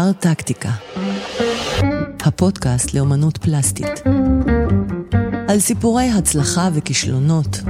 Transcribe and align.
ארט-טקטיקה, 0.00 0.70
הפודקאסט 2.20 2.94
לאמנות 2.94 3.38
פלסטית. 3.38 4.02
על 5.48 5.60
סיפורי 5.60 6.10
הצלחה 6.10 6.68
וכישלונות, 6.74 7.60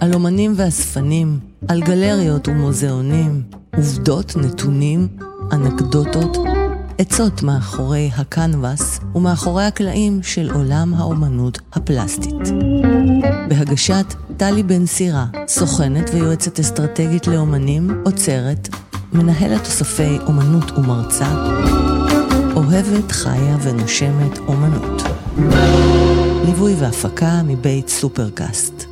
על 0.00 0.14
אומנים 0.14 0.52
ואספנים, 0.56 1.38
על 1.68 1.82
גלריות 1.82 2.48
ומוזיאונים, 2.48 3.42
עובדות, 3.76 4.36
נתונים, 4.36 5.08
אנקדוטות, 5.52 6.36
עצות 6.98 7.42
מאחורי 7.42 8.10
הקנבס 8.16 9.00
ומאחורי 9.14 9.64
הקלעים 9.64 10.22
של 10.22 10.50
עולם 10.50 10.94
האומנות 10.94 11.58
הפלסטית. 11.72 12.48
בהגשת 13.48 14.14
טלי 14.36 14.62
בן 14.62 14.86
סירה, 14.86 15.26
סוכנת 15.46 16.10
ויועצת 16.14 16.60
אסטרטגית 16.60 17.26
לאומנים, 17.26 18.02
עוצרת, 18.04 18.68
מנהלת 19.12 19.64
תוספי 19.64 20.18
אומנות 20.26 20.78
ומרצה, 20.78 21.26
אוהבת, 22.56 23.12
חיה 23.12 23.56
ונושמת 23.62 24.38
אומנות. 24.38 25.02
ליווי 26.44 26.74
והפקה 26.78 27.42
מבית 27.46 27.88
סופרקאסט. 27.88 28.84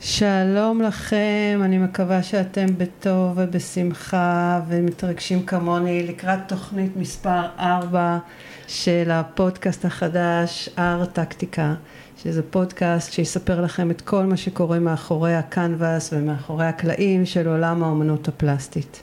שלום 0.00 0.82
לכם, 0.82 1.60
אני 1.64 1.78
מקווה 1.78 2.22
שאתם 2.22 2.66
בטוב 2.78 3.32
ובשמחה 3.36 4.60
ומתרגשים 4.68 5.46
כמוני 5.46 6.06
לקראת 6.06 6.38
תוכנית 6.46 6.96
מספר 6.96 7.42
4 7.58 8.18
של 8.66 9.10
הפודקאסט 9.10 9.84
החדש, 9.84 10.68
ארט-טקטיקה, 10.78 11.74
שזה 12.22 12.42
פודקאסט 12.42 13.12
שיספר 13.12 13.60
לכם 13.60 13.90
את 13.90 14.00
כל 14.00 14.24
מה 14.24 14.36
שקורה 14.36 14.78
מאחורי 14.78 15.34
הקנבס 15.34 16.10
ומאחורי 16.12 16.66
הקלעים 16.66 17.26
של 17.26 17.48
עולם 17.48 17.82
האומנות 17.82 18.28
הפלסטית. 18.28 19.02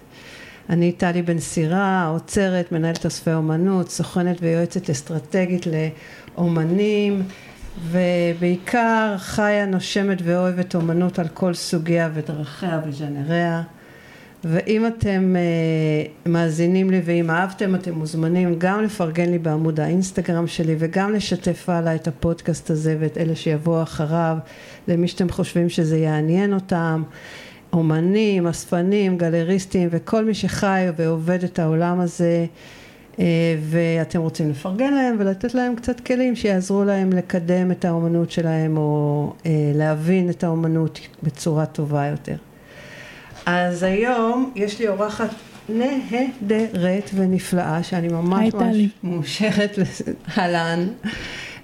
אני 0.69 0.91
טלי 0.91 1.21
בן 1.21 1.39
סירה, 1.39 2.07
עוצרת, 2.07 2.71
מנהלת 2.71 3.05
אספי 3.05 3.33
אומנות, 3.33 3.89
סוכנת 3.89 4.37
ויועצת 4.41 4.89
אסטרטגית 4.89 5.65
לאומנים 6.37 7.23
ובעיקר 7.89 9.15
חיה, 9.17 9.65
נושמת 9.65 10.17
ואוהבת 10.23 10.75
אומנות 10.75 11.19
על 11.19 11.27
כל 11.27 11.53
סוגיה 11.53 12.09
ודרכיה 12.13 12.81
וז'אנריה 12.87 13.63
ואם 14.47 14.87
אתם 14.87 15.35
uh, 15.35 16.29
מאזינים 16.29 16.89
לי 16.89 17.01
ואם 17.05 17.29
אהבתם 17.29 17.75
אתם 17.75 17.93
מוזמנים 17.93 18.55
גם 18.57 18.83
לפרגן 18.83 19.29
לי 19.29 19.37
בעמוד 19.37 19.79
האינסטגרם 19.79 20.47
שלי 20.47 20.75
וגם 20.79 21.13
לשתף 21.13 21.69
הלאה 21.69 21.95
את 21.95 22.07
הפודקאסט 22.07 22.69
הזה 22.69 22.97
ואת 22.99 23.17
אלה 23.17 23.35
שיבואו 23.35 23.83
אחריו 23.83 24.37
למי 24.87 25.07
שאתם 25.07 25.29
חושבים 25.29 25.69
שזה 25.69 25.97
יעניין 25.97 26.53
אותם 26.53 27.03
אומנים, 27.73 28.47
אספנים, 28.47 29.17
גלריסטים 29.17 29.89
וכל 29.91 30.25
מי 30.25 30.33
שחי 30.33 30.85
ועובד 30.95 31.43
את 31.43 31.59
העולם 31.59 31.99
הזה 31.99 32.45
אה, 33.19 33.25
ואתם 33.61 34.21
רוצים 34.21 34.49
לפרגן 34.49 34.93
להם 34.93 35.15
ולתת 35.19 35.53
להם 35.53 35.75
קצת 35.75 35.99
כלים 35.99 36.35
שיעזרו 36.35 36.83
להם 36.83 37.13
לקדם 37.13 37.71
את 37.71 37.85
האומנות 37.85 38.31
שלהם 38.31 38.77
או 38.77 39.33
אה, 39.45 39.71
להבין 39.75 40.29
את 40.29 40.43
האומנות 40.43 40.99
בצורה 41.23 41.65
טובה 41.65 42.05
יותר. 42.05 42.35
אז 43.45 43.83
היום 43.83 44.51
יש 44.55 44.79
לי 44.79 44.87
אורחת 44.87 45.29
נהדרת 45.69 47.09
ונפלאה 47.13 47.83
שאני 47.83 48.07
ממש 48.07 48.53
ממש 48.53 48.77
מאושרת, 49.03 49.79
אהלן, 50.37 50.87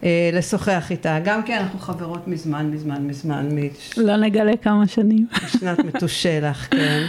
אה, 0.03 0.29
לשוחח 0.33 0.91
איתה, 0.91 1.19
גם 1.23 1.43
כי 1.43 1.57
אנחנו 1.57 1.79
חברות 1.79 2.27
מזמן 2.27 2.71
מזמן 2.71 3.07
מזמן. 3.07 3.49
לא 3.97 4.17
נגלה 4.17 4.57
כמה 4.57 4.87
שנים. 4.87 5.27
משנת 5.45 5.79
מתושלח, 5.93 6.67
כן. 6.71 7.03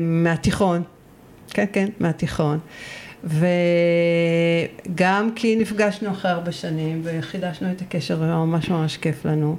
מהתיכון, 0.00 0.82
כן, 1.50 1.64
כן, 1.72 1.88
מהתיכון. 2.00 2.58
וגם 3.24 5.30
כי 5.34 5.56
נפגשנו 5.56 6.10
אחרי 6.10 6.30
ארבע 6.30 6.52
שנים 6.52 7.02
וחידשנו 7.04 7.70
את 7.70 7.80
הקשר 7.80 8.16
וממש 8.20 8.68
ממש 8.68 8.96
כיף 8.96 9.24
לנו. 9.24 9.56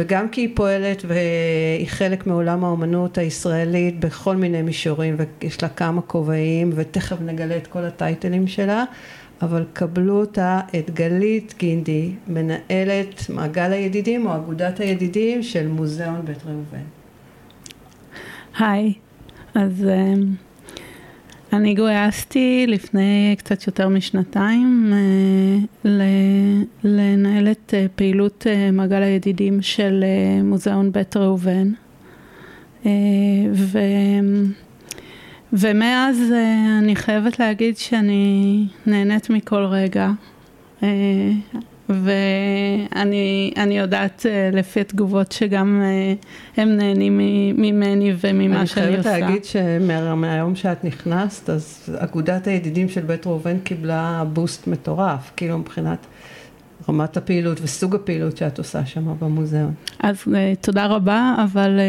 וגם 0.00 0.28
כי 0.28 0.40
היא 0.40 0.48
פועלת 0.54 1.04
והיא 1.08 1.88
חלק 1.88 2.26
מעולם 2.26 2.64
האומנות 2.64 3.18
הישראלית 3.18 4.00
בכל 4.00 4.36
מיני 4.36 4.62
מישורים 4.62 5.16
ויש 5.18 5.62
לה 5.62 5.68
כמה 5.68 6.02
כובעים 6.02 6.70
ותכף 6.74 7.16
נגלה 7.20 7.56
את 7.56 7.66
כל 7.66 7.84
הטייטלים 7.84 8.46
שלה 8.46 8.84
אבל 9.42 9.64
קבלו 9.72 10.20
אותה 10.20 10.60
את 10.78 10.90
גלית 10.90 11.54
גינדי 11.58 12.12
מנהלת 12.28 13.30
מעגל 13.30 13.72
הידידים 13.72 14.26
או 14.26 14.36
אגודת 14.36 14.80
הידידים 14.80 15.42
של 15.42 15.68
מוזיאון 15.68 16.20
בית 16.24 16.38
ראובן. 16.46 16.84
היי, 18.58 18.92
אז 19.54 19.86
אני 21.52 21.74
גויסתי 21.74 22.64
לפני 22.68 23.34
קצת 23.38 23.66
יותר 23.66 23.88
משנתיים 23.88 24.92
אה, 24.92 25.90
לנהל 26.84 27.50
את 27.50 27.74
אה, 27.76 27.86
פעילות 27.94 28.46
אה, 28.50 28.70
מעגל 28.70 29.02
הידידים 29.02 29.62
של 29.62 30.04
מוזיאון 30.44 30.92
בית 30.92 31.16
ראובן. 31.16 31.72
ו... 33.52 33.78
ומאז 35.52 36.32
אני 36.78 36.96
חייבת 36.96 37.38
להגיד 37.38 37.76
שאני 37.76 38.66
נהנית 38.86 39.30
מכל 39.30 39.64
רגע. 39.64 40.10
ואני 41.90 43.78
יודעת 43.78 44.26
אה, 44.28 44.50
לפי 44.52 44.80
התגובות 44.80 45.32
שגם 45.32 45.82
אה, 45.84 46.14
הם 46.62 46.76
נהנים 46.76 47.20
ממני 47.56 48.14
וממה 48.20 48.66
שאני 48.66 48.96
עושה. 48.96 48.98
אני 48.98 49.02
חייבת 49.02 49.20
להגיד 49.20 49.44
שמהיום 49.44 50.54
שאת 50.54 50.84
נכנסת, 50.84 51.50
אז 51.50 51.96
אגודת 51.98 52.46
הידידים 52.46 52.88
של 52.88 53.00
בית 53.00 53.26
ראובן 53.26 53.58
קיבלה 53.58 54.24
בוסט 54.32 54.66
מטורף, 54.66 55.30
כאילו 55.36 55.58
מבחינת... 55.58 56.06
רמת 56.88 57.16
הפעילות 57.16 57.60
וסוג 57.62 57.94
הפעילות 57.94 58.36
שאת 58.36 58.58
עושה 58.58 58.86
שם 58.86 59.14
במוזיאון. 59.18 59.74
אז 59.98 60.16
אה, 60.34 60.52
תודה 60.60 60.86
רבה, 60.86 61.34
אבל 61.44 61.80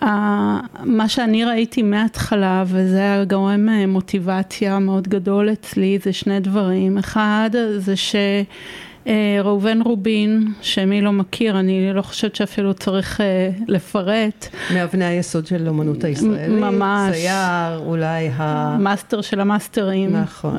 מה 0.00 1.08
שאני 1.08 1.44
ראיתי 1.44 1.82
מההתחלה, 1.82 2.64
וזה 2.66 2.98
היה 2.98 3.24
גורם 3.24 3.68
מוטיבציה 3.88 4.78
מאוד 4.78 5.08
גדול 5.08 5.52
אצלי, 5.52 5.98
זה 6.02 6.12
שני 6.12 6.40
דברים. 6.40 6.98
אחד, 6.98 7.50
זה 7.76 7.96
ש... 7.96 8.16
אה, 9.06 9.38
ראובן 9.44 9.82
רובין, 9.82 10.52
שמי 10.60 11.00
לא 11.00 11.12
מכיר, 11.12 11.60
אני 11.60 11.92
לא 11.92 12.02
חושבת 12.02 12.36
שאפילו 12.36 12.74
צריך 12.74 13.20
אה, 13.20 13.50
לפרט. 13.68 14.48
מאבני 14.74 15.04
היסוד 15.04 15.46
של 15.46 15.68
אומנות 15.68 16.04
הישראלית. 16.04 16.60
ממש. 16.60 17.12
צייר, 17.12 17.78
אולי 17.78 18.28
ה... 18.28 18.76
מאסטר 18.78 19.20
של 19.20 19.40
המאסטרים. 19.40 20.16
נכון. 20.16 20.56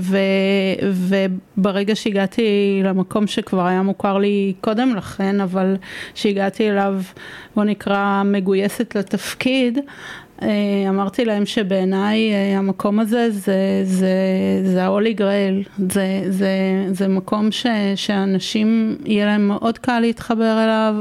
ו, 0.00 0.16
וברגע 0.92 1.96
שהגעתי 1.96 2.80
למקום 2.84 3.26
שכבר 3.26 3.66
היה 3.66 3.82
מוכר 3.82 4.18
לי 4.18 4.52
קודם 4.60 4.94
לכן, 4.96 5.40
אבל 5.40 5.76
שהגעתי 6.14 6.70
אליו, 6.70 7.00
בוא 7.56 7.64
נקרא, 7.64 8.22
מגויסת 8.24 8.96
לתפקיד, 8.96 9.78
אמרתי 10.88 11.24
להם 11.24 11.46
שבעיניי 11.46 12.32
אה, 12.32 12.58
המקום 12.58 13.00
הזה 13.00 13.30
זה, 13.30 13.82
זה, 13.84 14.12
זה 14.64 14.84
ה-Holy 14.84 15.18
Grail, 15.18 15.82
זה, 15.92 16.22
זה, 16.28 16.50
זה 16.92 17.08
מקום 17.08 17.52
ש, 17.52 17.66
שאנשים 17.96 18.96
יהיה 19.04 19.26
להם 19.26 19.48
מאוד 19.48 19.78
קל 19.78 20.00
להתחבר 20.00 20.64
אליו 20.64 20.94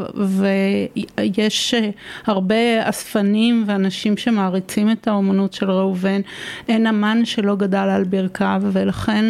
ויש 1.18 1.74
אה, 1.74 1.90
הרבה 2.26 2.90
אספנים 2.90 3.64
ואנשים 3.68 4.18
שמעריצים 4.18 4.92
את 4.92 5.08
האומנות 5.08 5.54
של 5.54 5.72
ראובן, 5.72 6.22
אין 6.68 6.88
אמן 6.88 7.26
שלא 7.26 7.56
גדל 7.56 7.78
על 7.78 8.04
ברכיו 8.04 8.62
ולכן 8.72 9.26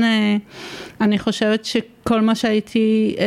אני 1.02 1.20
חושבת 1.20 1.66
שכל 2.10 2.22
מה 2.22 2.36
שהייתי 2.36 3.16
אה, 3.20 3.26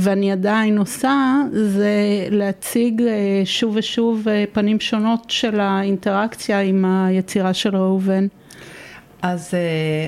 ואני 0.00 0.32
עדיין 0.32 0.78
עושה 0.78 1.34
זה 1.52 1.94
להציג 2.30 3.02
אה, 3.02 3.42
שוב 3.44 3.76
ושוב 3.76 4.28
אה, 4.28 4.44
פנים 4.52 4.80
שונות 4.80 5.24
של 5.28 5.60
האינטראקציה 5.60 6.60
עם 6.60 6.84
היצירה 6.84 7.54
של 7.54 7.76
ראובן. 7.76 8.26
אז 9.22 9.54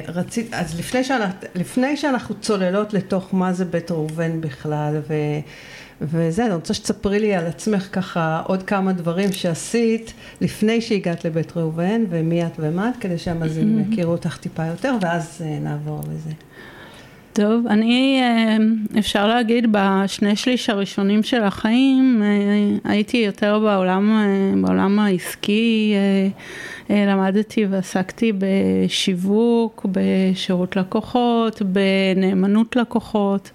רצית, 0.09 0.55
אז 0.55 0.79
לפני 0.79 1.05
שאנחנו, 1.05 1.49
לפני 1.55 1.97
שאנחנו 1.97 2.35
צוללות 2.41 2.95
לתוך 2.95 3.35
מה 3.35 3.53
זה 3.53 3.65
בית 3.65 3.91
ראובן 3.91 4.41
בכלל 4.41 5.01
ו... 5.09 5.15
וזה, 6.01 6.47
אני 6.47 6.55
רוצה 6.55 6.75
שתספרי 6.75 7.19
לי 7.19 7.35
על 7.35 7.47
עצמך 7.47 7.89
ככה 7.93 8.43
עוד 8.47 8.63
כמה 8.63 8.93
דברים 8.93 9.33
שעשית 9.33 10.13
לפני 10.41 10.81
שהגעת 10.81 11.25
לבית 11.25 11.57
ראובן 11.57 12.05
ומי 12.09 12.47
את 12.47 12.53
ומה 12.59 12.89
את, 12.89 12.95
כדי 13.01 13.19
שהמאזינים 13.19 13.81
יכירו 13.93 14.13
אותך 14.13 14.37
טיפה 14.37 14.67
יותר 14.67 14.95
ואז 15.01 15.43
נעבור 15.61 16.01
לזה. 16.01 16.31
טוב, 17.37 17.67
אני, 17.67 18.21
אה, 18.23 18.57
אפשר 18.99 19.29
להגיד, 19.29 19.67
בשני 19.71 20.37
שליש 20.37 20.71
הראשונים 20.71 21.23
של 21.23 21.43
החיים 21.43 22.23
אה, 22.23 22.91
הייתי 22.91 23.17
יותר 23.17 23.59
בעולם, 23.59 24.11
אה, 24.11 24.63
בעולם 24.63 24.99
העסקי, 24.99 25.95
למדתי 26.91 27.67
ועסקתי 27.71 28.33
בשיווק, 28.39 29.87
בשירות 29.93 30.77
לקוחות, 30.77 31.63
בנאמנות 31.63 32.77
לקוחות. 32.77 33.51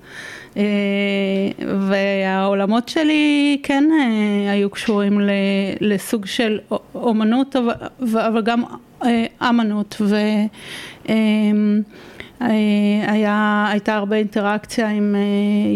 והעולמות 1.89 2.89
שלי 2.89 3.57
כן 3.63 3.83
היו 4.49 4.69
קשורים 4.69 5.19
לסוג 5.81 6.25
של 6.25 6.59
אומנות 6.95 7.55
אבל 8.01 8.41
גם 8.41 8.63
אמנות 9.41 10.01
אה, 11.09 11.15
היה, 13.07 13.67
הייתה 13.69 13.95
הרבה 13.95 14.15
אינטראקציה 14.15 14.89
עם 14.89 15.15
אה, 15.15 15.21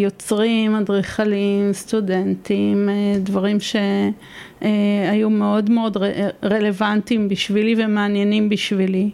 יוצרים, 0.02 0.76
אדריכלים, 0.76 1.74
סטודנטים, 1.74 2.90
אה, 2.90 3.20
דברים 3.20 3.58
שהיו 3.60 5.30
מאוד 5.30 5.70
מאוד 5.70 5.98
רלוונטיים 6.44 7.30
בשבילי 7.30 7.86
ומעניינים 7.86 8.50
בשבילי, 8.50 9.10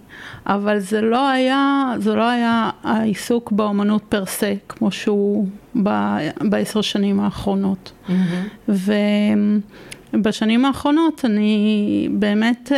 אבל 0.45 0.79
זה 0.79 1.01
לא 1.01 1.29
היה, 1.29 1.93
זה 1.97 2.15
לא 2.15 2.29
היה 2.29 2.69
העיסוק 2.83 3.51
באומנות 3.51 4.03
פר 4.09 4.25
סה, 4.25 4.53
כמו 4.69 4.91
שהוא 4.91 5.47
בעשר 6.41 6.81
שנים 6.81 7.19
האחרונות. 7.19 7.91
Mm-hmm. 8.09 8.71
ובשנים 10.13 10.65
האחרונות 10.65 11.25
אני 11.25 12.07
באמת 12.11 12.71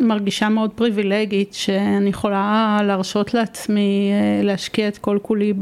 מרגישה 0.00 0.48
מאוד 0.48 0.70
פריבילגית 0.70 1.54
שאני 1.54 2.10
יכולה 2.10 2.78
להרשות 2.84 3.34
לעצמי 3.34 4.10
אה, 4.12 4.42
להשקיע 4.42 4.88
את 4.88 4.98
כל 4.98 5.18
כולי 5.22 5.52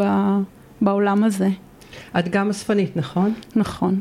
בעולם 0.81 1.25
הזה. 1.25 1.49
את 2.19 2.29
גם 2.29 2.50
אספנית, 2.50 2.96
נכון? 2.96 3.34
נכון. 3.56 4.00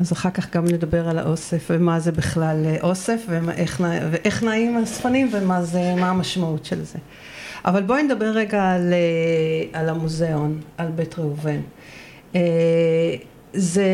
אז 0.00 0.12
אחר 0.12 0.30
כך 0.30 0.56
גם 0.56 0.64
נדבר 0.64 1.08
על 1.08 1.18
האוסף 1.18 1.66
ומה 1.70 2.00
זה 2.00 2.12
בכלל 2.12 2.62
אה, 2.64 2.76
אוסף 2.82 3.24
ואיך, 3.28 3.82
ואיך 4.10 4.42
נעים 4.42 4.76
אספנים 4.76 5.28
ומה 5.32 5.62
זה, 5.62 5.94
מה 5.94 6.10
המשמעות 6.10 6.64
של 6.64 6.84
זה. 6.84 6.98
אבל 7.64 7.82
בואי 7.82 8.02
נדבר 8.02 8.30
רגע 8.30 8.70
על, 8.70 8.92
אה, 8.92 9.80
על 9.80 9.88
המוזיאון, 9.88 10.60
על 10.78 10.88
בית 10.88 11.18
ראובן. 11.18 11.60
זה 13.52 13.86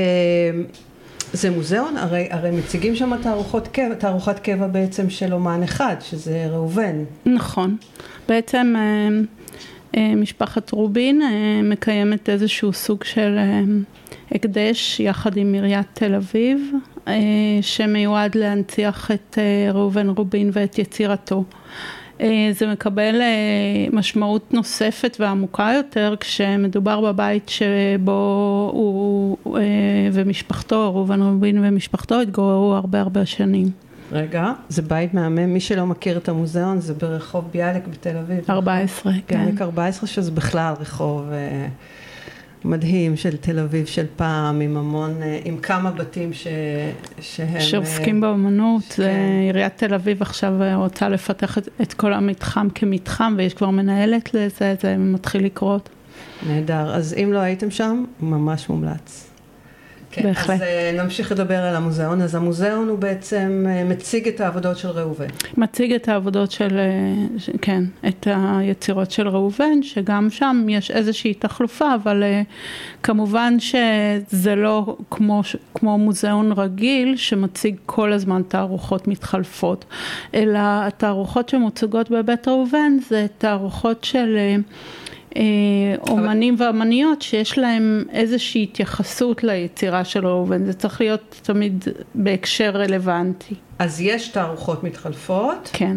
זה 1.33 1.51
מוזיאון, 1.51 1.97
הרי, 1.97 2.29
הרי 2.31 2.51
מציגים 2.51 2.97
שם 2.97 3.13
תערוכות 3.23 3.69
קבע, 3.69 3.95
תערוכת 3.95 4.39
קבע 4.39 4.67
בעצם 4.67 5.11
של 5.11 5.33
אומן 5.35 5.63
אחד, 5.63 5.97
שזה 6.01 6.47
ראובן. 6.51 7.05
נכון. 7.27 7.77
בעצם 8.29 8.75
אה, 8.77 9.09
אה, 9.97 10.15
משפחת 10.15 10.71
רובין 10.71 11.23
אה, 11.23 11.63
מקיימת 11.63 12.29
איזשהו 12.29 12.73
סוג 12.73 13.05
של 13.05 13.39
הקדש 14.31 15.01
יחד 15.01 15.37
עם 15.37 15.53
עיריית 15.53 15.87
תל 15.95 16.15
אביב, 16.15 16.73
שמיועד 17.63 18.35
להנציח 18.35 19.11
את 19.11 19.39
ראובן 19.73 20.09
רובין 20.09 20.51
ואת 20.53 20.79
יצירתו. 20.79 21.45
אה, 22.21 22.49
זה 22.53 22.67
מקבל 22.67 23.21
אה, 23.21 23.87
משמעות 23.93 24.55
נוספת 24.55 25.17
ועמוקה 25.21 25.73
יותר 25.77 26.15
כשמדובר 26.21 27.01
בבית 27.01 27.49
שבו 27.49 28.71
הוא 28.75 29.37
אה, 29.57 29.63
ומשפחתו, 30.13 30.95
ראובן 30.95 31.23
רובין 31.23 31.59
ומשפחתו 31.65 32.21
התגוררו 32.21 32.75
הרבה 32.75 33.01
הרבה 33.01 33.27
שנים. 33.27 33.71
רגע, 34.13 34.53
זה 34.69 34.83
בית 34.83 35.15
מהמם, 35.15 35.55
מי 35.55 35.61
שלא 35.61 35.87
מכיר 35.87 36.17
את 36.17 36.29
המוזיאון 36.29 36.81
זה 36.81 36.95
ברחוב 36.95 37.45
ביאליק 37.53 37.87
בתל 37.87 38.17
אביב. 38.17 38.51
14, 38.51 39.13
נכון? 39.13 39.23
כן. 39.27 39.39
ביאליק 39.39 39.63
14 39.63 40.09
שזה 40.09 40.31
בכלל 40.31 40.75
רחוב... 40.81 41.31
מדהים 42.65 43.17
של 43.17 43.37
תל 43.37 43.59
אביב 43.59 43.87
של 43.87 44.07
פעם, 44.17 44.61
עם 44.61 44.77
המון, 44.77 45.23
אה, 45.23 45.41
עם 45.45 45.57
כמה 45.57 45.91
בתים 45.91 46.33
ש, 46.33 46.47
שהם... 47.21 47.61
שעוסקים 47.61 48.25
אה, 48.25 48.31
באמנות. 48.31 48.83
כן. 48.83 49.03
עיריית 49.47 49.77
תל 49.77 49.95
אביב 49.95 50.23
עכשיו 50.23 50.63
אה, 50.63 50.77
רוצה 50.77 51.09
לפתח 51.09 51.59
את, 51.59 51.69
את 51.83 51.95
כל 51.95 52.13
המתחם 52.13 52.69
כמתחם, 52.75 53.35
ויש 53.39 53.55
כבר 53.55 53.71
מנהלת 53.71 54.35
לזה, 54.35 54.75
זה 54.81 54.97
מתחיל 54.97 55.45
לקרות. 55.45 55.89
נהדר. 56.47 56.95
אז 56.95 57.15
אם 57.23 57.33
לא 57.33 57.39
הייתם 57.39 57.71
שם, 57.71 58.05
ממש 58.21 58.69
מומלץ. 58.69 59.30
כן, 60.13 60.23
בהחלט. 60.23 60.61
אז 60.61 60.61
uh, 60.61 61.03
נמשיך 61.03 61.33
לדבר 61.33 61.59
על 61.59 61.77
המוזיאון. 61.77 62.23
אז 62.23 62.35
המוזיאון 62.35 62.89
הוא 62.89 62.99
בעצם 62.99 63.67
uh, 63.67 63.91
מציג 63.91 64.29
את 64.29 64.41
העבודות 64.41 64.79
של 64.79 64.89
ראובן. 64.89 65.27
מציג 65.57 65.93
את 65.93 66.09
העבודות 66.09 66.51
של, 66.51 66.81
uh, 67.47 67.59
כן, 67.63 67.85
את 68.09 68.27
היצירות 68.31 69.11
של 69.11 69.29
ראובן, 69.29 69.83
שגם 69.83 70.31
שם 70.31 70.67
יש 70.69 70.91
איזושהי 70.91 71.35
תחלופה, 71.35 71.95
אבל 71.95 72.23
כמובן 73.03 73.57
שזה 73.61 74.55
לא 74.55 74.97
כמו, 75.11 75.43
כמו 75.75 75.99
מוזיאון 75.99 76.53
רגיל, 76.53 77.17
שמציג 77.17 77.77
כל 77.87 78.13
הזמן 78.13 78.43
תערוכות 78.49 79.09
מתחלפות, 79.09 79.85
אלא 80.35 80.59
התערוכות 80.63 81.49
שמוצגות 81.49 82.11
בבית 82.11 82.49
ראובן 82.49 82.93
זה 83.09 83.27
תערוכות 83.39 84.05
של... 84.05 84.39
אה, 85.37 85.43
אומנים 86.09 86.55
ואמניות 86.59 87.23
שיש 87.23 87.59
להם 87.59 88.05
איזושהי 88.13 88.63
התייחסות 88.63 89.45
ליצירה 89.45 90.05
של 90.05 90.27
ראובן, 90.27 90.65
זה 90.65 90.73
צריך 90.73 91.01
להיות 91.01 91.41
תמיד 91.43 91.85
בהקשר 92.15 92.71
רלוונטי. 92.75 93.55
אז 93.79 94.01
יש 94.01 94.29
תערוכות 94.29 94.85
מתחלפות? 94.85 95.71
כן. 95.73 95.97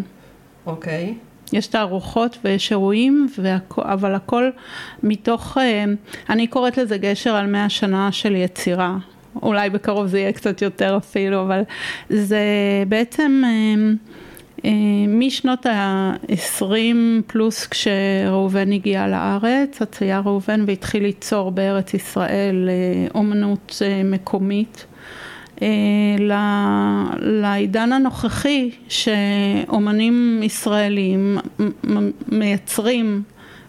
אוקיי. 0.66 1.14
יש 1.54 1.68
תערוכות 1.68 2.38
ויש 2.44 2.72
אירועים, 2.72 3.28
אבל 3.78 4.16
הכל 4.16 4.50
מתוך, 5.04 5.58
אה, 5.58 5.86
אני 6.30 6.48
קוראת 6.48 6.78
לזה 6.78 6.98
גשר 6.98 7.36
על 7.36 7.48
מאה 7.48 7.70
שנה 7.70 8.12
של 8.12 8.36
יצירה. 8.36 8.98
אולי 9.42 9.70
בקרוב 9.70 10.08
זה 10.08 10.20
יהיה 10.20 10.32
קצת 10.32 10.62
יותר 10.62 10.98
אפילו, 10.98 11.42
אבל 11.42 11.62
זה 12.10 12.40
בעצם... 12.88 13.44
אה, 14.66 14.72
משנות 15.08 15.66
ה-20 15.66 16.66
פלוס 17.28 17.68
כשראובן 17.68 18.72
הגיע 18.72 19.08
לארץ, 19.08 19.82
הצייר 19.82 20.22
ראובן 20.26 20.64
והתחיל 20.68 21.04
ליצור 21.04 21.52
בארץ 21.52 21.94
ישראל 21.94 22.70
אה, 22.70 23.08
אומנות 23.16 23.82
אה, 23.86 24.02
מקומית. 24.04 24.86
לעידן 27.20 27.92
הנוכחי 27.94 28.72
שאומנים 28.88 30.40
ישראלים 30.44 31.38
מייצרים 32.28 33.24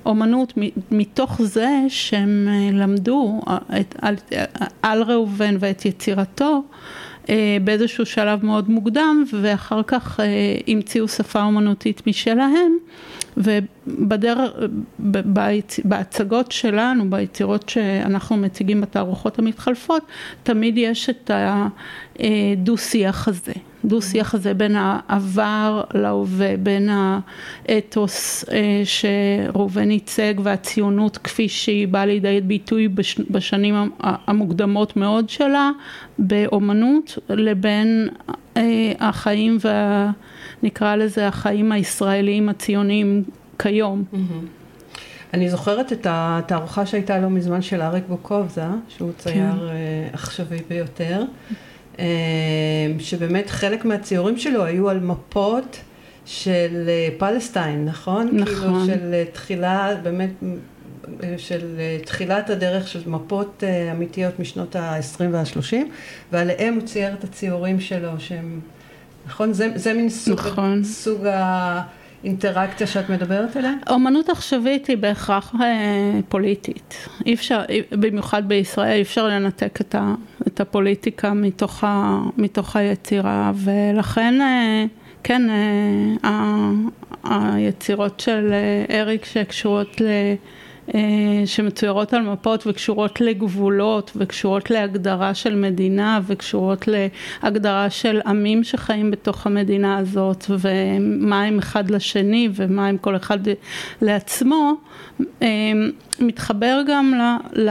אומנות 0.06 0.52
מתוך 0.90 1.42
זה 1.42 1.68
שהם 1.88 2.48
למדו 2.72 3.40
על 4.82 5.02
ראובן 5.02 5.56
ואת 5.60 5.84
יצירתו 5.84 6.62
באיזשהו 7.64 8.06
שלב 8.06 8.44
מאוד 8.46 8.70
מוקדם 8.70 9.24
ואחר 9.40 9.82
כך 9.86 10.20
אה, 10.20 10.26
המציאו 10.68 11.08
שפה 11.08 11.42
אומנותית 11.42 12.06
משלהם 12.06 12.76
ובדרך, 13.36 14.50
בהצגות 15.84 16.52
שלנו, 16.52 17.10
ביצירות 17.10 17.68
שאנחנו 17.68 18.36
מציגים 18.36 18.80
בתערוכות 18.80 19.38
המתחלפות, 19.38 20.02
תמיד 20.42 20.78
יש 20.78 21.10
את 21.10 21.30
הדו-שיח 22.18 23.28
הזה. 23.28 23.52
דו-שיח 23.84 24.34
הזה 24.34 24.54
בין 24.54 24.76
העבר 24.76 25.82
להווה, 25.94 26.56
בין 26.56 26.88
האתוס 27.68 28.44
אה, 28.52 28.82
שראובן 28.84 29.90
ייצג 29.90 30.34
והציונות 30.42 31.18
כפי 31.18 31.48
שהיא 31.48 31.88
באה 31.88 32.06
לידי 32.06 32.40
ביטוי 32.40 32.88
בשנים 33.30 33.74
המוקדמות 34.00 34.96
מאוד 34.96 35.28
שלה 35.28 35.70
באומנות, 36.18 37.18
לבין 37.28 38.08
אה, 38.56 38.92
החיים 39.00 39.58
וה... 39.60 40.10
נקרא 40.64 40.96
לזה 40.96 41.28
החיים 41.28 41.72
הישראליים 41.72 42.48
הציוניים 42.48 43.24
כיום. 43.58 44.04
אני 45.34 45.50
זוכרת 45.50 45.92
את 45.92 46.06
התערוכה 46.10 46.86
שהייתה 46.86 47.18
לא 47.18 47.30
מזמן 47.30 47.62
של 47.62 47.82
אריק 47.82 48.04
בוקובזה, 48.08 48.64
שהוא 48.88 49.12
צייר 49.18 49.52
כן. 49.52 49.66
אה, 49.66 50.08
עכשווי 50.12 50.58
ביותר. 50.68 51.24
אה, 51.98 52.04
שבאמת 52.98 53.50
חלק 53.50 53.84
מהציורים 53.84 54.38
שלו 54.38 54.64
היו 54.64 54.88
על 54.88 55.00
מפות 55.00 55.80
של 56.26 56.84
אה, 56.88 57.08
פלסטיין, 57.18 57.84
נכון? 57.84 58.30
נכון. 58.32 58.54
כאילו 58.54 58.86
של 58.86 59.14
אה, 59.14 59.24
תחילה, 59.32 59.94
באמת, 60.02 60.30
של 61.36 61.80
תחילת 62.04 62.50
הדרך 62.50 62.88
של 62.88 63.08
מפות 63.08 63.62
אמיתיות 63.92 64.38
משנות 64.38 64.76
ה-20 64.76 65.22
וה-30, 65.32 65.76
ועליהם 66.32 66.74
הוא 66.74 66.82
צייר 66.82 67.14
את 67.14 67.24
הציורים 67.24 67.80
שלו 67.80 68.10
שהם, 68.18 68.60
נכון? 69.26 69.52
זה, 69.52 69.68
זה 69.74 69.94
מין 69.94 70.08
סוג, 70.08 70.38
נכון. 70.38 70.84
סוג 70.84 71.26
ה... 71.26 71.82
אינטראקציה 72.24 72.86
שאת 72.86 73.10
מדברת 73.10 73.56
עליה? 73.56 73.72
אומנות 73.90 74.28
עכשווית 74.28 74.86
היא 74.86 74.96
בהכרח 74.96 75.54
אה, 75.60 76.20
פוליטית. 76.28 77.08
אי 77.26 77.34
אפשר, 77.34 77.62
במיוחד 77.90 78.48
בישראל, 78.48 78.92
אי 78.92 79.02
אפשר 79.02 79.28
לנתק 79.28 79.80
את, 79.80 79.94
ה, 79.94 80.14
את 80.46 80.60
הפוליטיקה 80.60 81.34
מתוך, 81.34 81.84
ה, 81.84 82.20
מתוך 82.36 82.76
היצירה, 82.76 83.52
ולכן, 83.54 84.40
אה, 84.40 84.84
כן, 85.22 85.42
אה, 85.50 86.30
ה, 86.30 86.70
היצירות 87.24 88.20
של 88.20 88.52
אה, 88.52 89.00
אריק 89.00 89.24
שקשורות 89.24 90.00
שמצוירות 91.46 92.14
על 92.14 92.22
מפות 92.22 92.66
וקשורות 92.66 93.20
לגבולות 93.20 94.12
וקשורות 94.16 94.70
להגדרה 94.70 95.34
של 95.34 95.54
מדינה 95.54 96.20
וקשורות 96.26 96.88
להגדרה 97.42 97.90
של 97.90 98.20
עמים 98.26 98.64
שחיים 98.64 99.10
בתוך 99.10 99.46
המדינה 99.46 99.96
הזאת 99.96 100.44
ומה 100.48 101.42
הם 101.42 101.58
אחד 101.58 101.90
לשני 101.90 102.48
ומה 102.54 102.86
הם 102.86 102.98
כל 102.98 103.16
אחד 103.16 103.38
לעצמו, 104.02 104.72
מתחבר 106.20 106.80
גם 106.86 107.14
ל... 107.52 107.70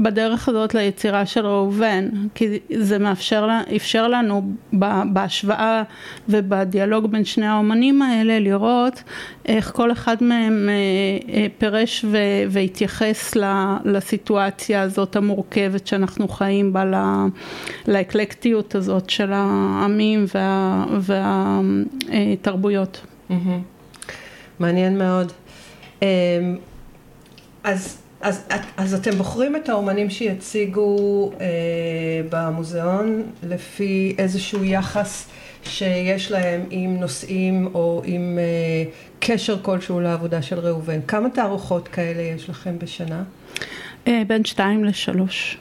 בדרך 0.00 0.48
הזאת 0.48 0.74
ליצירה 0.74 1.26
של 1.26 1.46
ראובן, 1.46 2.08
כי 2.34 2.58
זה 2.76 2.98
מאפשר, 2.98 3.48
אפשר 3.76 4.08
לנו 4.08 4.52
בהשוואה 5.12 5.82
ובדיאלוג 6.28 7.06
בין 7.06 7.24
שני 7.24 7.46
האומנים 7.46 8.02
האלה 8.02 8.38
לראות 8.38 9.02
איך 9.46 9.72
כל 9.74 9.92
אחד 9.92 10.16
מהם 10.20 10.68
אה, 10.68 10.74
אה, 11.34 11.46
פירש 11.58 12.04
והתייחס 12.50 13.36
לסיטואציה 13.84 14.82
הזאת 14.82 15.16
המורכבת 15.16 15.86
שאנחנו 15.86 16.28
חיים 16.28 16.72
בה, 16.72 17.26
לאקלקטיות 17.88 18.74
הזאת 18.74 19.10
של 19.10 19.30
העמים 19.32 20.24
והתרבויות. 22.08 23.00
וה, 23.30 23.36
וה, 23.36 23.58
מעניין 24.58 24.98
מאוד. 24.98 25.32
אמ, 26.02 26.06
אז 27.64 28.02
אז, 28.20 28.46
אז 28.76 28.94
אתם 28.94 29.10
בוחרים 29.10 29.56
את 29.56 29.68
האומנים 29.68 30.10
שיציגו 30.10 31.30
אה, 31.40 31.46
במוזיאון 32.30 33.22
לפי 33.42 34.14
איזשהו 34.18 34.64
יחס 34.64 35.28
שיש 35.64 36.32
להם 36.32 36.60
עם 36.70 36.96
נושאים 36.96 37.68
או 37.74 38.02
עם 38.04 38.38
אה, 38.38 38.90
קשר 39.20 39.62
כלשהו 39.62 40.00
לעבודה 40.00 40.42
של 40.42 40.58
ראובן. 40.58 41.00
כמה 41.08 41.30
תערוכות 41.30 41.88
כאלה 41.88 42.22
יש 42.22 42.50
לכם 42.50 42.78
בשנה? 42.78 43.22
אה, 44.08 44.22
בין 44.26 44.44
שתיים 44.44 44.84
לשלוש. 44.84 45.56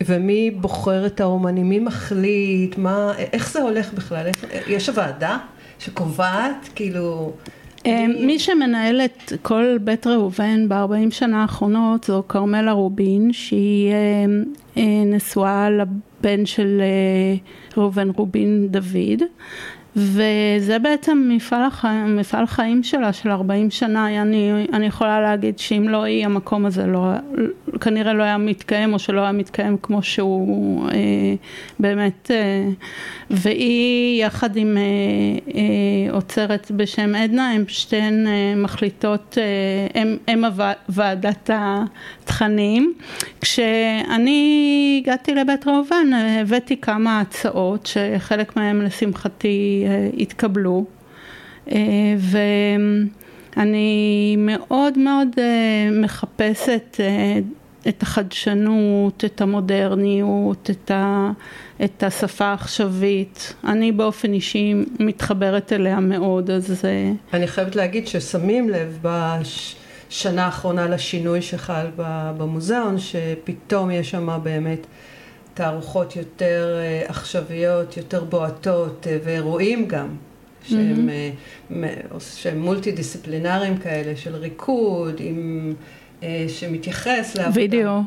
ומי 0.00 0.50
בוחר 0.50 1.06
את 1.06 1.20
האומנים? 1.20 1.68
מי 1.68 1.78
מחליט? 1.78 2.78
מה, 2.78 3.12
איך 3.32 3.52
זה 3.52 3.62
הולך 3.62 3.92
בכלל? 3.92 4.26
איך, 4.26 4.44
יש 4.68 4.90
ועדה 4.94 5.38
שקובעת? 5.78 6.68
כאילו... 6.74 7.32
אה, 7.86 8.06
מי 8.20 8.38
שמנהל 8.38 9.00
את 9.00 9.32
כל 9.42 9.76
בית 9.80 10.06
ראובן 10.06 10.68
בארבעים 10.68 11.10
שנה 11.10 11.42
האחרונות 11.42 12.04
זו 12.04 12.22
כרמלה 12.28 12.72
רובין 12.72 13.32
שהיא 13.32 13.92
אה, 13.92 13.96
אה, 14.76 15.04
נשואה 15.06 15.70
לבן 15.70 16.46
של 16.46 16.82
ראובן 17.76 18.10
רובין 18.10 18.68
דוד 18.70 19.22
וזה 19.98 20.78
בעצם 20.78 21.28
מפעל 21.28 21.64
החיים, 21.64 22.16
מפעל 22.16 22.46
חיים 22.46 22.82
שלה 22.82 23.12
של 23.12 23.30
40 23.30 23.70
שנה, 23.70 24.22
אני, 24.22 24.66
אני 24.72 24.86
יכולה 24.86 25.20
להגיד 25.20 25.58
שאם 25.58 25.88
לא 25.88 26.02
היא 26.02 26.24
המקום 26.24 26.66
הזה 26.66 26.86
לא, 26.86 27.12
כנראה 27.80 28.12
לא 28.12 28.22
היה 28.22 28.38
מתקיים 28.38 28.94
או 28.94 28.98
שלא 28.98 29.20
היה 29.20 29.32
מתקיים 29.32 29.76
כמו 29.82 30.02
שהוא 30.02 30.88
אה, 30.88 30.94
באמת, 31.78 32.30
אה, 32.30 32.68
והיא 33.30 34.24
יחד 34.24 34.56
עם 34.56 34.76
אה, 34.76 34.82
אה, 35.54 36.16
אוצרת 36.16 36.70
בשם 36.70 37.14
עדנה, 37.14 37.50
הן 37.50 37.64
שתיהן 37.68 38.26
אה, 38.26 38.54
מחליטות, 38.56 39.38
אה, 39.38 40.12
הם 40.28 40.44
ועדת 40.88 41.50
התכנים, 41.52 42.94
כשאני 43.40 45.02
הגעתי 45.02 45.34
לבית 45.34 45.66
ראובן 45.66 46.06
הבאתי 46.40 46.76
כמה 46.76 47.20
הצעות 47.20 47.86
שחלק 47.86 48.56
מהן 48.56 48.82
לשמחתי 48.82 49.84
התקבלו 50.18 50.84
ואני 53.56 54.36
מאוד 54.38 54.98
מאוד 54.98 55.28
מחפשת 55.92 57.00
את 57.88 58.02
החדשנות, 58.02 59.24
את 59.24 59.40
המודרניות, 59.40 60.70
את, 60.70 60.90
ה, 60.90 61.30
את 61.84 62.02
השפה 62.02 62.44
העכשווית. 62.44 63.54
אני 63.64 63.92
באופן 63.92 64.32
אישי 64.32 64.74
מתחברת 65.00 65.72
אליה 65.72 66.00
מאוד, 66.00 66.50
אז... 66.50 66.84
אני 67.32 67.46
חייבת 67.46 67.76
להגיד 67.76 68.06
ששמים 68.06 68.70
לב 68.70 68.98
בשנה 69.02 70.44
האחרונה 70.44 70.88
לשינוי 70.88 71.42
שחל 71.42 71.86
במוזיאון, 72.38 72.96
שפתאום 72.98 73.90
יש 73.90 74.10
שם 74.10 74.38
באמת 74.42 74.86
תערוכות 75.58 76.16
יותר 76.16 76.76
אה, 76.78 77.02
עכשוויות, 77.08 77.96
יותר 77.96 78.24
בועטות, 78.24 79.06
אה, 79.10 79.18
ואירועים 79.24 79.88
גם. 79.88 80.16
שהם, 80.62 81.08
mm-hmm. 81.70 82.20
שהם 82.20 82.58
מולטי 82.58 82.92
דיסציפלינריים 82.92 83.78
כאלה, 83.78 84.16
של 84.16 84.36
ריקוד, 84.36 85.14
עם 85.18 85.72
אה, 85.72 85.97
שמתייחס 86.48 87.36
לעבודה. 87.36 87.60
וידאו. 87.60 88.00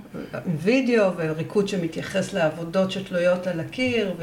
וידאו 0.62 1.12
וריקוד 1.18 1.68
שמתייחס 1.68 2.34
לעבודות 2.34 2.92
שתלויות 2.92 3.48
על 3.48 3.60
הקיר 3.60 4.14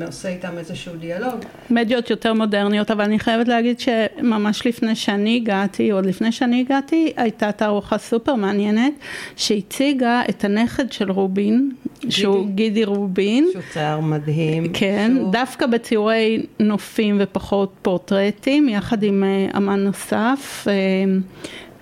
ועושה 0.00 0.28
איתם 0.28 0.58
איזשהו 0.58 0.96
דיאלוג. 0.96 1.44
מדיות 1.70 2.10
יותר 2.10 2.34
מודרניות, 2.34 2.90
אבל 2.90 3.04
אני 3.04 3.18
חייבת 3.18 3.48
להגיד 3.48 3.80
שממש 3.80 4.66
לפני 4.66 4.96
שאני 4.96 5.36
הגעתי, 5.36 5.90
עוד 5.90 6.06
לפני 6.06 6.32
שאני 6.32 6.60
הגעתי, 6.60 7.12
הייתה 7.16 7.52
תערוכה 7.52 7.98
סופר 7.98 8.34
מעניינת 8.34 8.92
שהציגה 9.36 10.22
את 10.28 10.44
הנכד 10.44 10.92
של 10.92 11.10
רובין, 11.10 11.70
גידי. 12.00 12.12
שהוא 12.12 12.48
גידי 12.48 12.84
רובין. 12.84 13.48
שהוא 13.52 13.62
צייר 13.72 14.00
מדהים. 14.00 14.72
כן, 14.72 15.12
שהוא... 15.16 15.32
דווקא 15.32 15.66
בציורי 15.66 16.46
נופים 16.60 17.16
ופחות 17.20 17.72
פורטרטים, 17.82 18.68
יחד 18.68 19.02
עם 19.02 19.24
אה, 19.24 19.56
אמן 19.56 19.80
נוסף. 19.80 20.66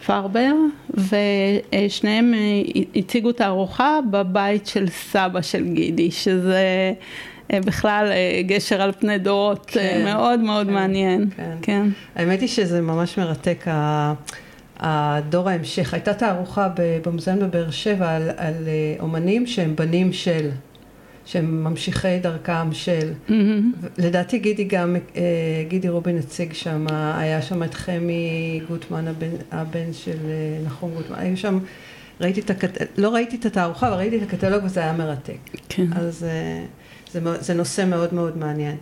פרבר, 0.08 0.54
ושניהם 0.90 2.34
אה, 2.34 2.38
הציגו 2.96 3.30
את 3.30 3.40
הארוחה 3.40 3.98
בבית 4.10 4.66
של 4.66 4.88
סבא 4.88 5.42
של 5.42 5.64
גידי, 5.64 6.10
שזה 6.10 6.92
אה, 7.52 7.60
בכלל 7.60 8.06
אה, 8.10 8.42
גשר 8.42 8.82
על 8.82 8.92
פני 8.92 9.18
דורות 9.18 9.66
כן, 9.66 10.02
מאוד 10.04 10.40
מאוד 10.40 10.66
כן, 10.66 10.72
מעניין. 10.72 11.28
כן. 11.36 11.56
כן. 11.62 11.86
האמת 12.16 12.40
היא 12.40 12.48
שזה 12.48 12.80
ממש 12.80 13.18
מרתק. 13.18 13.64
הדור 14.80 15.48
ההמשך, 15.48 15.94
הייתה 15.94 16.14
תערוכה 16.14 16.68
במוזיאון 16.76 17.38
בבאר 17.38 17.70
שבע 17.70 18.14
על, 18.16 18.30
על 18.36 18.54
אומנים 19.00 19.46
שהם 19.46 19.76
בנים 19.76 20.12
של 20.12 20.50
שהם 21.28 21.64
ממשיכי 21.64 22.18
דרכם 22.18 22.72
של, 22.72 23.12
mm-hmm. 23.28 23.32
לדעתי 23.98 24.38
גידי 24.38 24.64
גם, 24.64 24.96
אה, 25.16 25.22
גידי 25.68 25.88
רובין 25.88 26.18
הציג 26.18 26.52
שם, 26.52 26.86
היה 26.90 27.42
שם 27.42 27.62
את 27.62 27.74
חמי 27.74 28.60
גוטמן, 28.68 29.08
הבן, 29.08 29.30
הבן 29.50 29.92
של 29.92 30.16
אה, 30.24 30.66
נחום 30.66 30.94
גוטמן, 30.94 31.16
היו 31.18 31.36
שם, 31.36 31.58
ראיתי 32.20 32.40
את 32.40 32.50
הקט... 32.50 32.82
לא 32.96 33.14
ראיתי 33.14 33.36
את 33.36 33.46
התערוכה, 33.46 33.88
אבל 33.88 33.96
ראיתי 33.96 34.16
את 34.16 34.22
הקטלוג 34.22 34.64
וזה 34.64 34.80
היה 34.80 34.92
מרתק. 34.92 35.38
כן. 35.68 35.86
אז 35.92 36.24
אה, 36.24 36.64
זה, 37.12 37.20
זה 37.40 37.54
נושא 37.54 37.84
מאוד 37.84 38.14
מאוד 38.14 38.38
מעניין. 38.38 38.76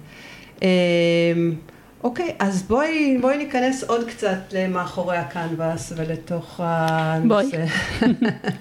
אוקיי, 2.05 2.35
אז 2.39 2.63
בואי, 2.63 3.19
בואי 3.21 3.37
ניכנס 3.39 3.85
עוד 3.85 4.09
קצת 4.09 4.39
למאחורי 4.53 5.17
הקנבס 5.17 5.93
ולתוך 5.97 6.61
הנושא. 6.65 7.65
בואי. 8.01 8.11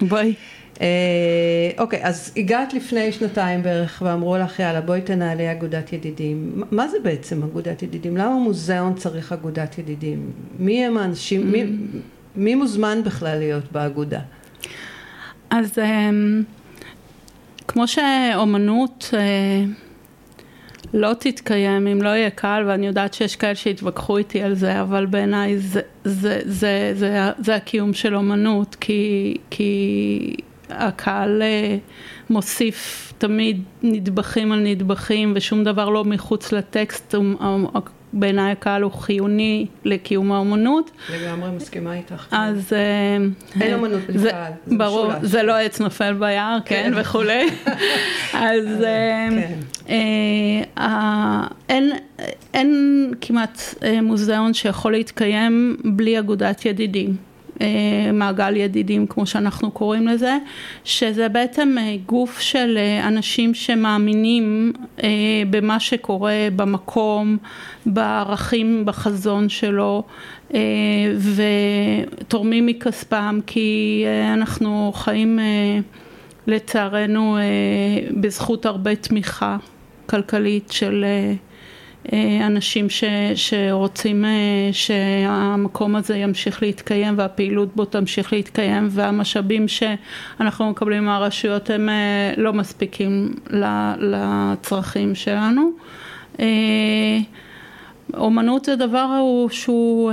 בואי. 0.10 0.34
אה, 0.80 1.70
אוקיי, 1.78 2.00
אז 2.02 2.32
הגעת 2.36 2.74
לפני 2.74 3.12
שנתיים 3.12 3.62
בערך 3.62 4.02
ואמרו 4.04 4.36
לך 4.36 4.58
יאללה 4.58 4.80
בואי 4.80 5.00
תנהלי 5.00 5.52
אגודת 5.52 5.92
ידידים. 5.92 6.62
מה 6.70 6.88
זה 6.88 6.96
בעצם 7.02 7.42
אגודת 7.42 7.82
ידידים? 7.82 8.16
למה 8.16 8.34
מוזיאון 8.34 8.94
צריך 8.94 9.32
אגודת 9.32 9.78
ידידים? 9.78 10.30
מי 10.58 10.84
הם 10.84 10.98
האנשים, 10.98 11.52
מי, 11.52 11.64
מי 12.36 12.54
מוזמן 12.54 13.02
בכלל 13.04 13.38
להיות 13.38 13.72
באגודה? 13.72 14.20
אז 15.50 15.78
אמ, 15.78 16.42
כמו 17.68 17.88
שאומנות 17.88 19.10
אה, 19.14 19.64
לא 20.94 21.14
תתקיים 21.14 21.86
אם 21.86 22.02
לא 22.02 22.08
יהיה 22.08 22.30
קל, 22.30 22.64
ואני 22.66 22.86
יודעת 22.86 23.14
שיש 23.14 23.36
כאלה 23.36 23.54
שיתווכחו 23.54 24.16
איתי 24.16 24.42
על 24.42 24.54
זה, 24.54 24.80
אבל 24.80 25.06
בעיניי 25.06 25.58
זה, 25.58 25.80
זה, 26.04 26.12
זה, 26.14 26.40
זה, 26.44 26.92
זה, 26.94 27.30
זה 27.38 27.56
הקיום 27.56 27.94
של 27.94 28.16
אומנות, 28.16 28.74
כי, 28.80 29.36
כי 29.50 30.36
הקהל 30.70 31.42
אה, 31.42 31.76
מוסיף 32.30 33.12
תמיד 33.18 33.62
נדבכים 33.82 34.52
על 34.52 34.60
נדבכים 34.60 35.32
ושום 35.36 35.64
דבר 35.64 35.88
לא 35.88 36.04
מחוץ 36.04 36.52
לטקסט, 36.52 37.14
בעיניי 38.12 38.52
הקהל 38.52 38.82
הוא 38.82 38.92
חיוני 38.92 39.66
לקיום 39.84 40.32
האומנות. 40.32 40.90
לגמרי 41.14 41.50
מסכימה 41.50 41.94
איתך. 41.94 42.26
אז... 42.30 42.72
אה, 42.72 43.16
אין 43.60 43.74
אומנות 43.74 44.00
בלי 44.02 44.30
קהל, 44.30 44.52
זה 44.66 44.76
ברור, 44.76 45.12
זה 45.22 45.42
לא 45.42 45.52
עץ 45.52 45.80
נופל 45.80 46.12
ביער, 46.12 46.58
כן, 46.64 46.90
כן 46.94 47.00
וכולי. 47.00 47.46
אז 48.32 48.82
אה, 48.84 49.28
כן. 49.86 49.96
אין 52.54 53.12
כמעט 53.20 53.60
מוזיאון 54.02 54.54
שיכול 54.54 54.92
להתקיים 54.92 55.76
בלי 55.84 56.18
אגודת 56.18 56.66
ידידים. 56.66 57.16
מעגל 58.12 58.56
ידידים 58.56 59.06
כמו 59.06 59.26
שאנחנו 59.26 59.70
קוראים 59.70 60.08
לזה, 60.08 60.38
שזה 60.84 61.28
בעצם 61.28 61.76
גוף 62.06 62.40
של 62.40 62.78
אנשים 63.02 63.54
שמאמינים 63.54 64.72
במה 65.50 65.80
שקורה 65.80 66.48
במקום, 66.56 67.36
בערכים, 67.86 68.84
בחזון 68.84 69.48
שלו 69.48 70.02
ותורמים 72.18 72.66
מכספם 72.66 73.40
כי 73.46 74.04
אנחנו 74.34 74.92
חיים 74.94 75.38
לצערנו 76.46 77.38
בזכות 78.20 78.66
הרבה 78.66 78.94
תמיכה 78.94 79.56
כלכלית 80.06 80.72
של 80.72 81.04
אה, 81.04 81.34
אנשים 82.46 82.90
ש, 82.90 83.04
שרוצים 83.34 84.24
אה, 84.24 84.30
שהמקום 84.72 85.96
הזה 85.96 86.16
ימשיך 86.16 86.62
להתקיים 86.62 87.14
והפעילות 87.18 87.76
בו 87.76 87.84
תמשיך 87.84 88.32
להתקיים 88.32 88.88
והמשאבים 88.90 89.68
שאנחנו 89.68 90.70
מקבלים 90.70 91.04
מהרשויות 91.04 91.70
הם 91.70 91.88
אה, 91.88 92.32
לא 92.36 92.52
מספיקים 92.52 93.34
לצרכים 93.98 95.14
שלנו. 95.14 95.70
אומנות 98.16 98.64
זה 98.64 98.76
דבר 98.76 99.06
שהוא 99.50 100.12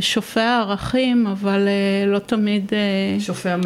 שופע 0.00 0.58
ערכים, 0.58 1.26
אבל 1.26 1.68
לא 2.06 2.18
תמיד... 2.18 2.72
שופע, 3.20 3.56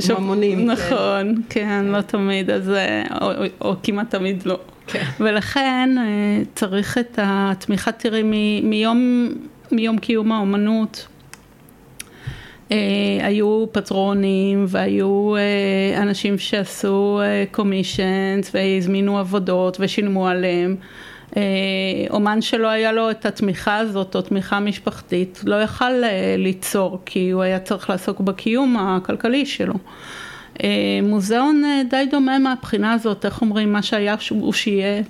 שופע 0.00 0.18
ממונים. 0.18 0.58
כן. 0.58 0.70
נכון, 0.70 1.34
כן, 1.34 1.68
כן, 1.68 1.84
לא 1.84 2.00
תמיד, 2.00 2.50
אז, 2.50 2.70
או, 3.20 3.30
או, 3.30 3.44
או 3.60 3.74
כמעט 3.82 4.10
תמיד 4.10 4.42
לא. 4.46 4.58
כן. 4.92 5.04
ולכן 5.20 5.90
אה, 5.98 6.42
צריך 6.54 6.98
את 6.98 7.18
התמיכה, 7.22 7.92
תראי, 7.92 8.22
מיום, 8.62 9.28
מיום 9.72 9.98
קיום 9.98 10.32
האומנות. 10.32 11.06
Uh, 12.68 12.72
היו 13.22 13.66
פטרונים 13.72 14.64
והיו 14.68 15.34
uh, 15.36 15.98
אנשים 16.02 16.38
שעשו 16.38 17.20
קומישנס 17.50 18.48
uh, 18.48 18.50
והזמינו 18.54 19.18
עבודות 19.18 19.76
ושילמו 19.80 20.28
עליהם. 20.28 20.76
Uh, 21.30 21.34
אומן 22.10 22.42
שלא 22.42 22.68
היה 22.68 22.92
לו 22.92 23.10
את 23.10 23.26
התמיכה 23.26 23.76
הזאת 23.76 24.16
או 24.16 24.22
תמיכה 24.22 24.60
משפחתית 24.60 25.40
לא 25.46 25.62
יכל 25.62 26.02
uh, 26.02 26.06
ליצור 26.38 27.00
כי 27.06 27.30
הוא 27.30 27.42
היה 27.42 27.58
צריך 27.58 27.90
לעסוק 27.90 28.20
בקיום 28.20 28.76
הכלכלי 28.76 29.46
שלו. 29.46 29.74
אה, 30.64 31.00
מוזיאון 31.02 31.62
אה, 31.64 31.82
די 31.90 32.06
דומה 32.10 32.38
מהבחינה 32.38 32.92
הזאת, 32.92 33.24
איך 33.24 33.42
אומרים, 33.42 33.72
מה 33.72 33.82
שהיה 33.82 34.16
הוא 34.30 34.52
שיהיה, 34.52 35.02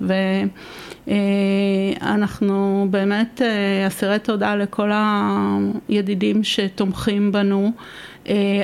ואנחנו 2.01 2.87
באמת 2.89 3.41
אה, 3.41 3.87
אסירי 3.87 4.19
תודה 4.19 4.55
לכל 4.55 4.91
הידידים 4.93 6.43
שתומכים 6.43 7.31
בנו. 7.31 7.71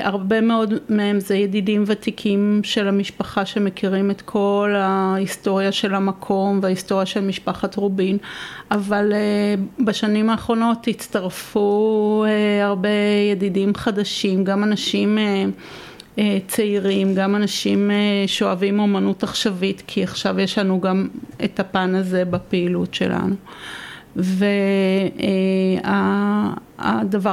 הרבה 0.02 0.40
מאוד 0.40 0.74
מהם 0.88 1.20
זה 1.20 1.36
ידידים 1.36 1.84
ותיקים 1.86 2.60
של 2.64 2.88
המשפחה 2.88 3.46
שמכירים 3.46 4.10
את 4.10 4.22
כל 4.22 4.74
ההיסטוריה 4.76 5.72
של 5.72 5.94
המקום 5.94 6.58
וההיסטוריה 6.62 7.06
של 7.06 7.20
משפחת 7.20 7.76
רובין, 7.76 8.18
אבל 8.70 9.12
בשנים 9.80 10.30
האחרונות 10.30 10.88
הצטרפו 10.88 12.24
הרבה 12.62 12.88
ידידים 13.32 13.74
חדשים, 13.74 14.44
גם 14.44 14.64
אנשים 14.64 15.18
אה, 15.18 15.44
צעירים, 16.46 17.14
גם 17.14 17.36
אנשים 17.36 17.90
אה, 17.90 17.96
שאוהבים 18.26 18.80
אומנות 18.80 19.22
עכשווית, 19.22 19.82
כי 19.86 20.02
עכשיו 20.02 20.40
יש 20.40 20.58
לנו 20.58 20.80
גם 20.80 21.08
את 21.44 21.60
הפן 21.60 21.94
הזה 21.94 22.24
בפעילות 22.24 22.94
שלנו. 22.94 23.34
והדבר 24.16 24.52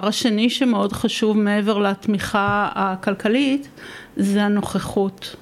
אה, 0.04 0.08
השני 0.08 0.50
שמאוד 0.50 0.94
חשוב 0.94 1.38
מעבר 1.38 1.78
לתמיכה 1.78 2.70
הכלכלית 2.76 3.70
זה 4.18 4.44
הנוכחות. 4.44 5.36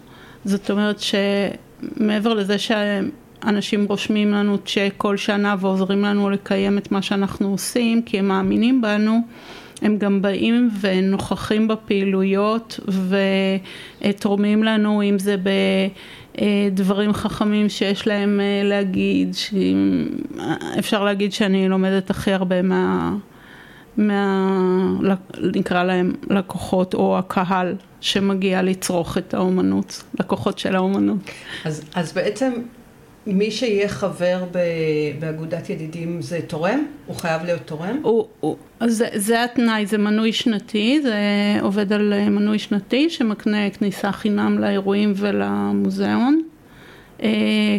זאת 0.46 0.72
אומרת 0.72 1.00
שמעבר 1.00 2.34
לזה 2.34 2.56
שאנשים 2.58 3.86
רושמים 3.86 4.32
לנו 4.32 4.58
צ'ק 4.58 4.94
כל 4.98 5.18
שנה 5.18 5.56
ועוזרים 5.60 6.02
לנו 6.02 6.30
לקיים 6.30 6.78
את 6.78 6.92
מה 6.92 7.02
שאנחנו 7.02 7.52
עושים 7.52 8.02
כי 8.02 8.20
הם 8.20 8.28
מאמינים 8.28 8.82
בנו, 8.82 9.20
הם 9.84 9.98
גם 9.98 10.22
באים 10.22 10.70
ונוכחים 10.82 11.68
בפעילויות 11.68 12.80
ותורמים 14.00 14.64
לנו 14.64 15.04
אם 15.04 15.20
זה 15.20 15.36
בדברים 16.38 17.14
חכמים 17.14 17.70
שיש 17.70 18.08
להם 18.08 18.40
אה, 18.40 18.62
להגיד, 18.64 19.36
אפשר 20.80 21.04
להגיד 21.04 21.34
שאני 21.34 21.70
לומדת 21.70 22.10
הכי 22.10 22.32
הרבה 22.32 22.62
מה... 22.62 23.16
מה... 23.98 24.50
נקרא 25.56 25.84
להם 25.84 26.14
לקוחות 26.30 26.94
או 26.94 27.18
הקהל 27.18 27.76
שמגיע 28.02 28.62
לצרוך 28.62 29.18
את 29.18 29.34
האומנות, 29.34 30.04
לקוחות 30.20 30.60
של 30.60 30.76
האומנות. 30.76 31.18
אז, 31.66 31.84
אז 31.96 32.14
בעצם 32.14 32.54
מי 33.28 33.52
שיהיה 33.52 33.90
חבר 33.90 34.44
באגודת 35.20 35.70
ידידים 35.70 36.22
זה 36.22 36.40
תורם? 36.48 36.86
הוא 37.06 37.16
חייב 37.16 37.44
להיות 37.44 37.62
תורם? 37.66 38.00
הוא, 38.02 38.28
הוא, 38.40 38.58
זה, 38.88 39.08
זה 39.14 39.44
התנאי, 39.44 39.86
זה 39.86 39.98
מנוי 39.98 40.34
שנתי, 40.34 41.02
זה 41.04 41.16
עובד 41.62 41.94
על 41.94 42.14
אה, 42.14 42.30
מנוי 42.30 42.60
שנתי 42.60 43.10
שמקנה 43.10 43.70
כניסה 43.70 44.12
חינם 44.12 44.60
לאירועים 44.60 45.14
ולמוזיאון. 45.16 46.42
Uh, 47.20 47.24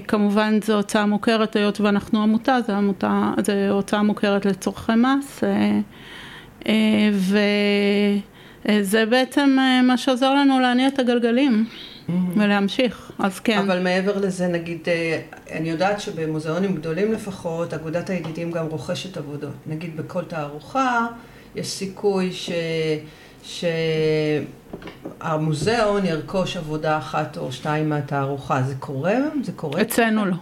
כמובן 0.08 0.58
זו 0.62 0.76
הוצאה 0.76 1.06
מוכרת, 1.06 1.56
היות 1.56 1.80
ואנחנו 1.80 2.22
עמותה, 2.22 2.58
זו 2.66 2.72
עמותה, 2.72 3.32
זו 3.46 3.52
הוצאה 3.70 4.02
מוכרת 4.02 4.46
לצורכי 4.46 4.92
מס, 4.92 5.40
uh, 5.40 5.44
uh, 6.62 6.66
וזה 8.64 9.06
בעצם 9.06 9.58
uh, 9.58 9.86
מה 9.86 9.96
שעוזר 9.96 10.34
לנו 10.34 10.60
להניע 10.60 10.88
את 10.88 10.98
הגלגלים. 10.98 11.64
Mm-hmm. 12.08 12.12
ולהמשיך, 12.36 13.12
אז 13.18 13.40
כן. 13.40 13.58
אבל 13.58 13.82
מעבר 13.82 14.18
לזה, 14.18 14.48
נגיד, 14.48 14.78
אה, 14.88 15.20
אני 15.52 15.70
יודעת 15.70 16.00
שבמוזיאונים 16.00 16.74
גדולים 16.74 17.12
לפחות, 17.12 17.74
אגודת 17.74 18.10
הידידים 18.10 18.50
גם 18.50 18.66
רוכשת 18.66 19.16
עבודות. 19.16 19.54
נגיד 19.66 19.96
בכל 19.96 20.24
תערוכה, 20.24 21.06
יש 21.54 21.66
סיכוי 21.66 22.32
ש... 22.32 22.50
שהמוזיאון 25.20 26.06
ירכוש 26.06 26.56
עבודה 26.56 26.98
אחת 26.98 27.36
או 27.36 27.52
שתיים 27.52 27.88
מהתערוכה. 27.88 28.62
זה 28.62 28.74
קורה? 28.78 29.14
זה 29.42 29.52
קורה? 29.52 29.80
אצלנו 29.82 30.24
לא. 30.24 30.36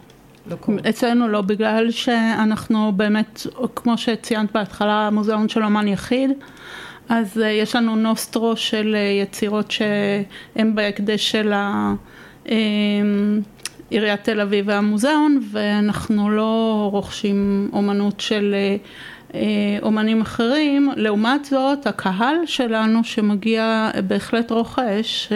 לא 0.46 0.57
קורה. 0.57 0.79
אצלנו 0.88 1.29
לא, 1.29 1.40
בגלל 1.40 1.90
שאנחנו 1.90 2.92
באמת, 2.96 3.46
כמו 3.77 3.98
שציינת 3.98 4.53
בהתחלה, 4.53 5.07
המוזיאון 5.07 5.48
של 5.48 5.62
אמן 5.62 5.88
יחיד. 5.88 6.31
אז 7.14 7.37
uh, 7.37 7.44
יש 7.44 7.77
לנו 7.77 7.96
נוסטרו 7.96 8.57
של 8.57 8.96
uh, 8.96 9.22
יצירות 9.22 9.70
שהן 9.70 10.75
בהקדש 10.75 11.31
של 11.31 11.53
ה... 11.53 11.94
uh, 12.46 12.51
עיריית 13.90 14.25
תל 14.25 14.40
אביב 14.40 14.64
והמוזיאון 14.68 15.40
ואנחנו 15.51 16.31
לא 16.31 16.88
רוכשים 16.92 17.70
אומנות 17.72 18.20
של 18.20 18.55
uh, 19.31 19.35
אומנים 19.83 20.20
אחרים, 20.20 20.90
לעומת 20.96 21.44
זאת 21.44 21.87
הקהל 21.87 22.37
שלנו 22.46 23.05
שמגיע 23.05 23.90
בהחלט 24.07 24.51
רוכש 24.51 25.33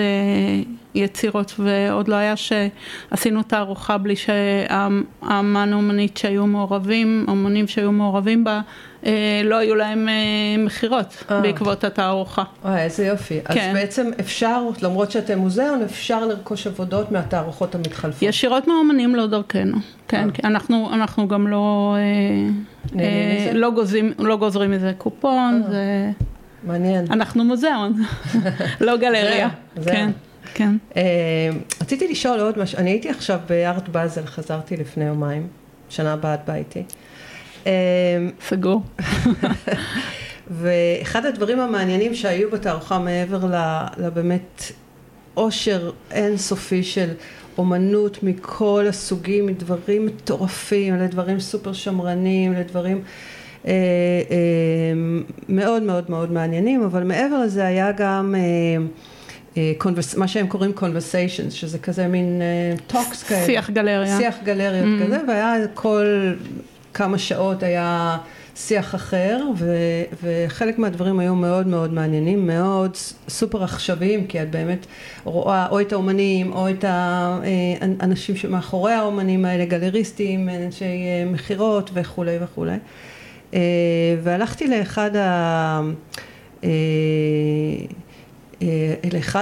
יצירות 0.95 1.55
ועוד 1.59 2.09
לא 2.09 2.15
היה 2.15 2.35
שעשינו 2.37 3.43
תערוכה 3.43 3.99
בלי 3.99 4.17
שהאמן 4.17 5.73
אומנית 5.73 6.17
שהיו 6.17 6.47
מעורבים, 6.47 7.25
אומנים 7.29 7.69
שהיו 7.69 7.93
מעורבים 7.93 8.45
בה 8.45 8.53
אה, 8.55 8.61
לא 9.45 9.57
היו 9.57 9.75
להם 9.75 10.09
אה, 10.09 10.14
מכירות 10.64 11.25
אה. 11.31 11.40
בעקבות 11.40 11.85
התערוכה. 11.85 12.42
וואי, 12.64 12.83
איזה 12.83 13.07
יופי. 13.07 13.40
כן. 13.45 13.71
אז 13.71 13.77
בעצם 13.77 14.11
אפשר, 14.21 14.62
למרות 14.83 15.11
שאתם 15.11 15.38
מוזיאון, 15.38 15.83
אפשר 15.83 16.27
לרכוש 16.27 16.66
עבודות 16.66 17.12
מהתערוכות 17.12 17.75
המתחלפות. 17.75 18.23
ישירות 18.23 18.69
מהאומנים 18.69 19.14
לא 19.14 19.27
דרכנו. 19.27 19.77
כן, 20.09 20.31
כי 20.31 20.42
אנחנו, 20.45 20.90
אנחנו 20.92 21.29
גם 21.29 21.49
לא, 21.49 21.97
לא, 23.53 23.71
גוזים, 23.71 24.12
לא 24.19 24.37
גוזרים 24.37 24.71
מזה 24.71 24.92
קופון. 24.99 25.62
זה... 25.71 26.11
מעניין. 26.64 27.07
אנחנו 27.11 27.45
מוזיאון, 27.45 28.03
לא 28.87 28.97
גלריה. 28.97 29.49
זהו, 29.77 29.95
כן. 29.95 30.11
כן. 30.55 30.77
רציתי 31.81 32.09
לשאול 32.09 32.40
עוד 32.40 32.59
משהו, 32.59 32.79
אני 32.79 32.90
הייתי 32.90 33.11
עכשיו 33.11 33.38
בארט 33.49 33.88
באזל, 33.88 34.27
חזרתי 34.27 34.77
לפני 34.77 35.05
יומיים, 35.05 35.47
שנה 35.88 36.12
הבאה 36.12 36.35
את 36.35 36.40
באה 36.47 36.57
איתי. 36.57 36.83
אמ, 37.66 37.70
סגור. 38.48 38.83
ואחד 40.50 41.26
הדברים 41.26 41.61
המעניינים 41.61 42.14
שהיו 42.14 42.50
בתערוכה 42.50 42.98
מעבר 42.98 43.40
לבאמת 43.98 44.72
עושר 45.35 45.90
אינסופי 46.11 46.83
של 46.83 47.09
אומנות 47.59 48.22
מכל 48.22 48.87
הסוגים, 48.88 49.46
מדברים 49.46 50.07
מטורפים 50.07 50.96
לדברים 50.96 51.40
סופר 51.40 51.72
שמרנים, 51.72 52.52
לדברים 52.52 53.02
אה, 53.66 53.72
אה, 54.31 54.37
מאוד 55.48 55.83
מאוד 55.83 56.11
מאוד 56.11 56.33
מעניינים, 56.33 56.83
אבל 56.83 57.05
מעבר 57.05 57.38
לזה 57.38 57.66
היה 57.66 57.92
גם 57.92 58.35
אה, 59.57 59.72
מה 60.16 60.29
שהם 60.29 60.46
קוראים 60.46 60.72
conversations, 60.76 61.50
שזה 61.50 61.79
כזה 61.79 62.07
מין 62.07 62.42
talks 62.90 63.24
כאלה. 63.29 63.46
שיח 63.46 63.70
גלריה. 63.70 64.18
שיח 64.18 64.35
גלריות 64.44 65.00
mm. 65.00 65.05
כזה, 65.05 65.20
והיה 65.29 65.55
כל 65.74 66.33
כמה 66.97 67.19
שעות 67.19 67.63
היה 67.63 68.19
שיח 68.55 68.95
אחר, 68.95 69.45
ו, 69.57 69.77
וחלק 70.23 70.79
מהדברים 70.79 71.19
היו 71.19 71.35
מאוד 71.35 71.67
מאוד 71.67 71.93
מעניינים, 71.93 72.47
מאוד 72.47 72.97
סופר 73.29 73.65
עכשוויים, 73.65 74.27
כי 74.27 74.43
את 74.43 74.51
באמת 74.51 74.87
רואה 75.25 75.67
או 75.71 75.81
את 75.81 75.93
האומנים, 75.93 76.53
או 76.53 76.71
את 76.71 76.85
האנשים 76.89 78.37
שמאחורי 78.37 78.93
האומנים 78.93 79.45
האלה, 79.45 79.65
גלריסטים, 79.65 80.49
אנשי 80.49 81.25
מכירות 81.27 81.91
וכולי 81.95 82.37
וכולי. 82.41 82.77
והלכתי 84.23 84.69
לאחד 84.69 85.17
ה... 85.17 85.81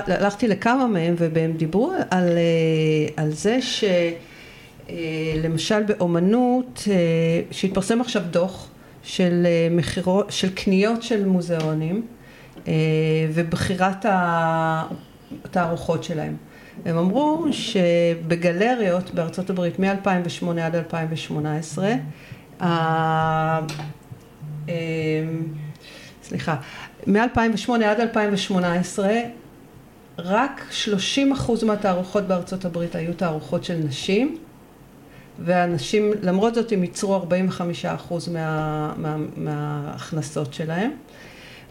הלכתי 0.06 0.48
לכמה 0.48 0.86
מהם 0.86 1.14
והם 1.18 1.52
דיברו 1.52 1.92
על, 2.10 2.28
על 3.16 3.30
זה 3.30 3.58
שלמשל 4.88 5.82
באומנות, 5.82 6.88
שהתפרסם 7.50 8.00
עכשיו 8.00 8.22
דוח 8.30 8.68
של 9.02 9.46
מחירות, 9.70 10.30
של 10.30 10.50
קניות 10.50 11.02
של 11.02 11.26
מוזיאונים 11.26 12.06
ובחירת 13.34 14.06
התערוכות 15.44 16.04
שלהם. 16.04 16.36
הם 16.84 16.98
אמרו 16.98 17.46
שבגלריות 17.50 19.14
בארצות 19.14 19.50
הברית 19.50 19.78
מ-2008 19.78 20.60
עד 20.60 20.76
2018, 20.76 21.92
סליחה, 26.22 26.56
מ-2008 27.06 27.72
עד 27.84 28.00
2018 28.00 29.12
רק 30.18 30.66
30 30.70 31.32
אחוז 31.32 31.64
מהתערוכות 31.64 32.24
בארצות 32.24 32.64
הברית 32.64 32.94
היו 32.94 33.14
תערוכות 33.14 33.64
של 33.64 33.76
נשים 33.76 34.38
והנשים 35.38 36.12
למרות 36.22 36.54
זאת 36.54 36.72
הם 36.72 36.82
ייצרו 36.82 37.14
45 37.14 37.84
אחוז 37.84 38.28
מה, 38.28 38.92
מה, 38.96 39.16
מההכנסות 39.36 40.54
שלהם 40.54 40.90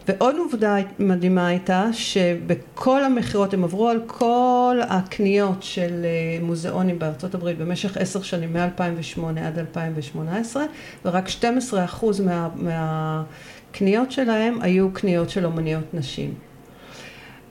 ועוד 0.08 0.36
עובדה 0.36 0.76
מדהימה 0.98 1.46
הייתה 1.46 1.86
שבכל 1.92 3.04
המכירות 3.04 3.54
הם 3.54 3.64
עברו 3.64 3.88
על 3.88 4.00
כל 4.06 4.78
הקניות 4.88 5.62
של 5.62 6.06
מוזיאונים 6.42 6.98
בארצות 6.98 7.34
הברית 7.34 7.58
במשך 7.58 7.96
עשר 7.96 8.22
שנים 8.22 8.52
מ-2008 8.52 9.20
עד 9.44 9.58
2018 9.58 10.64
ורק 11.04 11.28
12 11.28 11.84
אחוז 11.84 12.20
מה, 12.20 12.48
מה 12.54 13.22
הקניות 13.70 14.12
שלהם 14.12 14.58
היו 14.60 14.92
קניות 14.92 15.30
של 15.30 15.46
אומניות 15.46 15.94
נשים. 15.94 16.34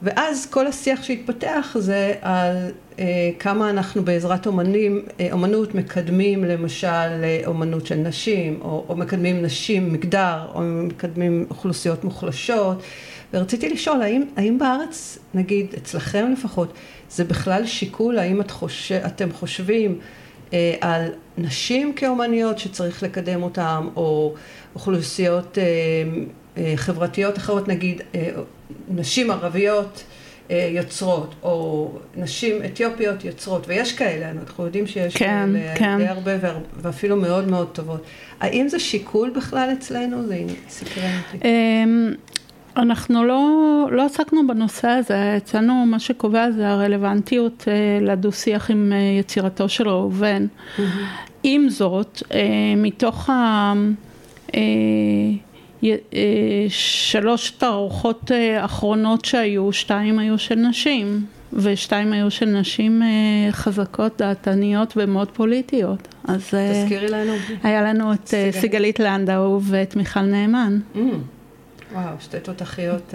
ואז 0.04 0.46
כל 0.46 0.68
השיח 0.68 1.04
שהתפתח 1.04 1.76
זה 1.80 2.14
על 2.22 2.72
אה, 3.00 3.06
כמה 3.40 3.70
אנחנו 3.70 4.04
בעזרת 4.04 4.48
אומנים, 4.48 5.06
אה, 5.20 5.28
אומנות 5.32 5.76
מקדמים 5.76 6.44
למשל 6.44 6.88
אה, 6.88 7.42
אומנות 7.46 7.86
של 7.86 7.96
נשים, 7.96 8.60
או, 8.62 8.86
או 8.90 8.96
מקדמים 8.96 9.42
נשים, 9.42 9.94
מגדר, 9.94 10.48
או 10.54 10.62
מקדמים 10.62 11.46
אוכלוסיות 11.50 12.04
מוחלשות. 12.04 12.84
ורציתי 13.34 13.70
לשאול, 13.70 14.02
האם, 14.02 14.24
האם 14.36 14.58
בארץ, 14.60 15.18
נגיד 15.34 15.74
אצלכם 15.78 16.34
לפחות, 16.38 16.74
זה 17.10 17.24
בכלל 17.24 17.66
שיקול, 17.66 18.20
האם 18.20 18.42
את 18.42 18.52
חושב, 18.52 19.00
אתם 19.06 19.32
חושבים 19.32 20.00
אה, 20.54 20.76
על 20.82 21.08
נשים 21.38 21.94
כאומניות 21.94 22.60
שצריך 22.60 23.04
לקדם 23.04 23.44
אותן, 23.44 23.88
או 23.96 24.34
אוכלוסיות 24.76 25.58
אה, 25.58 25.64
חברתיות 26.76 27.38
אחרות, 27.38 27.68
נגיד 27.68 28.02
נשים 28.90 29.32
ערביות 29.32 30.04
יוצרות, 30.50 31.36
או 31.44 31.92
נשים 32.16 32.56
אתיופיות 32.66 33.26
יוצרות, 33.26 33.68
ויש 33.68 33.94
כאלה, 33.94 34.32
אנחנו 34.32 34.66
יודעים 34.66 34.88
שיש 34.88 35.18
כן, 35.18 35.50
כאלה 35.54 35.76
כן. 35.76 35.98
די 35.98 36.08
הרבה 36.08 36.32
ואפילו 36.82 37.16
מאוד 37.16 37.48
מאוד 37.48 37.68
טובות. 37.68 38.04
האם 38.40 38.68
זה 38.68 38.80
שיקול 38.80 39.30
בכלל 39.30 39.70
אצלנו? 39.78 40.26
זה 40.28 40.46
סקרן 40.70 41.20
אותי. 41.34 41.48
אמ, 41.48 42.14
אנחנו 42.78 43.24
לא, 43.24 43.88
לא 43.92 44.06
עסקנו 44.06 44.48
בנושא 44.48 44.88
הזה, 44.88 45.38
אצלנו 45.38 45.86
מה 45.86 46.00
שקובע 46.00 46.52
זה 46.52 46.70
הרלוונטיות 46.70 47.68
לדו-שיח 48.02 48.72
עם 48.72 48.94
יצירתו 49.20 49.70
של 49.70 49.90
ראובן. 49.90 50.46
עם 51.44 51.70
זאת, 51.70 52.24
מתוך 52.78 53.30
ה... 53.30 53.74
שלוש 56.70 57.50
תערוכות 57.50 58.32
אחרונות 58.60 59.26
שהיו, 59.26 59.74
שתיים 59.74 60.20
היו 60.20 60.38
של 60.38 60.56
נשים, 60.56 61.26
ושתיים 61.54 62.14
היו 62.14 62.32
של 62.32 62.46
נשים 62.46 63.02
חזקות, 63.52 64.18
דעתניות 64.18 64.94
ומאוד 64.98 65.32
פוליטיות. 65.32 66.08
אז 66.28 66.42
תזכירי 66.72 67.08
לנו. 67.08 67.34
היה 67.64 67.82
לנו 67.82 68.14
את 68.14 68.34
סיגלית 68.52 69.00
לנדאו 69.00 69.60
ואת 69.62 69.96
מיכל 69.96 70.22
נאמן. 70.22 70.80
Mm. 70.96 70.98
וואו, 71.94 72.16
שתי 72.20 72.40
תותחיות. 72.40 73.14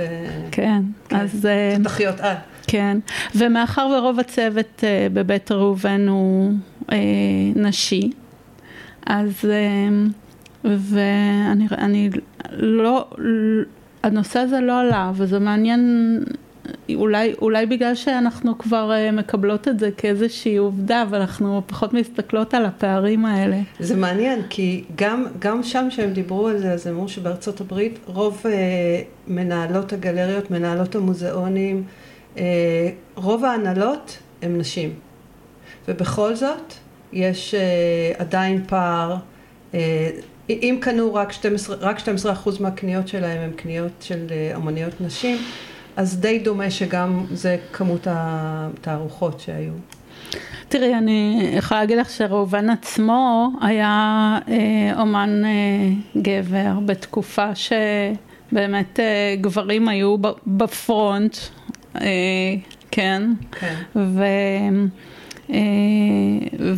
כן, 0.50 0.82
כן. 1.08 1.16
אז... 1.16 1.48
תותחיות 1.82 2.20
על. 2.20 2.34
כן, 2.66 2.98
ומאחר 3.34 3.88
ורוב 3.98 4.20
הצוות 4.20 4.84
בבית 5.12 5.52
ראובן 5.52 6.08
הוא 6.08 6.52
נשי, 7.56 8.10
אז... 9.06 9.44
ואני 10.64 11.66
אני 11.78 12.10
לא, 12.52 13.10
הנושא 14.02 14.38
הזה 14.38 14.60
לא 14.60 14.80
עלה, 14.80 15.12
וזה 15.14 15.38
מעניין, 15.38 15.80
אולי, 16.94 17.34
אולי 17.42 17.66
בגלל 17.66 17.94
שאנחנו 17.94 18.58
כבר 18.58 18.92
מקבלות 19.12 19.68
את 19.68 19.78
זה 19.78 19.90
כאיזושהי 19.96 20.56
עובדה, 20.56 21.04
ואנחנו 21.10 21.62
פחות 21.66 21.94
מסתכלות 21.94 22.54
על 22.54 22.66
הפערים 22.66 23.24
האלה. 23.24 23.56
זה 23.80 23.96
מעניין, 23.96 24.42
כי 24.50 24.84
גם, 24.96 25.26
גם 25.38 25.62
שם 25.62 25.86
שהם 25.90 26.10
דיברו 26.10 26.48
על 26.48 26.58
זה, 26.58 26.72
אז 26.72 26.86
אמרו 26.86 27.08
שבארצות 27.08 27.60
הברית 27.60 27.98
רוב 28.06 28.42
אה, 28.46 28.52
מנהלות 29.28 29.92
הגלריות, 29.92 30.50
מנהלות 30.50 30.94
המוזיאונים, 30.94 31.84
אה, 32.38 32.90
רוב 33.14 33.44
ההנהלות 33.44 34.18
הם 34.42 34.58
נשים. 34.58 34.94
ובכל 35.88 36.34
זאת, 36.34 36.72
יש 37.12 37.54
אה, 37.54 38.12
עדיין 38.18 38.64
פער. 38.66 39.16
אה, 39.74 40.10
אם 40.50 40.78
קנו 40.80 41.14
רק 41.14 41.32
12, 41.32 41.76
רק 41.80 41.98
12 41.98 42.32
אחוז 42.32 42.60
מהקניות 42.60 43.08
שלהם 43.08 43.40
הם 43.40 43.52
קניות 43.56 43.92
של 44.00 44.26
אמניות 44.56 45.00
נשים, 45.00 45.36
אז 45.96 46.20
די 46.20 46.38
דומה 46.38 46.70
שגם 46.70 47.24
זה 47.30 47.56
כמות 47.72 48.06
התערוכות 48.10 49.40
שהיו. 49.40 49.72
תראי, 50.68 50.94
אני 50.94 51.50
יכולה 51.52 51.80
להגיד 51.80 51.98
לך 51.98 52.10
שראובן 52.10 52.70
עצמו 52.70 53.52
היה 53.60 54.38
אה, 54.48 55.00
אומן 55.00 55.42
אה, 55.44 55.50
גבר 56.22 56.72
בתקופה 56.86 57.50
שבאמת 57.54 59.00
אה, 59.00 59.34
גברים 59.40 59.88
היו 59.88 60.16
בפרונט, 60.46 61.36
אה, 62.00 62.00
כן, 62.90 63.22
כן. 63.52 63.74
ו... 63.96 64.24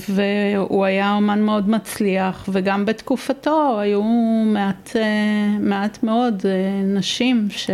והוא 0.08 0.84
היה 0.84 1.14
אומן 1.14 1.42
מאוד 1.42 1.70
מצליח, 1.70 2.48
וגם 2.52 2.86
בתקופתו 2.86 3.80
היו 3.80 4.02
מעט, 4.46 4.96
מעט 5.60 6.02
מאוד 6.02 6.42
נשים 6.84 7.48
ש, 7.50 7.70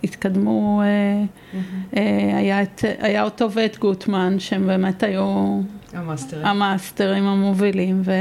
שהתקדמו, 0.00 0.82
mm-hmm. 0.82 1.98
היה, 2.36 2.62
את, 2.62 2.84
היה 2.98 3.22
אותו 3.22 3.52
ואת 3.52 3.78
גוטמן, 3.78 4.38
שהם 4.38 4.66
באמת 4.66 5.02
היו 5.02 5.60
המאסטרים, 5.92 6.46
המאסטרים 6.46 7.24
המובילים, 7.24 8.02
ו, 8.04 8.12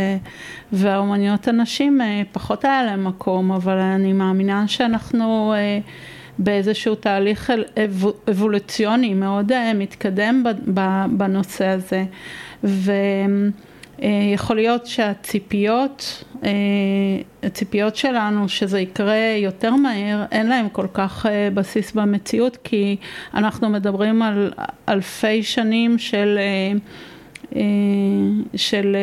והאומניות 0.72 1.48
הנשים 1.48 2.02
פחות 2.32 2.66
היה 2.66 2.84
להם 2.84 3.08
מקום, 3.08 3.52
אבל 3.52 3.78
אני 3.78 4.14
מאמינה 4.14 4.68
שאנחנו 4.68 5.54
באיזשהו 6.39 6.95
תהליך 6.95 7.52
אבולוציוני 8.30 9.13
מאוד 9.13 9.52
מתקדם 9.76 10.43
בנושא 11.12 11.65
הזה. 11.65 12.04
ויכול 12.63 14.56
להיות 14.56 14.86
שהציפיות, 14.86 16.23
הציפיות 17.43 17.95
שלנו 17.95 18.50
שזה 18.50 18.80
יקרה 18.80 19.36
יותר 19.38 19.76
מהר, 19.76 20.26
אין 20.32 20.47
להם 20.47 20.69
כל 20.69 20.88
כך 20.93 21.26
בסיס 21.54 21.91
במציאות 21.91 22.58
כי 22.63 22.95
אנחנו 23.34 23.69
מדברים 23.69 24.21
על 24.21 24.52
אלפי 24.89 25.43
שנים 25.43 25.97
של, 25.97 26.39
של 28.56 28.97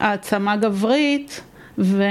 העצמה 0.00 0.56
גברית 0.56 1.40
ו... 1.78 2.02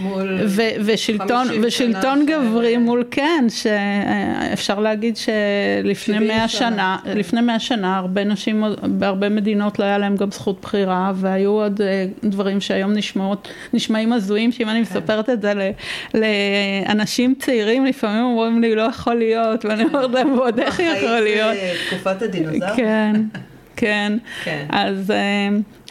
מול 0.00 0.38
ו... 0.46 0.62
ושלטון, 0.84 1.46
ושלטון 1.62 2.26
גברי 2.26 2.74
ש... 2.74 2.76
מול 2.76 3.04
כן, 3.10 3.44
שאפשר 3.48 4.80
להגיד 4.80 5.16
שלפני 5.16 6.18
מאה 6.18 6.48
שנה, 6.48 6.96
כן. 7.04 7.18
לפני 7.18 7.40
מאה 7.40 7.58
שנה 7.58 7.96
הרבה 7.96 8.24
נשים, 8.24 8.64
בהרבה 8.82 9.28
מדינות 9.28 9.78
לא 9.78 9.84
היה 9.84 9.98
להם 9.98 10.16
גם 10.16 10.30
זכות 10.30 10.60
בחירה 10.62 11.12
והיו 11.14 11.50
עוד 11.50 11.80
אה, 11.80 12.06
דברים 12.24 12.60
שהיום 12.60 12.92
נשמעות, 12.92 13.48
נשמעים 13.72 14.12
הזויים 14.12 14.52
שאם 14.52 14.68
אני 14.68 14.84
כן. 14.84 14.98
מספרת 14.98 15.30
את 15.30 15.42
זה 15.42 15.52
ל... 15.54 15.70
לאנשים 16.14 17.34
צעירים 17.38 17.84
לפעמים 17.84 18.24
אומרים 18.24 18.60
לי 18.60 18.74
לא 18.74 18.82
יכול 18.82 19.14
להיות 19.14 19.64
ואני 19.64 19.84
אומרת 19.84 20.10
להם 20.10 20.32
ועוד 20.32 20.60
איך 20.60 20.80
יכול 20.80 21.20
להיות. 21.20 21.56
תקופת 21.90 22.22
הדינוזאר. 22.22 22.76
כן, 22.76 23.12
כן, 23.76 24.12
כן. 24.44 24.66
אז 24.68 25.12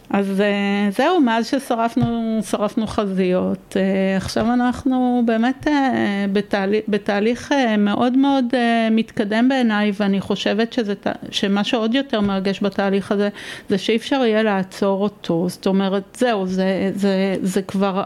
אז 0.10 0.42
אה, 0.42 0.92
זהו, 0.92 1.22
מאז 1.22 1.48
ששרפנו 1.48 2.40
שרפנו 2.50 2.88
חזיות, 2.88 3.78
אה, 3.78 4.18
עכשיו 4.18 4.54
אנחנו 4.54 5.24
באמת 5.26 5.68
אה, 5.68 6.26
בתהליך, 6.34 6.84
בתהליך 6.88 7.52
מאוד 7.78 8.18
מאוד 8.18 8.46
מתקדם 8.92 9.50
בעיניי, 9.50 9.92
ואני 10.00 10.22
חושבת 10.22 10.74
שזה, 10.74 10.94
שמה 11.32 11.64
שעוד 11.64 11.96
יותר 11.96 12.22
מרגש 12.22 12.64
בתהליך 12.64 13.12
הזה, 13.12 13.30
זה 13.70 13.78
שאי 13.78 13.96
אפשר 13.96 14.26
יהיה 14.26 14.44
לעצור 14.44 15.04
אותו, 15.04 15.50
זאת 15.50 15.68
אומרת, 15.68 16.04
זהו, 16.18 16.48
זה, 16.48 16.92
זה, 16.96 17.36
זה 17.42 17.62
כבר. 17.62 18.04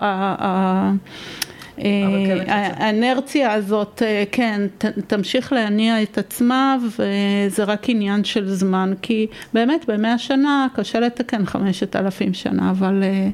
האנרציה 2.47 3.53
הזאת, 3.53 4.01
אה, 4.05 4.23
כן, 4.31 4.61
תמשיך 5.07 5.53
להניע 5.53 6.03
את 6.03 6.17
עצמה 6.17 6.77
וזה 6.85 7.63
רק 7.63 7.89
עניין 7.89 8.23
של 8.23 8.49
זמן, 8.49 8.93
כי 9.01 9.27
באמת 9.53 9.85
במאה 9.87 10.17
שנה 10.17 10.67
קשה 10.75 10.99
לתקן 10.99 11.45
חמשת 11.45 11.95
אלפים 11.95 12.33
שנה, 12.33 12.71
אבל, 12.71 13.03
אה, 13.03 13.29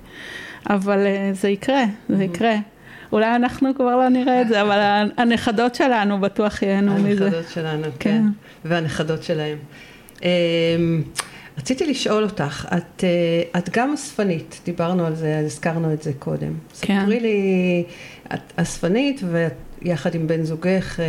אבל 0.75 1.05
אה, 1.05 1.29
זה 1.34 1.49
יקרה, 1.49 1.84
זה 2.10 2.23
יקרה. 2.23 2.55
אולי 3.12 3.36
אנחנו 3.36 3.75
כבר 3.75 3.95
לא 3.95 4.10
נראה 4.10 4.41
את 4.41 4.47
זה, 4.47 4.62
אבל 4.62 5.08
הנכדות 5.17 5.75
שלנו 5.75 6.21
בטוח 6.21 6.62
ייהנו 6.62 6.95
מזה. 6.95 7.25
הנכדות 7.25 7.49
שלנו, 7.53 7.84
כן. 7.84 7.89
כן. 7.99 8.23
והנכדות 8.65 9.23
שלהם. 9.23 9.58
אמ, 10.23 10.27
רציתי 11.58 11.86
לשאול 11.86 12.23
אותך, 12.23 12.67
את, 12.77 13.03
את 13.58 13.69
גם 13.69 13.93
אספנית, 13.93 14.62
דיברנו 14.65 15.05
על 15.05 15.15
זה, 15.15 15.41
הזכרנו 15.45 15.93
את 15.93 16.03
זה 16.03 16.12
קודם. 16.19 16.53
כן. 16.81 17.01
ספרי 17.01 17.19
לי 17.19 17.84
את 18.33 18.53
אספנית 18.55 19.21
ויחד 19.81 20.15
עם 20.15 20.27
בן 20.27 20.43
זוגך 20.43 20.99
אה, 20.99 21.05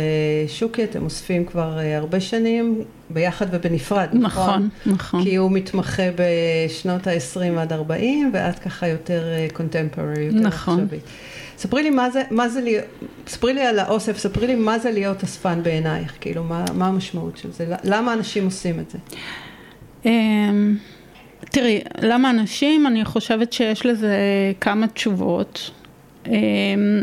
שוקי, 0.47 0.83
אתם 0.83 1.03
אוספים 1.03 1.45
כבר 1.45 1.79
אה, 1.79 1.97
הרבה 1.97 2.19
שנים 2.19 2.81
ביחד 3.09 3.45
ובנפרד, 3.51 4.07
נכון? 4.13 4.49
נכון, 4.49 4.69
נכון. 4.85 5.23
כי 5.23 5.35
הוא 5.35 5.51
מתמחה 5.51 6.03
בשנות 6.15 7.07
ה-20 7.07 7.59
עד 7.59 7.73
40 7.73 8.31
ואת 8.33 8.59
ככה 8.59 8.87
יותר 8.87 9.23
קונטמפורי, 9.53 10.17
אה, 10.17 10.21
יותר 10.21 10.39
נכון. 10.39 10.79
עכשווית. 10.79 11.03
ספרי 11.57 11.83
לי 11.83 11.89
מה 11.89 12.09
זה, 12.09 12.21
מה 12.31 12.49
זה 12.49 12.61
להיות, 12.61 12.85
ספרי 13.27 13.53
לי 13.53 13.61
על 13.61 13.79
האוסף, 13.79 14.17
ספרי 14.17 14.47
לי 14.47 14.55
מה 14.55 14.79
זה 14.79 14.91
להיות 14.91 15.23
אספן 15.23 15.63
בעינייך, 15.63 16.13
כאילו 16.21 16.43
מה, 16.43 16.65
מה 16.73 16.87
המשמעות 16.87 17.37
של 17.37 17.51
זה, 17.51 17.75
למה 17.83 18.13
אנשים 18.13 18.45
עושים 18.45 18.79
את 18.79 18.89
זה? 18.89 18.97
אמ, 20.05 20.77
תראי, 21.51 21.81
למה 22.01 22.29
אנשים? 22.29 22.87
אני 22.87 23.05
חושבת 23.05 23.53
שיש 23.53 23.85
לזה 23.85 24.15
כמה 24.61 24.87
תשובות. 24.87 25.71
אמ, 26.27 27.01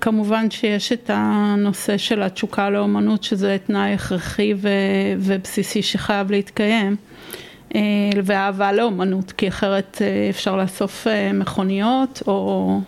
כמובן 0.00 0.50
שיש 0.50 0.92
את 0.92 1.10
הנושא 1.14 1.96
של 1.96 2.22
התשוקה 2.22 2.70
לאומנות 2.70 3.22
שזה 3.22 3.56
תנאי 3.66 3.92
הכרחי 3.92 4.54
ו- 4.56 4.68
ובסיסי 5.18 5.82
שחייב 5.82 6.30
להתקיים 6.30 6.96
אה, 7.74 7.80
ואהבה 8.24 8.72
לאומנות 8.72 9.32
כי 9.32 9.48
אחרת 9.48 9.98
אה, 10.00 10.26
אפשר 10.30 10.56
לאסוף 10.56 11.06
אה, 11.06 11.32
מכוניות 11.32 12.22
או, 12.26 12.80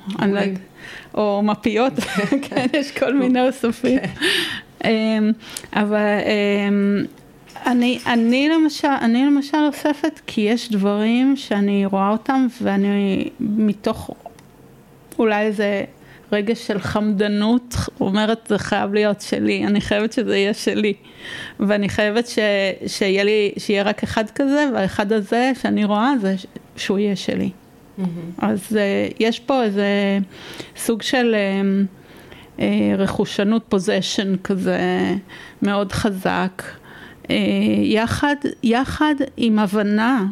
או 1.14 1.42
מפיות, 1.44 1.92
כן, 2.48 2.66
יש 2.72 2.90
כל 2.90 3.14
מיני 3.14 3.46
אוספים. 3.46 3.98
כן. 3.98 4.08
אמ, 4.84 5.32
אבל 5.72 6.18
אמ, 6.68 7.04
אני, 7.66 7.98
אני, 8.06 8.48
למשל, 8.48 8.88
אני 8.88 9.26
למשל 9.26 9.58
אוספת 9.68 10.20
כי 10.26 10.40
יש 10.40 10.70
דברים 10.70 11.36
שאני 11.36 11.86
רואה 11.86 12.08
אותם 12.08 12.46
ואני 12.62 13.28
מתוך 13.40 14.10
אולי 15.20 15.42
איזה 15.42 15.84
רגע 16.32 16.54
של 16.54 16.78
חמדנות, 16.78 17.74
אומרת 18.00 18.46
זה 18.48 18.58
חייב 18.58 18.94
להיות 18.94 19.20
שלי, 19.20 19.66
אני 19.66 19.80
חייבת 19.80 20.12
שזה 20.12 20.36
יהיה 20.36 20.54
שלי. 20.54 20.94
ואני 21.60 21.88
חייבת 21.88 22.26
ש, 22.26 22.38
שיהיה 22.86 23.24
לי, 23.24 23.52
שיהיה 23.58 23.82
רק 23.82 24.02
אחד 24.02 24.30
כזה, 24.34 24.68
והאחד 24.74 25.12
הזה 25.12 25.52
שאני 25.62 25.84
רואה 25.84 26.12
זה 26.20 26.34
שהוא 26.76 26.98
יהיה 26.98 27.16
שלי. 27.16 27.50
Mm-hmm. 27.50 28.02
אז 28.38 28.68
uh, 28.70 29.14
יש 29.20 29.40
פה 29.40 29.62
איזה 29.62 30.18
סוג 30.76 31.02
של 31.02 31.34
uh, 31.34 32.58
uh, 32.58 32.60
רכושנות 32.98 33.62
פוזיישן 33.68 34.36
כזה 34.44 34.80
מאוד 35.62 35.92
חזק. 35.92 36.62
יחד, 37.82 38.34
יחד 38.62 39.14
עם 39.36 39.58
הבנה, 39.58 40.24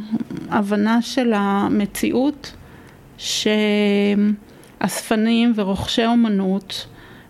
הבנה 0.50 1.02
של 1.02 1.32
המציאות, 1.34 2.52
ש... 3.18 3.46
אספנים 4.78 5.52
ורוכשי 5.56 6.06
אומנות 6.06 6.86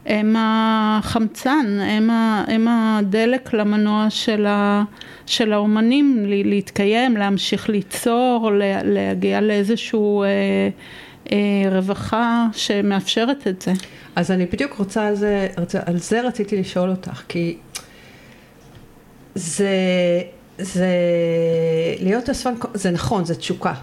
הם 0.09 0.37
החמצן, 0.39 1.67
הם, 1.81 2.11
ה, 2.11 2.45
הם 2.49 2.69
הדלק 2.69 3.53
למנוע 3.53 4.11
של, 4.11 4.47
ה, 4.47 4.85
של 5.27 5.53
האומנים 5.53 6.25
להתקיים, 6.27 7.17
להמשיך 7.17 7.69
ליצור, 7.69 8.51
להגיע 8.85 9.41
לאיזושהי 9.41 9.99
אה, 9.99 10.69
אה, 11.33 11.77
רווחה 11.77 12.47
שמאפשרת 12.53 13.47
את 13.47 13.63
זה. 13.63 13.73
אז 14.17 14.31
אני 14.31 14.47
בדיוק 14.47 14.73
רוצה 14.73 15.07
על 15.07 15.15
זה, 15.15 15.49
על 15.87 15.99
זה 15.99 16.21
רציתי 16.21 16.61
לשאול 16.61 16.91
אותך, 16.91 17.23
כי 17.29 17.57
זה, 19.35 19.69
זה 20.59 20.89
להיות 22.01 22.31
אספן, 22.31 22.55
זה 22.75 22.91
נכון, 22.91 23.25
זה 23.25 23.35
תשוקה. 23.35 23.75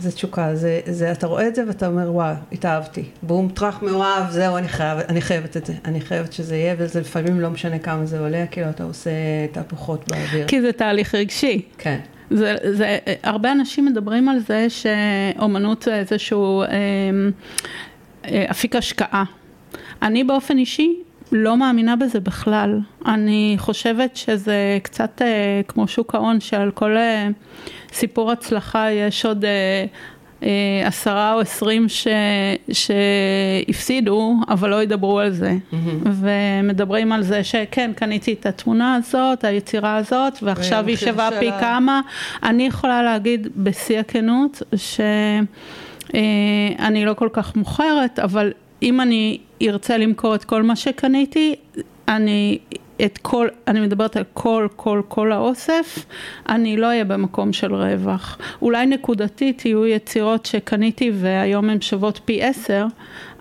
זה 0.00 0.12
תשוקה, 0.12 0.54
זה, 0.54 0.80
זה, 0.86 1.12
אתה 1.12 1.26
רואה 1.26 1.48
את 1.48 1.54
זה 1.54 1.64
ואתה 1.66 1.86
אומר 1.86 2.12
וואו, 2.14 2.34
התאהבתי, 2.52 3.04
בום 3.22 3.48
טראח 3.48 3.82
מאוהב, 3.82 4.30
זהו, 4.30 4.56
אני, 4.56 4.68
חייב, 4.68 4.98
אני 4.98 5.20
חייבת 5.20 5.56
את 5.56 5.66
זה, 5.66 5.74
אני 5.84 6.00
חייבת 6.00 6.32
שזה 6.32 6.56
יהיה, 6.56 6.74
וזה 6.78 7.00
לפעמים 7.00 7.40
לא 7.40 7.50
משנה 7.50 7.78
כמה 7.78 8.06
זה 8.06 8.20
עולה, 8.20 8.44
כאילו 8.50 8.70
אתה 8.70 8.84
עושה 8.84 9.10
תהפוכות 9.52 10.08
באוויר. 10.08 10.46
כי 10.48 10.60
זה 10.60 10.72
תהליך 10.72 11.14
רגשי. 11.14 11.62
כן. 11.78 11.98
זה, 12.30 12.56
זה, 12.72 12.98
הרבה 13.22 13.52
אנשים 13.52 13.84
מדברים 13.84 14.28
על 14.28 14.38
זה 14.38 14.66
שאומנות 14.70 15.82
זה 15.82 15.94
איזשהו 15.94 16.62
אה, 16.62 16.68
אה, 18.24 18.46
אפיק 18.50 18.76
השקעה. 18.76 19.24
אני 20.02 20.24
באופן 20.24 20.58
אישי 20.58 20.94
לא 21.32 21.56
מאמינה 21.56 21.96
בזה 21.96 22.20
בכלל. 22.20 22.80
אני 23.06 23.54
חושבת 23.58 24.16
שזה 24.16 24.78
קצת 24.82 25.22
אה, 25.22 25.60
כמו 25.68 25.88
שוק 25.88 26.14
ההון, 26.14 26.40
שעל 26.40 26.70
כל 26.70 26.96
אה, 26.96 27.28
סיפור 27.92 28.32
הצלחה 28.32 28.90
יש 28.90 29.26
עוד 29.26 29.44
אה, 29.44 29.84
אה, 30.42 30.86
עשרה 30.86 31.34
או 31.34 31.40
עשרים 31.40 31.88
ש, 31.88 32.06
שהפסידו, 32.72 34.34
אבל 34.48 34.70
לא 34.70 34.82
ידברו 34.82 35.18
על 35.18 35.30
זה. 35.30 35.52
Mm-hmm. 35.52 35.76
ומדברים 36.04 37.12
על 37.12 37.22
זה 37.22 37.44
שכן, 37.44 37.90
קניתי 37.96 38.32
את 38.32 38.46
התמונה 38.46 38.94
הזאת, 38.94 39.44
היצירה 39.44 39.96
הזאת, 39.96 40.38
ועכשיו 40.42 40.86
היא 40.86 40.96
שווה 40.96 41.30
פי 41.40 41.50
כמה. 41.60 42.00
אני 42.42 42.66
יכולה 42.66 43.02
להגיד 43.02 43.48
בשיא 43.56 43.98
הכנות, 44.00 44.62
שאני 44.76 45.44
אה, 47.00 47.04
לא 47.04 47.14
כל 47.14 47.28
כך 47.32 47.56
מוכרת, 47.56 48.18
אבל 48.18 48.52
אם 48.82 49.00
אני 49.00 49.38
ארצה 49.62 49.98
למכור 49.98 50.34
את 50.34 50.44
כל 50.44 50.62
מה 50.62 50.76
שקניתי, 50.76 51.54
אני 52.08 52.58
את 53.04 53.18
כל, 53.18 53.48
אני 53.68 53.80
מדברת 53.80 54.16
על 54.16 54.24
כל, 54.34 54.68
כל, 54.76 55.02
כל 55.08 55.32
האוסף, 55.32 56.06
אני 56.48 56.76
לא 56.76 56.86
אהיה 56.86 57.04
במקום 57.04 57.52
של 57.52 57.74
רווח. 57.74 58.38
אולי 58.62 58.86
נקודתית 58.86 59.64
יהיו 59.64 59.86
יצירות 59.86 60.46
שקניתי 60.46 61.12
והיום 61.14 61.70
הן 61.70 61.80
שוות 61.80 62.20
פי 62.24 62.42
עשר, 62.42 62.86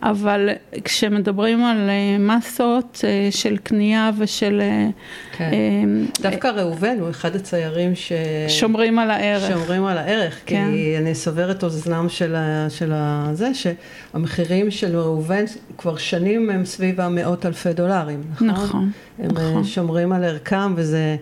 אבל 0.04 0.50
כשמדברים 0.84 1.66
על 1.66 1.90
אה, 1.90 2.18
מסות 2.20 3.02
אה, 3.04 3.28
של 3.32 3.58
קנייה 3.58 4.12
ושל... 4.18 4.62
אה, 4.62 4.88
כן. 5.38 5.90
דווקא 6.22 6.48
ראובן 6.48 6.98
הוא 7.00 7.10
אחד 7.10 7.36
הציירים 7.36 7.96
ש... 7.96 8.12
שומרים 8.48 9.00
על 9.00 9.12
הערך. 9.12 9.52
שומרים 9.54 9.86
על 9.86 9.98
הערך, 9.98 10.40
כן. 10.46 10.70
כי 10.72 10.98
אני 10.98 11.16
סוברת 11.16 11.64
אוזנם 11.64 12.10
של, 12.10 12.36
ה... 12.36 12.68
של 12.70 12.92
ה... 12.94 13.30
זה, 13.34 13.50
שהמחירים 13.54 14.72
של 14.72 14.98
ראובן 14.98 15.44
כבר 15.78 15.98
שנים 15.98 16.50
הם 16.50 16.66
סביב 16.66 17.02
המאות 17.02 17.46
אלפי 17.46 17.74
דולרים, 17.74 18.22
נכון? 18.32 18.48
נכון. 18.48 18.92
הם 19.20 19.32
נכון. 19.32 19.64
שומרים 19.64 20.12
על 20.12 20.24
ערכם 20.24 20.74
וזה 20.76 21.16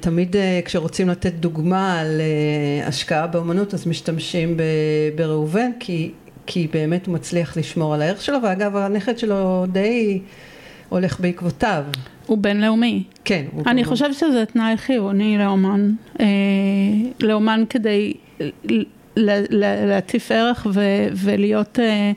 תמיד 0.00 0.36
כשרוצים 0.64 1.08
לתת 1.08 1.32
דוגמה 1.32 2.00
על 2.00 2.20
השקעה 2.86 3.26
באמנות 3.26 3.74
אז 3.74 3.86
משתמשים 3.86 4.56
בראובן 5.16 5.70
כי 5.80 6.10
כי 6.46 6.68
באמת 6.72 7.06
הוא 7.06 7.14
מצליח 7.14 7.56
לשמור 7.56 7.94
על 7.94 8.02
הערך 8.02 8.22
שלו, 8.22 8.38
ואגב 8.42 8.76
הנכד 8.76 9.18
שלו 9.18 9.64
די 9.72 10.20
הולך 10.88 11.20
בעקבותיו. 11.20 11.84
הוא 12.26 12.38
בינלאומי. 12.38 13.02
כן. 13.24 13.44
הוא 13.52 13.62
אני 13.66 13.84
חושבת 13.84 14.14
שזה 14.14 14.44
תנאי 14.46 14.76
חיוני 14.76 15.38
לאומן, 15.38 15.90
אה, 16.20 16.26
לאומן 17.20 17.64
כדי 17.70 18.14
להטיף 19.16 20.30
ערך 20.30 20.66
ו, 20.74 20.80
ולהיות 21.12 21.78
אה, 21.78 22.12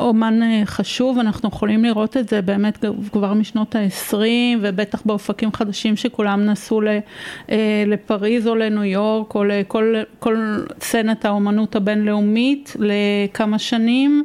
אומן 0.00 0.42
אה, 0.42 0.62
חשוב, 0.64 1.18
אנחנו 1.18 1.48
יכולים 1.48 1.84
לראות 1.84 2.16
את 2.16 2.28
זה 2.28 2.42
באמת 2.42 2.84
כבר 3.12 3.34
משנות 3.34 3.76
ה-20 3.76 4.16
ובטח 4.60 5.02
באופקים 5.04 5.52
חדשים 5.52 5.96
שכולם 5.96 6.44
נסעו 6.44 6.80
אה, 6.82 7.84
לפריז 7.86 8.46
או 8.46 8.54
לניו 8.54 8.84
יורק 8.84 9.34
או 9.34 9.44
לכל 9.44 9.94
כל 10.18 10.64
סצנת 10.80 11.24
האומנות 11.24 11.76
הבינלאומית 11.76 12.76
לכמה 12.78 13.58
שנים, 13.58 14.24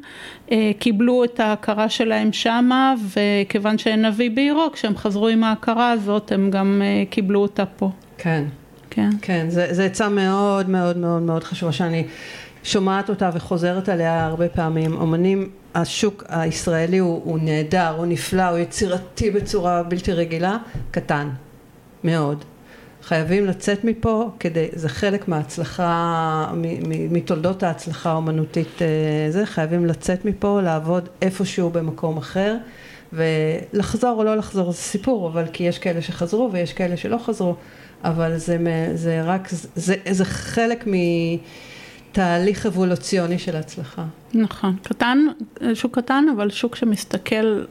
אה, 0.51 0.71
קיבלו 0.79 1.23
את 1.23 1.39
ההכרה 1.39 1.89
שלהם 1.89 2.33
שמה 2.33 2.93
וכיוון 3.13 3.77
שאין 3.77 4.05
נביא 4.05 4.31
בעירו, 4.31 4.69
כשהם 4.73 4.97
חזרו 4.97 5.27
עם 5.27 5.43
ההכרה 5.43 5.91
הזאת 5.91 6.31
הם 6.31 6.51
גם 6.51 6.81
קיבלו 7.09 7.41
אותה 7.41 7.65
פה. 7.65 7.89
כן. 8.17 8.43
כן. 8.89 9.09
כן, 9.21 9.47
זו 9.49 9.81
עצה 9.81 10.09
מאוד 10.09 10.69
מאוד 10.69 10.97
מאוד 10.97 11.21
מאוד 11.21 11.43
חשובה 11.43 11.71
שאני 11.71 12.03
שומעת 12.63 13.09
אותה 13.09 13.29
וחוזרת 13.33 13.89
עליה 13.89 14.25
הרבה 14.25 14.49
פעמים. 14.49 14.93
אומנים, 14.93 15.49
השוק 15.75 16.23
הישראלי 16.29 16.97
הוא, 16.97 17.21
הוא 17.23 17.39
נהדר, 17.41 17.93
הוא 17.97 18.05
נפלא, 18.05 18.49
הוא 18.49 18.57
יצירתי 18.57 19.31
בצורה 19.31 19.83
בלתי 19.83 20.13
רגילה, 20.13 20.57
קטן, 20.91 21.29
מאוד. 22.03 22.43
חייבים 23.03 23.45
לצאת 23.45 23.83
מפה 23.83 24.31
כדי, 24.39 24.67
זה 24.73 24.89
חלק 24.89 25.27
מההצלחה, 25.27 26.51
מתולדות 27.09 27.63
ההצלחה 27.63 28.11
האומנותית, 28.11 28.81
אה, 28.81 28.87
זה, 29.31 29.45
חייבים 29.45 29.85
לצאת 29.85 30.25
מפה, 30.25 30.61
לעבוד 30.61 31.09
איפשהו 31.21 31.69
במקום 31.69 32.17
אחר, 32.17 32.55
ולחזור 33.13 34.17
או 34.17 34.23
לא 34.23 34.35
לחזור 34.35 34.71
זה 34.71 34.77
סיפור, 34.77 35.27
אבל 35.27 35.45
כי 35.53 35.63
יש 35.63 35.79
כאלה 35.79 36.01
שחזרו 36.01 36.49
ויש 36.51 36.73
כאלה 36.73 36.97
שלא 36.97 37.17
חזרו, 37.17 37.55
אבל 38.03 38.37
זה, 38.37 38.57
זה 38.93 39.21
רק, 39.23 39.49
זה, 39.75 39.95
זה 40.09 40.25
חלק 40.25 40.87
מתהליך 42.17 42.65
אבולוציוני 42.65 43.39
של 43.39 43.55
הצלחה. 43.55 44.05
נכון, 44.33 44.75
קטן, 44.83 45.17
שוק 45.73 45.99
קטן, 45.99 46.25
אבל 46.35 46.49
שוק 46.49 46.75
שמסתכל 46.75 47.63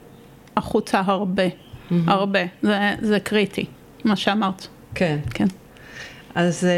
החוצה 0.57 1.01
הרבה, 1.05 1.47
mm-hmm. 1.47 1.93
הרבה, 2.07 2.39
זה, 2.61 2.77
זה 3.01 3.19
קריטי, 3.19 3.65
מה 4.05 4.15
שאמרת. 4.15 4.67
כן. 4.95 5.19
כן. 5.29 5.47
אז, 6.35 6.65
אה, 6.65 6.69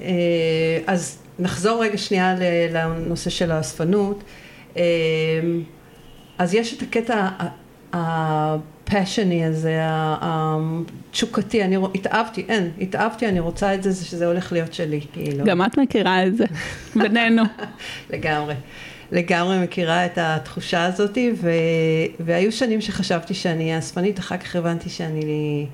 אה, 0.00 0.78
אז 0.86 1.18
נחזור 1.38 1.82
רגע 1.82 1.98
שנייה 1.98 2.34
לנושא 2.72 3.30
של 3.30 3.50
האספנות. 3.50 4.24
אה, 4.76 4.82
אז 6.38 6.54
יש 6.54 6.76
את 6.76 6.82
הקטע 6.82 7.28
הפאשוני 8.84 9.44
הזה, 9.44 9.78
התשוקתי, 9.82 11.64
אני 11.64 11.76
התאהבתי, 11.94 12.44
אין, 12.48 12.70
התאהבתי, 12.80 13.28
אני 13.28 13.40
רוצה 13.40 13.74
את 13.74 13.82
זה, 13.82 14.04
שזה 14.04 14.26
הולך 14.26 14.52
להיות 14.52 14.74
שלי, 14.74 15.00
כאילו. 15.12 15.44
גם 15.44 15.62
את 15.62 15.78
מכירה 15.78 16.26
את 16.26 16.36
זה, 16.36 16.44
בינינו. 17.02 17.42
לגמרי. 18.10 18.54
לגמרי 19.12 19.58
מכירה 19.58 20.06
את 20.06 20.18
התחושה 20.18 20.84
הזאת, 20.84 21.18
ו... 21.36 21.50
והיו 22.20 22.52
שנים 22.52 22.80
שחשבתי 22.80 23.34
שאני 23.34 23.64
אהיה 23.64 23.78
אספנית, 23.78 24.18
אחר 24.18 24.36
כך 24.36 24.56
הבנתי 24.56 24.90
שאני 24.90 25.66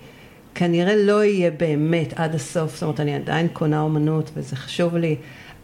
כנראה 0.54 0.96
לא 0.96 1.24
יהיה 1.24 1.50
באמת 1.50 2.12
עד 2.16 2.34
הסוף, 2.34 2.74
זאת 2.74 2.82
אומרת, 2.82 3.00
אני 3.00 3.14
עדיין 3.14 3.48
קונה 3.52 3.80
אומנות 3.80 4.30
וזה 4.34 4.56
חשוב 4.56 4.96
לי, 4.96 5.16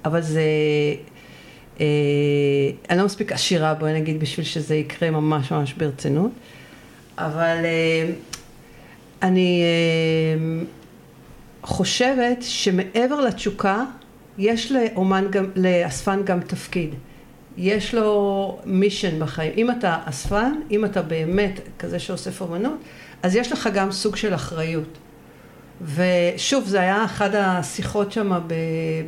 אבל 0.04 0.20
זה... 0.20 0.42
אה, 1.80 1.86
אני 2.90 2.98
לא 2.98 3.04
מספיק 3.04 3.32
עשירה, 3.32 3.74
בואי 3.74 3.92
נגיד, 3.92 4.20
בשביל 4.20 4.46
שזה 4.46 4.74
יקרה 4.74 5.10
ממש 5.10 5.52
ממש 5.52 5.72
ברצינות, 5.72 6.30
אבל 7.18 7.64
אה, 7.64 8.10
אני 9.22 9.62
אה, 9.62 10.64
חושבת 11.62 12.38
שמעבר 12.40 13.20
לתשוקה, 13.20 13.84
יש 14.38 14.72
לאומן 14.72 15.26
גם, 15.30 15.50
לאספן 15.56 16.22
גם 16.24 16.40
תפקיד. 16.40 16.94
יש 17.56 17.94
לו 17.94 18.58
מישן 18.64 19.20
בחיים. 19.20 19.52
אם 19.56 19.70
אתה 19.70 19.98
אספן, 20.04 20.52
אם 20.70 20.84
אתה 20.84 21.02
באמת 21.02 21.60
כזה 21.78 21.98
שאוסף 21.98 22.40
אומנות, 22.40 22.78
אז 23.22 23.36
יש 23.36 23.52
לך 23.52 23.68
גם 23.74 23.92
סוג 23.92 24.16
של 24.16 24.34
אחריות. 24.34 24.98
ושוב, 25.94 26.64
זה 26.66 26.80
היה 26.80 27.04
אחת 27.04 27.30
השיחות 27.34 28.12
שם 28.12 28.40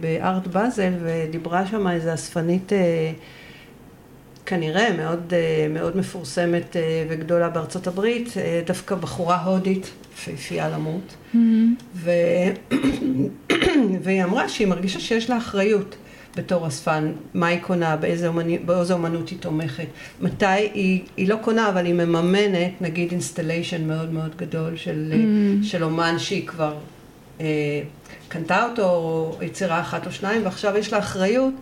בארט 0.01 0.47
באזל, 0.47 0.93
ודיברה 1.03 1.67
שם 1.67 1.89
איזו 1.89 2.15
אספנית 2.15 2.73
אה, 2.73 3.13
כנראה 4.49 4.93
מאוד, 4.97 5.33
אה, 5.33 5.67
מאוד 5.71 5.97
מפורסמת 5.97 6.77
אה, 6.77 7.05
וגדולה 7.09 7.49
בארצות 7.49 7.87
הברית, 7.87 8.35
דווקא 8.67 8.95
בחורה 8.95 9.43
הודית, 9.43 9.91
יפהפייה 10.15 10.69
למות, 10.69 11.15
mm-hmm. 11.35 11.39
ו... 11.95 12.11
והיא 14.03 14.25
אמרה 14.25 14.49
שהיא 14.49 14.67
מרגישה 14.67 15.01
שיש 15.01 15.31
לה 15.31 15.39
אחריות. 15.39 15.97
בתור 16.37 16.67
אספן, 16.67 17.13
מה 17.35 17.47
היא 17.47 17.61
קונה, 17.61 17.97
באיזה, 17.97 18.29
אומני, 18.29 18.59
באיזה 18.59 18.93
אומנות 18.95 19.29
היא 19.29 19.39
תומכת, 19.39 19.87
מתי 20.21 20.47
היא, 20.47 21.03
היא 21.17 21.29
לא 21.29 21.37
קונה 21.41 21.69
אבל 21.69 21.87
היא 21.87 21.95
מממנת 21.95 22.73
נגיד 22.81 23.11
installation 23.11 23.87
מאוד 23.89 24.13
מאוד 24.13 24.37
גדול 24.37 24.77
של, 24.77 25.13
mm. 25.13 25.67
של 25.67 25.85
אומן 25.85 26.19
שהיא 26.19 26.47
כבר 26.47 26.75
אה, 27.41 27.47
קנתה 28.29 28.65
אותו, 28.65 28.83
או 28.83 29.39
יצירה 29.43 29.81
אחת 29.81 30.07
או 30.07 30.13
שניים, 30.13 30.45
ועכשיו 30.45 30.77
יש 30.77 30.93
לה 30.93 30.99
אחריות 30.99 31.55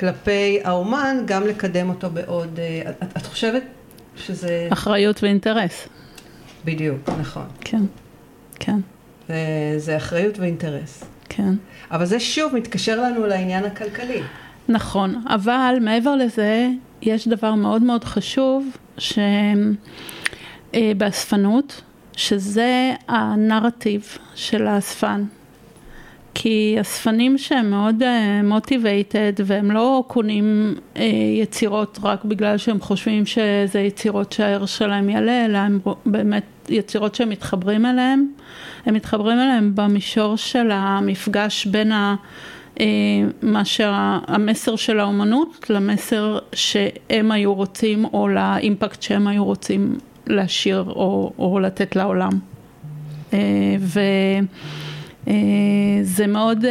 כלפי 0.00 0.60
האומן 0.64 1.16
גם 1.24 1.46
לקדם 1.46 1.88
אותו 1.88 2.10
בעוד, 2.10 2.58
אה, 2.58 2.90
את, 2.90 3.16
את 3.16 3.26
חושבת 3.26 3.62
שזה... 4.16 4.68
אחריות 4.72 5.22
ואינטרס. 5.22 5.88
בדיוק, 6.64 7.08
נכון. 7.20 7.44
כן, 7.60 7.82
כן. 8.60 8.80
זה, 9.28 9.34
זה 9.76 9.96
אחריות 9.96 10.38
ואינטרס. 10.38 11.04
כן. 11.28 11.54
אבל 11.90 12.04
זה 12.04 12.20
שוב 12.20 12.54
מתקשר 12.54 13.02
לנו 13.02 13.26
לעניין 13.26 13.64
הכלכלי. 13.64 14.22
נכון, 14.68 15.22
אבל 15.28 15.76
מעבר 15.80 16.16
לזה, 16.16 16.68
יש 17.02 17.28
דבר 17.28 17.54
מאוד 17.54 17.82
מאוד 17.82 18.04
חשוב 18.04 18.76
שבאספנות, 20.72 21.74
אה, 21.78 21.82
שזה 22.16 22.92
הנרטיב 23.08 24.18
של 24.34 24.66
האספן. 24.66 25.24
כי 26.34 26.76
אספנים 26.80 27.38
שהם 27.38 27.70
מאוד 27.70 28.02
מוטיבייטד 28.44 29.32
uh, 29.40 29.42
והם 29.46 29.70
לא 29.70 30.04
קונים 30.06 30.74
uh, 30.94 31.00
יצירות 31.42 31.98
רק 32.02 32.24
בגלל 32.24 32.58
שהם 32.58 32.80
חושבים 32.80 33.26
שזה 33.26 33.80
יצירות 33.80 34.32
שהערך 34.32 34.68
שלהם 34.68 35.08
יעלה, 35.08 35.44
אלא 35.44 35.58
הם 35.58 35.78
באמת 36.06 36.44
יצירות 36.68 37.14
שהם 37.14 37.28
מתחברים 37.28 37.86
אליהם. 37.86 38.26
הם 38.86 38.94
מתחברים 38.94 39.38
אליהם 39.38 39.72
במישור 39.74 40.36
של 40.36 40.70
המפגש 40.70 41.66
בין 41.66 41.92
ה... 41.92 42.14
אה, 42.80 42.86
מה 43.42 43.64
שהמסר 43.64 44.76
של 44.76 45.00
האומנות 45.00 45.66
למסר 45.70 46.38
שהם 46.52 47.30
היו 47.30 47.54
רוצים 47.54 48.04
או 48.04 48.28
לאימפקט 48.28 49.02
שהם 49.02 49.26
היו 49.26 49.44
רוצים 49.44 49.98
להשאיר 50.26 50.84
או, 50.88 51.32
או 51.38 51.60
לתת 51.60 51.96
לעולם. 51.96 52.32
אה, 53.32 53.76
אה, 55.28 56.26
מאוד, 56.28 56.64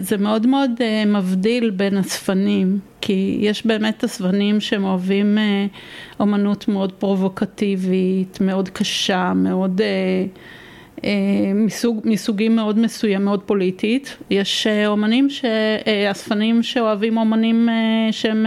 זה 0.00 0.16
מאוד 0.16 0.46
מאוד 0.46 0.70
מבדיל 1.06 1.70
בין 1.70 1.98
אספנים, 1.98 2.78
כי 3.00 3.38
יש 3.40 3.66
באמת 3.66 4.04
אספנים 4.04 4.60
שהם 4.60 4.84
אוהבים 4.84 5.38
אומנות 6.20 6.68
מאוד 6.68 6.92
פרובוקטיבית, 6.92 8.38
מאוד 8.40 8.68
קשה, 8.68 9.32
מאוד... 9.34 9.80
אה, 11.04 11.52
מסוג, 11.54 12.00
מסוגים 12.04 12.56
מאוד 12.56 12.78
מסוים, 12.78 13.24
מאוד 13.24 13.42
פוליטית. 13.42 14.16
יש 14.30 14.66
אה, 14.66 14.86
אומנים, 14.86 15.30
ש, 15.30 15.44
אה, 15.86 16.10
אספנים 16.10 16.62
שאוהבים 16.62 17.16
אומנים 17.16 17.68
שהם 18.10 18.46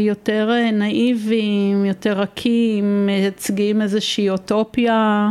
יותר 0.00 0.50
נאיביים, 0.72 1.84
יותר 1.84 2.12
רכים, 2.12 3.06
מייצגים 3.06 3.82
איזושהי 3.82 4.30
אוטופיה. 4.30 5.30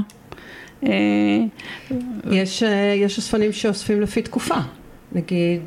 יש, 2.32 2.64
יש 2.96 3.20
אספנים 3.20 3.54
שאוספים 3.54 4.02
לפי 4.02 4.22
תקופה, 4.22 4.56
נגיד 5.12 5.62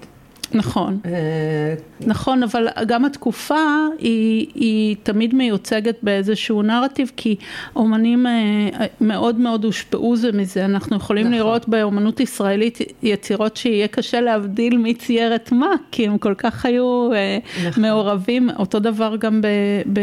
נכון, 0.52 0.98
אה, 1.04 1.74
נכון, 2.06 2.42
אבל 2.42 2.68
גם 2.86 3.04
התקופה 3.04 3.86
היא, 3.98 4.46
היא 4.54 4.96
תמיד 5.02 5.34
מיוצגת 5.34 5.96
באיזשהו 6.02 6.62
נרטיב, 6.62 7.12
כי 7.16 7.36
אומנים 7.76 8.26
אה, 8.26 8.86
מאוד 9.00 9.38
מאוד 9.38 9.64
הושפעו 9.64 10.16
זה 10.16 10.32
מזה, 10.32 10.64
אנחנו 10.64 10.96
יכולים 10.96 11.26
נכון. 11.26 11.38
לראות 11.38 11.68
באומנות 11.68 12.20
ישראלית 12.20 12.78
יצירות 13.02 13.56
שיהיה 13.56 13.88
קשה 13.88 14.20
להבדיל 14.20 14.76
מי 14.76 14.94
צייר 14.94 15.34
את 15.34 15.52
מה, 15.52 15.70
כי 15.90 16.06
הם 16.06 16.18
כל 16.18 16.34
כך 16.34 16.66
היו 16.66 17.12
אה, 17.12 17.38
נכון. 17.68 17.82
מעורבים, 17.82 18.50
אותו 18.58 18.78
דבר 18.78 19.16
גם 19.16 19.40
ב, 19.40 19.46
ב, 19.92 20.00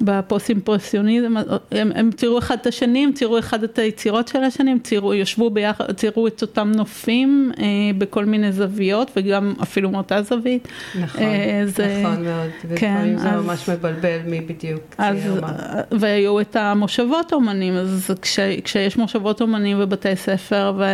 בפוסט 0.00 0.48
אימפרסיוניזם, 0.48 1.34
הם, 1.70 1.92
הם 1.94 2.10
ציירו 2.16 2.38
אחד 2.38 2.56
את 2.60 2.66
השני, 2.66 3.04
הם 3.04 3.12
ציירו 3.12 3.38
אחד 3.38 3.62
את 3.62 3.78
היצירות 3.78 4.28
של 4.28 4.44
השני, 4.44 4.70
הם 4.70 4.78
ציירו, 4.78 5.14
יושבו 5.14 5.50
ביחד, 5.50 5.92
ציירו 5.92 6.26
את 6.26 6.42
אותם 6.42 6.72
נופים 6.74 7.52
אה, 7.58 7.64
בכל 7.98 8.24
מיני 8.24 8.52
זוויות 8.52 9.10
וגם 9.16 9.54
אפילו 9.62 9.90
מאותה 9.90 10.22
זווית. 10.22 10.68
נכון, 11.00 11.22
אה, 11.22 11.62
זה, 11.64 12.02
נכון 12.02 12.24
מאוד, 12.24 12.50
ולפעמים 12.64 13.16
כן, 13.16 13.18
זה 13.18 13.30
אז, 13.30 13.44
ממש 13.44 13.68
מבלבל 13.68 14.18
מי 14.26 14.40
בדיוק 14.40 14.80
צייר 14.96 15.40
מה. 15.40 15.52
והיו 15.90 16.40
את 16.40 16.56
המושבות 16.56 17.32
אומנים, 17.32 17.74
אז 17.74 18.10
כש, 18.22 18.40
כשיש 18.64 18.96
מושבות 18.96 19.40
אומנים 19.40 19.76
ובתי 19.80 20.16
ספר 20.16 20.72
ו, 20.76 20.84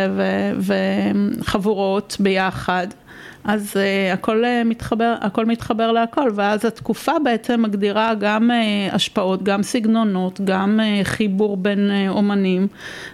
ו, 0.59 0.73
וחבורות 1.39 2.17
ביחד, 2.19 2.87
אז 3.43 3.73
uh, 3.73 4.13
הכל, 4.13 4.43
uh, 4.43 4.67
מתחבר, 4.67 5.15
הכל 5.21 5.45
מתחבר 5.45 5.91
להכל, 5.91 6.29
ואז 6.35 6.65
התקופה 6.65 7.11
בעצם 7.23 7.61
מגדירה 7.61 8.13
גם 8.19 8.51
uh, 8.51 8.95
השפעות, 8.95 9.43
גם 9.43 9.63
סגנונות, 9.63 10.41
גם 10.43 10.79
uh, 10.79 11.05
חיבור 11.05 11.57
בין 11.57 11.89
uh, 11.89 12.09
אומנים, 12.09 12.67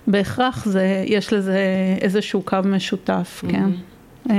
בהכרח 0.08 0.65
זה, 0.65 1.04
יש 1.06 1.34
לזה 1.34 1.60
איזשהו 2.02 2.42
קו 2.42 2.58
משותף, 2.65 3.44
mm-hmm. 3.44 3.52
כן. 3.52 3.70
Uh, 4.28 4.32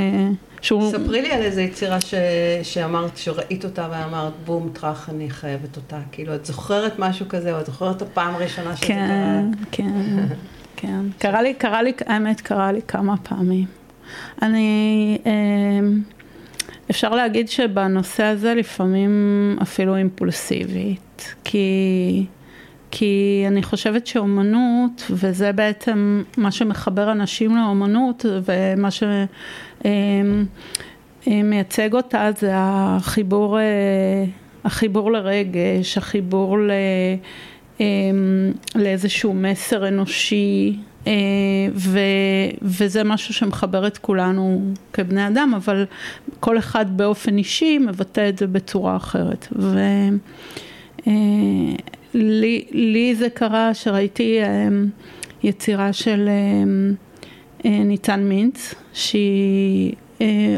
שהוא... 0.60 0.90
ספרי 0.90 1.22
לי 1.22 1.32
על 1.32 1.42
איזה 1.42 1.62
יצירה 1.62 2.00
ש... 2.00 2.14
שאמרת, 2.62 3.16
שראית 3.16 3.64
אותה 3.64 3.88
ואמרת, 3.90 4.32
בום, 4.44 4.70
טראח, 4.72 5.10
אני 5.10 5.30
חייבת 5.30 5.76
אותה. 5.76 5.98
כאילו, 6.12 6.34
את 6.34 6.46
זוכרת 6.46 6.98
משהו 6.98 7.28
כזה, 7.28 7.54
או 7.54 7.60
את 7.60 7.66
זוכרת 7.66 7.96
את 7.96 8.02
הפעם 8.02 8.34
הראשונה 8.34 8.76
שזה 8.76 8.86
כן, 8.86 8.94
קרה? 8.94 9.58
כן, 9.70 9.92
כן. 10.16 10.34
כן. 10.76 11.00
קרה 11.18 11.42
לי, 11.42 11.54
קרה 11.54 11.82
לי, 11.82 11.92
האמת, 12.06 12.40
קרה 12.40 12.72
לי 12.72 12.80
כמה 12.88 13.16
פעמים. 13.16 13.79
אני, 14.42 15.18
אמ, 15.26 16.00
אפשר 16.90 17.14
להגיד 17.14 17.48
שבנושא 17.48 18.24
הזה 18.24 18.54
לפעמים 18.54 19.56
אפילו 19.62 19.96
אימפולסיבית, 19.96 21.34
כי, 21.44 22.26
כי 22.90 23.44
אני 23.46 23.62
חושבת 23.62 24.06
שאומנות, 24.06 25.02
וזה 25.10 25.52
בעצם 25.52 26.22
מה 26.36 26.50
שמחבר 26.50 27.12
אנשים 27.12 27.56
לאומנות, 27.56 28.24
ומה 28.44 28.88
שמייצג 31.26 31.94
אותה 31.94 32.30
זה 32.38 32.50
החיבור, 32.54 33.58
אה, 33.58 33.64
החיבור 34.64 35.12
לרגש, 35.12 35.98
החיבור 35.98 36.58
ל... 36.58 36.70
לאיזשהו 38.74 39.34
מסר 39.34 39.88
אנושי, 39.88 40.76
אה, 40.76 40.89
ו, 41.74 41.98
וזה 42.62 43.04
משהו 43.04 43.34
שמחבר 43.34 43.86
את 43.86 43.98
כולנו 43.98 44.62
כבני 44.92 45.26
אדם, 45.26 45.52
אבל 45.56 45.84
כל 46.40 46.58
אחד 46.58 46.96
באופן 46.96 47.38
אישי 47.38 47.78
מבטא 47.78 48.28
את 48.28 48.38
זה 48.38 48.46
בצורה 48.46 48.96
אחרת. 48.96 49.48
ולי 52.14 53.10
אה, 53.10 53.14
זה 53.18 53.30
קרה 53.30 53.74
שראיתי 53.74 54.42
אה, 54.42 54.68
יצירה 55.42 55.92
של 55.92 56.28
ניצן 57.64 58.20
מינץ, 58.20 58.74
שהיא 58.92 59.92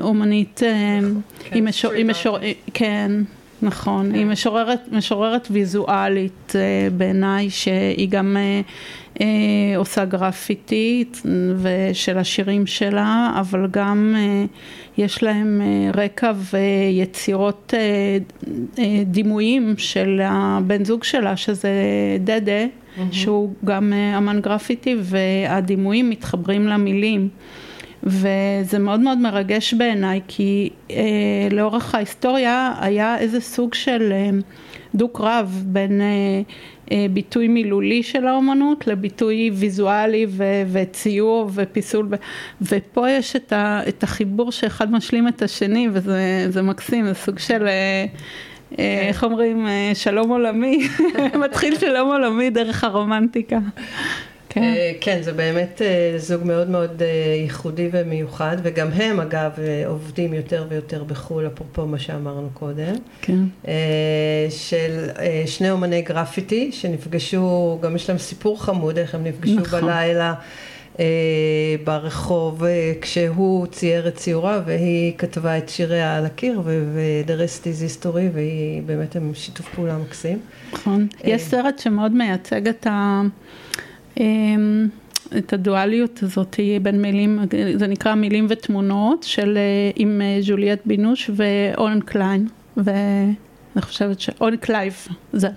אומנית, 0.01 0.61
היא 1.51 1.63
משור... 1.63 2.37
כן. 2.75 3.13
נכון. 3.63 4.15
היא 4.15 4.27
משוררת, 4.27 4.81
משוררת 4.93 5.49
ויזואלית 5.51 6.53
אה, 6.55 6.89
בעיניי, 6.97 7.51
שהיא 7.51 8.09
גם 8.09 8.37
אה, 8.37 8.61
אה, 9.21 9.77
עושה 9.77 10.05
גרפיטית 10.05 11.23
ושל 11.57 12.19
השירים 12.19 12.67
שלה, 12.67 13.37
אבל 13.41 13.67
גם 13.71 14.17
יש 14.99 15.23
להם 15.23 15.63
רקע 15.95 16.33
ויצירות 16.53 17.75
דימויים 19.07 19.75
של 19.79 20.21
הבן 20.25 20.85
זוג 20.85 21.05
שלה, 21.05 21.37
שזה 21.37 21.73
דדה, 22.21 22.65
mm-hmm. 22.65 23.01
שהוא 23.13 23.53
גם 23.65 23.93
אמן 24.19 24.41
גרפיטי, 24.41 24.97
והדימויים 25.01 26.11
מתחברים 26.11 26.67
למילים. 26.67 27.29
וזה 28.03 28.79
מאוד 28.79 29.01
מאוד 29.01 29.19
מרגש 29.19 29.75
בעיניי, 29.75 30.21
כי 30.29 30.71
אה, 30.91 30.97
לאורך 31.51 31.95
ההיסטוריה 31.95 32.75
היה 32.81 33.19
איזה 33.19 33.41
סוג 33.41 33.75
של 33.75 34.13
אה, 34.13 34.31
דו-קרב 34.95 35.63
בין 35.67 36.01
אה, 36.01 36.07
אה, 36.93 37.07
ביטוי 37.11 37.49
מילולי 37.49 38.03
של 38.03 38.27
האומנות 38.27 38.87
לביטוי 38.87 39.51
ויזואלי 39.55 40.27
ו- 40.29 40.63
וציור 40.73 41.51
ופיסול, 41.55 42.07
ו- 42.11 42.17
ופה 42.63 43.11
יש 43.11 43.37
את, 43.37 43.53
ה- 43.53 43.81
את 43.89 44.03
החיבור 44.03 44.53
שאחד 44.53 44.93
משלים 44.93 45.29
את 45.29 45.43
השני, 45.43 45.89
וזה 45.93 46.63
מקסים, 46.63 47.07
זה 47.07 47.15
סוג 47.15 47.39
של... 47.39 47.67
אה, 47.67 47.73
אה 47.73 48.07
כן. 48.77 49.09
איך 49.09 49.25
אומרים, 49.25 49.67
אה, 49.67 49.91
שלום 49.95 50.31
עולמי, 50.31 50.89
מתחיל 51.45 51.79
שלום 51.79 52.09
עולמי 52.09 52.51
דרך 52.51 52.85
הרומנטיקה. 52.85 53.59
כן. 54.53 54.63
אה, 54.63 54.93
כן, 55.01 55.23
זה 55.23 55.33
באמת 55.33 55.83
אה, 55.83 56.15
זוג 56.19 56.45
מאוד 56.45 56.71
מאוד 56.71 57.03
אה, 57.03 57.35
ייחודי 57.43 57.89
ומיוחד, 57.93 58.57
וגם 58.63 58.89
הם 58.93 59.21
אגב 59.21 59.51
עובדים 59.87 60.35
יותר 60.35 60.67
ויותר 60.69 61.05
בחו"ל, 61.05 61.47
אפרופו 61.47 61.87
מה 61.87 61.99
שאמרנו 61.99 62.49
קודם. 62.55 62.95
כן. 63.23 63.39
של 64.51 65.09
שני 65.47 65.71
אומני 65.71 66.03
גרפיטי 66.03 66.73
שנפגשו, 66.73 67.79
גם 67.83 67.97
יש 67.97 68.09
להם 68.09 68.19
סיפור 68.19 68.63
חמוד, 68.63 68.99
איך 68.99 69.15
הם 69.15 69.25
נפגשו 69.25 69.61
נכון. 69.61 69.81
בלילה. 69.81 70.35
ברחוב 71.85 72.65
כשהוא 73.01 73.67
צייר 73.67 74.09
את 74.09 74.17
ציורה 74.17 74.61
והיא 74.67 75.13
כתבה 75.19 75.59
את 75.59 75.69
שיריה 75.69 76.17
על 76.17 76.27
הקיר 76.27 76.61
ו-The 76.65 77.31
rest 77.31 77.65
is 77.65 78.05
history 78.05 78.31
והיא 78.35 78.83
באמת 78.83 79.17
עם 79.17 79.35
שיתוף 79.35 79.69
פעולה 79.75 79.99
מקסים. 79.99 80.39
נכון, 80.73 81.07
יש 81.25 81.43
סרט 81.43 81.79
שמאוד 81.79 82.13
מייצג 82.13 82.69
את 82.69 82.87
ה... 82.87 83.23
אמ, 84.21 84.89
את 85.39 85.53
הדואליות 85.53 86.23
הזאת 86.23 86.57
בין 86.83 87.03
מילים, 87.03 87.39
זה 87.75 87.87
נקרא 87.87 88.15
מילים 88.15 88.47
ותמונות 88.49 89.23
של 89.23 89.57
אה, 89.57 89.91
עם 89.97 90.21
אה, 90.25 90.39
ז'וליאט 90.43 90.81
בינוש 90.87 91.31
ואוון 91.35 92.01
קלייב. 92.01 92.49
ו... 92.77 92.91
אני 93.77 93.83
חושבת 93.83 94.21
ש... 94.21 94.31
אוון 94.41 94.57
קלייב, 94.57 95.07
זהו. 95.33 95.51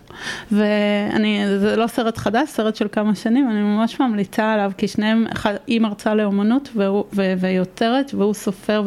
ואני, 0.51 1.43
זה 1.59 1.76
לא 1.76 1.88
סרט 1.88 2.18
חדש, 2.18 2.49
סרט 2.49 2.76
של 2.76 2.88
כמה 2.91 3.16
שנים, 3.16 3.49
אני 3.49 3.61
ממש 3.61 3.99
ממליצה 3.99 4.53
עליו, 4.53 4.72
כי 4.78 4.88
שניהם, 4.88 5.26
אחד, 5.34 5.53
היא 5.68 5.82
מרצה 5.82 6.16
לאומנות 6.16 6.70
ויוצרת, 7.13 8.13
והוא 8.13 8.34
סופר 8.34 8.84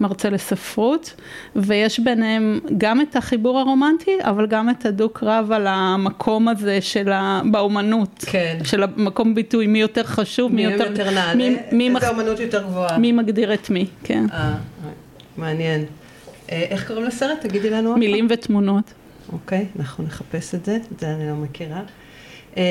ומרצה 0.00 0.30
לספרות, 0.30 1.14
ויש 1.56 2.00
ביניהם 2.00 2.60
גם 2.78 3.00
את 3.00 3.16
החיבור 3.16 3.58
הרומנטי, 3.58 4.16
אבל 4.20 4.46
גם 4.46 4.70
את 4.70 4.86
הדו-קרב 4.86 5.52
על 5.52 5.66
המקום 5.66 6.48
הזה 6.48 6.80
של 6.80 7.12
ה... 7.12 7.42
באומנות. 7.50 8.24
כן. 8.26 8.58
של 8.64 8.82
המקום 8.82 9.34
ביטוי, 9.34 9.66
מי 9.66 9.80
יותר 9.80 10.04
חשוב, 10.04 10.54
מי, 10.54 10.66
מי 10.66 10.72
יותר... 10.72 10.90
יותר 10.90 11.10
נעלה, 11.10 11.34
מי, 11.34 11.56
מי 11.72 11.86
איזה 11.86 11.98
מח... 11.98 12.08
אומנות 12.08 12.40
יותר 12.40 12.62
גבוהה. 12.62 12.98
מי 12.98 13.12
מגדיר 13.12 13.54
את 13.54 13.70
מי, 13.70 13.86
כן. 14.04 14.26
אה, 14.32 14.54
מעניין. 15.36 15.84
אה, 16.52 16.66
איך 16.70 16.86
קוראים 16.86 17.04
לסרט? 17.04 17.40
תגידי 17.40 17.70
לנו. 17.70 17.96
מילים 17.96 18.26
ותמונות. 18.30 18.92
אוקיי, 19.32 19.66
אנחנו 19.78 20.04
נחפש 20.04 20.54
את 20.54 20.64
זה, 20.64 20.78
את 20.92 21.00
זה 21.00 21.10
אני 21.10 21.28
לא 21.28 21.34
מכירה. 21.34 21.82
אה, 22.56 22.62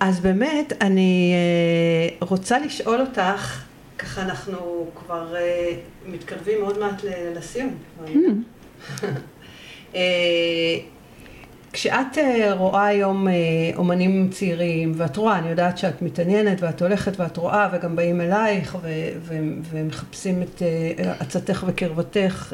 אז 0.00 0.20
באמת, 0.20 0.72
אני 0.80 1.32
אה, 1.34 2.26
רוצה 2.26 2.58
לשאול 2.58 3.00
אותך, 3.00 3.62
ככה 3.98 4.22
אנחנו 4.22 4.86
כבר 4.94 5.34
מתקרבים 6.06 6.60
מאוד 6.60 6.78
מעט 6.78 7.02
לסיום. 7.34 7.74
Mm. 8.06 8.12
כשאת 11.76 12.18
אה, 12.18 12.52
רואה 12.52 12.86
היום 12.86 13.28
אה, 13.28 13.34
אומנים 13.76 14.28
צעירים, 14.30 14.92
ואת 14.96 15.16
רואה, 15.16 15.38
אני 15.38 15.48
יודעת 15.48 15.78
שאת 15.78 16.02
מתעניינת, 16.02 16.62
ואת 16.62 16.82
הולכת 16.82 17.20
ואת 17.20 17.36
רואה, 17.36 17.68
וגם 17.72 17.96
באים 17.96 18.20
אלייך, 18.20 18.76
ו- 18.82 18.88
ו- 19.20 19.38
ומחפשים 19.70 20.42
את 20.42 20.62
אה, 20.62 21.12
עצתך 21.20 21.64
וקרבתך, 21.66 22.52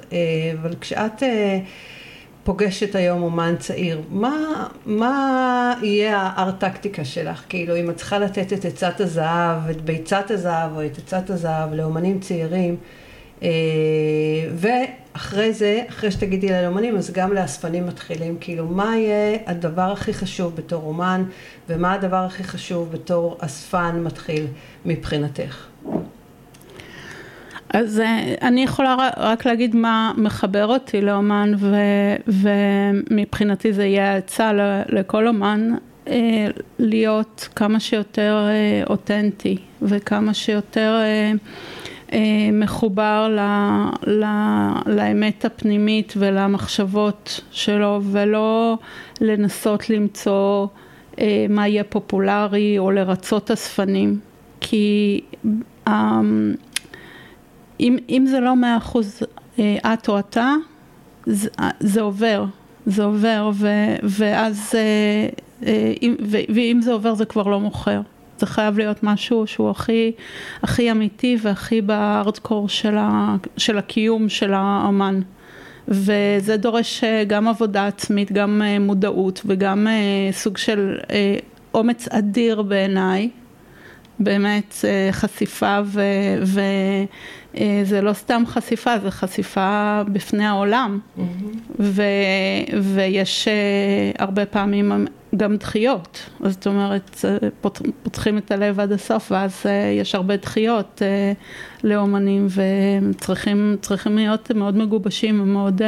אבל 0.61 0.75
כשאת 0.81 1.23
פוגשת 2.45 2.95
היום 2.95 3.23
אומן 3.23 3.55
צעיר, 3.59 4.03
מה, 4.11 4.67
מה 4.87 5.75
יהיה 5.83 6.17
הארט-טקטיקה 6.17 7.05
שלך? 7.05 7.43
כאילו, 7.49 7.77
אם 7.77 7.91
את 7.91 7.97
צריכה 7.97 8.19
לתת 8.19 8.53
את 8.53 8.65
עצת 8.65 9.01
הזהב, 9.01 9.71
את 9.71 9.83
ביצת 9.83 10.31
הזהב, 10.31 10.77
או 10.77 10.87
את 10.87 10.99
עצת 10.99 11.31
הזהב 11.31 11.75
לאומנים 11.75 12.21
צעירים, 12.21 12.77
ו... 14.53 14.69
אחרי 15.13 15.53
זה, 15.53 15.83
אחרי 15.89 16.11
שתגידי 16.11 16.53
על 16.53 16.67
אומנים, 16.67 16.97
אז 16.97 17.11
גם 17.13 17.33
לאספנים 17.33 17.87
מתחילים, 17.87 18.37
כאילו 18.41 18.67
מה 18.67 18.97
יהיה 18.97 19.39
הדבר 19.47 19.93
הכי 19.93 20.15
חשוב 20.15 20.57
בתור 20.57 20.83
אומן, 20.83 21.25
ומה 21.69 21.93
הדבר 21.93 22.17
הכי 22.17 22.45
חשוב 22.45 22.93
בתור 22.93 23.39
אספן 23.41 24.01
מתחיל 24.05 24.47
מבחינתך? 24.85 25.67
אז 27.69 28.01
אה, 28.01 28.35
אני 28.43 28.65
יכולה 28.65 29.11
רק 29.17 29.47
להגיד 29.47 29.77
מה 29.77 30.13
מחבר 30.17 30.67
אותי 30.67 31.01
לאומן, 31.01 31.53
ו, 31.59 31.77
ומבחינתי 32.27 33.73
זה 33.73 33.85
יהיה 33.85 34.17
עצה 34.17 34.53
לכל 34.89 35.29
אומן, 35.29 35.71
אה, 36.09 36.47
להיות 36.79 37.49
כמה 37.57 37.81
שיותר 37.81 38.49
אה, 38.49 38.85
אותנטי, 38.91 39.57
וכמה 39.83 40.35
שיותר... 40.35 41.01
אה, 42.13 42.19
מחובר 42.53 43.29
ל, 43.31 43.41
ל, 44.11 44.25
לאמת 44.87 45.45
הפנימית 45.45 46.15
ולמחשבות 46.17 47.41
שלו 47.51 48.01
ולא 48.03 48.79
לנסות 49.21 49.91
למצוא 49.91 50.67
אה, 51.19 51.47
מה 51.49 51.69
יהיה 51.69 51.85
פופולרי 51.85 52.79
או 52.79 52.91
לרצות 52.91 53.51
אספנים. 53.51 54.21
כי 54.61 55.21
אה, 55.89 56.21
אם, 57.81 57.97
אם 58.09 58.27
זה 58.31 58.41
לא 58.41 58.57
מאה 58.57 58.77
אחוז 58.77 59.23
אה, 59.59 59.95
את 59.95 60.09
או 60.09 60.19
אתה 60.19 60.55
זה, 61.27 61.49
זה 61.81 62.01
עובר, 62.01 62.45
זה 62.87 63.05
עובר 63.05 63.51
ו, 63.55 63.69
ואז 64.03 64.73
אה, 64.75 65.29
אה, 65.67 65.93
ואם 66.55 66.81
זה 66.83 66.93
עובר 66.93 67.15
זה 67.15 67.25
כבר 67.25 67.43
לא 67.43 67.61
מוכר 67.61 68.01
זה 68.39 68.47
חייב 68.47 68.79
להיות 68.79 69.03
משהו 69.03 69.47
שהוא 69.47 69.71
הכי, 69.71 70.13
הכי 70.63 70.91
אמיתי 70.91 71.37
והכי 71.43 71.81
בארדקור 71.81 72.69
של, 72.69 72.97
ה, 72.99 73.37
של 73.57 73.79
הקיום 73.79 74.29
של 74.29 74.53
האמן. 74.55 75.21
וזה 75.89 76.57
דורש 76.57 77.05
אה, 77.05 77.25
גם 77.25 77.49
עבודה 77.49 77.87
עצמית, 77.87 78.33
גם 78.33 78.63
אה, 78.65 78.79
מודעות 78.79 79.43
וגם 79.47 79.87
אה, 79.87 80.33
סוג 80.33 80.57
של 80.57 80.99
אומץ 81.75 82.09
אדיר 82.09 82.63
בעיניי, 82.63 83.31
באמת 84.19 84.75
חשיפה 85.13 85.79
ו, 85.85 86.03
ו, 86.43 86.61
זה 87.85 88.01
לא 88.03 88.13
סתם 88.13 88.43
חשיפה, 88.47 88.99
זה 88.99 89.11
חשיפה 89.11 90.03
בפני 90.13 90.45
העולם, 90.45 90.99
ו, 91.81 92.03
ויש 92.83 93.49
אה, 93.49 93.53
הרבה 94.19 94.47
פעמים 94.47 95.07
גם 95.37 95.57
דחיות, 95.57 96.31
זאת 96.45 96.67
אומרת, 96.67 97.25
פותחים 98.03 98.39
את 98.39 98.51
הלב 98.51 98.81
עד 98.81 98.93
הסוף, 98.93 99.33
ואז 99.33 99.67
יש 100.01 100.15
הרבה 100.15 100.37
דחיות 100.37 101.03
לאומנים, 101.85 102.47
וצריכים 102.51 104.17
להיות 104.17 104.51
מאוד 104.51 104.77
מגובשים 104.77 105.41
ומאוד 105.41 105.83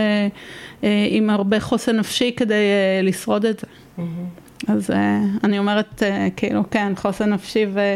עם 1.10 1.30
הרבה 1.30 1.60
חוסן 1.60 1.96
נפשי 1.96 2.32
כדי 2.36 2.64
לשרוד 3.02 3.44
את 3.44 3.60
זה. 3.60 3.66
אז 4.68 4.90
אני 5.44 5.58
אומרת, 5.58 6.02
כאילו, 6.36 6.62
כן, 6.70 6.92
חוסן 6.96 7.32
נפשי 7.32 7.66
ו, 7.72 7.94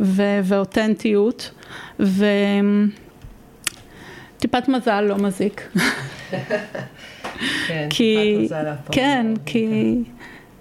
ו, 0.00 0.22
ואותנטיות, 0.44 1.50
ו... 2.00 2.24
טיפת 4.38 4.68
מזל 4.68 5.00
לא 5.00 5.16
מזיק. 5.16 5.68
כן, 7.68 7.86
כי, 7.90 8.36
טיפת 8.40 8.44
מזל 8.44 8.72
כן, 8.90 9.26
כי 9.46 9.96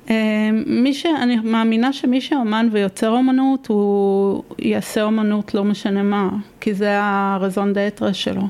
אה, 0.09 0.49
מי 0.65 0.93
ש... 0.93 1.05
אני 1.05 1.35
מאמינה 1.35 1.93
שמי 1.93 2.21
שאומן 2.21 2.69
ויוצר 2.71 3.09
אומנות, 3.09 3.67
הוא 3.67 4.43
יעשה 4.59 5.03
אומנות 5.03 5.53
לא 5.53 5.63
משנה 5.63 6.03
מה, 6.03 6.29
כי 6.61 6.73
זה 6.73 6.89
הרזון 7.01 7.73
דה 7.73 7.87
אתרה 7.87 8.13
שלו. 8.13 8.41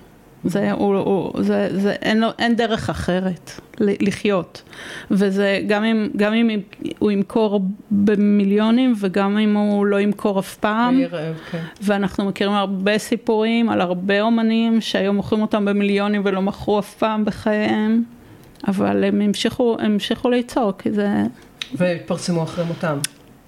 זה, 0.48 0.72
הוא, 0.72 0.96
הוא, 0.96 1.44
זה, 1.44 1.70
זה, 1.72 1.92
אין, 1.92 2.20
לו, 2.20 2.28
אין 2.40 2.56
דרך 2.56 2.90
אחרת 2.90 3.52
לחיות. 3.80 4.62
וזה 5.12 5.60
גם 5.68 5.84
אם, 5.84 6.10
גם 6.16 6.34
אם 6.34 6.60
הוא 7.00 7.12
ימכור 7.12 7.62
במיליונים 7.92 8.94
וגם 9.00 9.38
אם 9.38 9.58
הוא 9.58 9.86
לא 9.86 10.00
ימכור 10.00 10.40
אף 10.40 10.56
פעם. 10.56 10.98
וירעב, 10.98 11.36
כן. 11.52 11.64
ואנחנו 11.82 12.26
מכירים 12.26 12.54
הרבה 12.54 12.98
סיפורים 12.98 13.70
על 13.70 13.82
הרבה 13.82 14.22
אומנים 14.22 14.82
שהיום 14.82 15.16
מוכרים 15.16 15.42
אותם 15.42 15.66
במיליונים 15.66 16.22
ולא 16.26 16.42
מכרו 16.42 16.80
אף 16.80 16.96
פעם 16.96 17.26
בחייהם. 17.26 18.04
אבל 18.68 19.04
הם 19.04 19.22
המשיכו, 19.22 19.78
הם 19.80 19.92
המשיכו 19.92 20.30
ליצור, 20.30 20.74
כי 20.78 20.92
זה... 20.92 21.10
והתפרסמו 21.74 22.44
אחרי 22.44 22.66
מותם. 22.66 22.98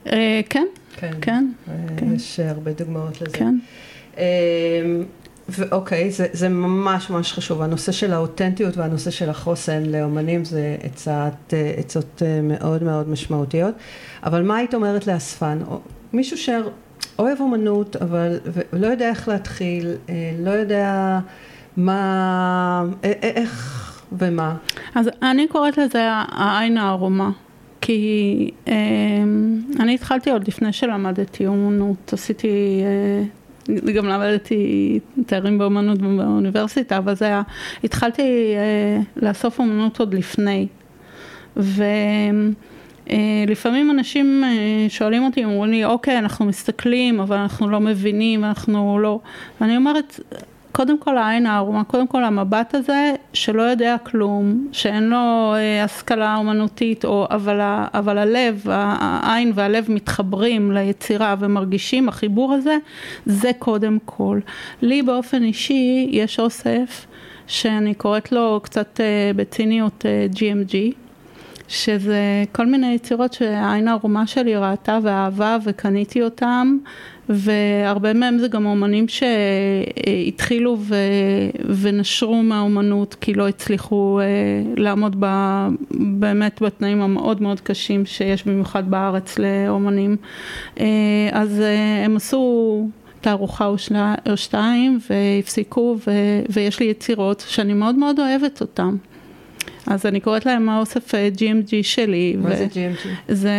אה, 0.08 0.41
כן, 0.50 0.66
כן, 0.95 1.12
כן. 1.22 1.47
אה, 1.70 1.74
כן. 1.97 2.16
יש 2.16 2.39
הרבה 2.39 2.72
דוגמאות 2.72 3.22
לזה. 3.22 3.38
כן. 3.38 3.56
אה, 5.50 5.66
ואוקיי, 5.70 6.12
זה, 6.12 6.28
זה 6.34 6.50
ממש 6.50 7.10
ממש 7.10 7.34
חשוב. 7.34 7.62
הנושא 7.62 7.91
של 7.91 8.14
האותנטיות 8.14 8.78
והנושא 8.78 9.12
של 9.12 9.30
החוסן 9.30 9.86
לאומנים 9.86 10.45
זה 10.45 10.78
עצת, 10.84 11.54
עצות 11.78 12.24
אה, 12.26 12.41
מאוד 12.43 12.84
מאוד 12.84 13.10
משמעותיות. 13.10 13.76
אבל 14.24 14.43
מה 14.43 14.56
היית 14.58 14.74
אומרת 14.74 15.08
לאספן? 15.08 15.60
מישהו 16.14 16.38
שאוהב 16.38 17.39
אומנות, 17.39 17.95
אבל 17.95 18.39
לא 18.74 18.88
יודע 18.88 19.10
איך 19.10 19.28
להתחיל, 19.28 19.95
אה, 20.10 20.14
לא 20.39 20.52
יודע 20.52 21.20
מה, 21.78 22.84
אה, 23.04 23.12
איך 23.22 23.86
ומה. 24.12 24.56
אז 24.95 25.10
אני 25.22 25.47
קוראת 25.47 25.78
לזה 25.78 26.02
העין 26.12 26.78
הערומה. 26.78 27.32
כי 27.82 28.52
אה, 28.68 28.74
אני 29.80 29.95
התחלתי 29.95 30.32
עוד 30.32 30.47
לפני 30.47 30.74
שלמדתי 30.74 31.47
אומנות, 31.47 32.14
עשיתי 32.14 32.82
אה, 32.84 33.24
גם 33.95 34.05
למדתי 34.05 34.99
תארים 35.26 35.57
באמנות 35.57 35.97
באוניברסיטה, 35.97 36.97
אבל 36.97 37.15
זה 37.15 37.26
היה, 37.26 37.41
התחלתי 37.84 38.53
אה, 38.55 38.99
לאסוף 39.15 39.59
אמנות 39.59 39.99
עוד 39.99 40.13
לפני. 40.13 40.67
ולפעמים 41.57 42.55
אה, 43.89 43.91
אנשים 43.91 44.43
אה, 44.43 44.49
שואלים 44.89 45.24
אותי, 45.24 45.45
אומרים 45.45 45.72
לי, 45.72 45.86
אוקיי, 45.86 46.17
אנחנו 46.17 46.45
מסתכלים, 46.45 47.20
אבל 47.20 47.38
אנחנו 47.38 47.70
לא 47.70 47.80
מבינים, 47.80 48.43
אנחנו 48.43 48.99
לא... 48.99 49.20
ואני 49.61 49.78
אומרת, 49.78 50.20
קודם 50.72 50.99
כל 50.99 51.17
העין 51.17 51.45
הערומה, 51.45 51.84
קודם 51.84 52.07
כל 52.07 52.24
המבט 52.24 52.76
הזה 52.76 53.13
שלא 53.34 53.61
יודע 53.61 53.95
כלום, 54.03 54.67
שאין 54.72 55.09
לו 55.09 55.53
אה, 55.55 55.84
השכלה 55.84 56.36
אומנותית, 56.36 57.05
או, 57.05 57.28
אבל, 57.32 57.59
אבל 57.93 58.17
הלב, 58.17 58.65
העין 58.70 59.51
והלב 59.55 59.86
מתחברים 59.91 60.72
ליצירה 60.72 61.36
ומרגישים, 61.39 62.09
החיבור 62.09 62.53
הזה, 62.53 62.78
זה 63.26 63.51
קודם 63.59 63.97
כל. 64.05 64.39
לי 64.82 65.01
באופן 65.01 65.43
אישי 65.43 66.07
יש 66.11 66.39
אוסף 66.39 67.05
שאני 67.47 67.93
קוראת 67.93 68.32
לו 68.32 68.59
קצת 68.63 69.01
אה, 69.01 69.32
בציניות 69.36 70.05
אה, 70.05 70.28
GMG. 70.34 70.95
שזה 71.70 72.43
כל 72.51 72.65
מיני 72.65 72.93
יצירות 72.93 73.34
שהעין 73.34 73.88
הערומה 73.88 74.28
שלי 74.28 74.55
ראתה 74.55 74.99
ואהבה 75.03 75.57
וקניתי 75.63 76.24
אותם 76.24 76.78
והרבה 77.30 78.13
מהם 78.13 78.38
זה 78.38 78.47
גם 78.47 78.65
אומנים 78.65 79.05
שהתחילו 79.07 80.77
ו... 80.80 80.95
ונשרו 81.82 82.43
מהאומנות 82.43 83.15
כי 83.21 83.34
לא 83.34 83.47
הצליחו 83.47 84.19
אה, 84.19 84.25
לעמוד 84.77 85.15
ב... 85.19 85.25
באמת 85.91 86.61
בתנאים 86.61 87.01
המאוד 87.01 87.41
מאוד 87.41 87.59
קשים 87.59 88.05
שיש 88.05 88.47
במיוחד 88.47 88.91
בארץ 88.91 89.39
לאומנים. 89.39 90.17
אה, 90.80 90.86
אז 91.32 91.59
אה, 91.59 92.05
הם 92.05 92.15
עשו 92.15 92.88
תערוכה 93.21 93.65
או, 93.65 93.77
שלה, 93.77 94.15
או 94.30 94.38
שתיים 94.38 94.99
והפסיקו 95.09 95.97
ו... 96.07 96.11
ויש 96.49 96.80
לי 96.80 96.86
יצירות 96.86 97.45
שאני 97.47 97.73
מאוד 97.73 97.95
מאוד 97.95 98.19
אוהבת 98.19 98.61
אותן. 98.61 98.95
אז 99.90 100.06
אני 100.06 100.20
קוראת 100.20 100.46
להם 100.46 100.70
האוסף 100.70 101.12
GMG 101.16 101.72
שלי. 101.82 102.36
מה 102.38 102.50
ו... 102.50 102.58
זה 102.58 102.68
GMG? 102.74 103.08
זה 103.28 103.52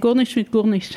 גורניש 0.00 0.36
מיט 0.36 0.50
גורניש. 0.50 0.92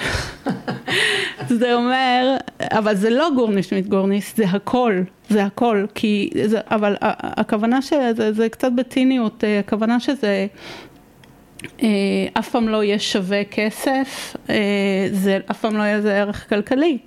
זה 1.60 1.74
אומר, 1.74 2.38
אבל 2.62 2.96
זה 2.96 3.10
לא 3.10 3.30
גורניש 3.36 3.74
מיט 3.74 3.86
גורניש, 3.86 4.34
זה 4.36 4.46
הכל, 4.46 5.02
זה 5.30 5.44
הכל, 5.44 5.86
כי, 5.96 6.30
זה, 6.46 6.60
אבל 6.72 6.96
הכוונה 7.02 7.82
שזה 7.82 8.34
זה 8.34 8.50
קצת 8.50 8.72
בציניות, 8.76 9.44
אה, 9.44 9.60
הכוונה 9.60 10.00
שזה 10.00 10.48
אה, 11.84 11.88
אף 12.34 12.50
פעם 12.50 12.70
לא 12.70 12.84
יהיה 12.84 13.00
שווה 13.00 13.44
כסף, 13.44 14.36
אה, 14.50 15.08
זה 15.12 15.40
אף 15.52 15.60
פעם 15.60 15.78
לא 15.78 15.84
יהיה 15.84 15.96
איזה 15.96 16.18
ערך 16.18 16.50
כלכלי. 16.50 16.98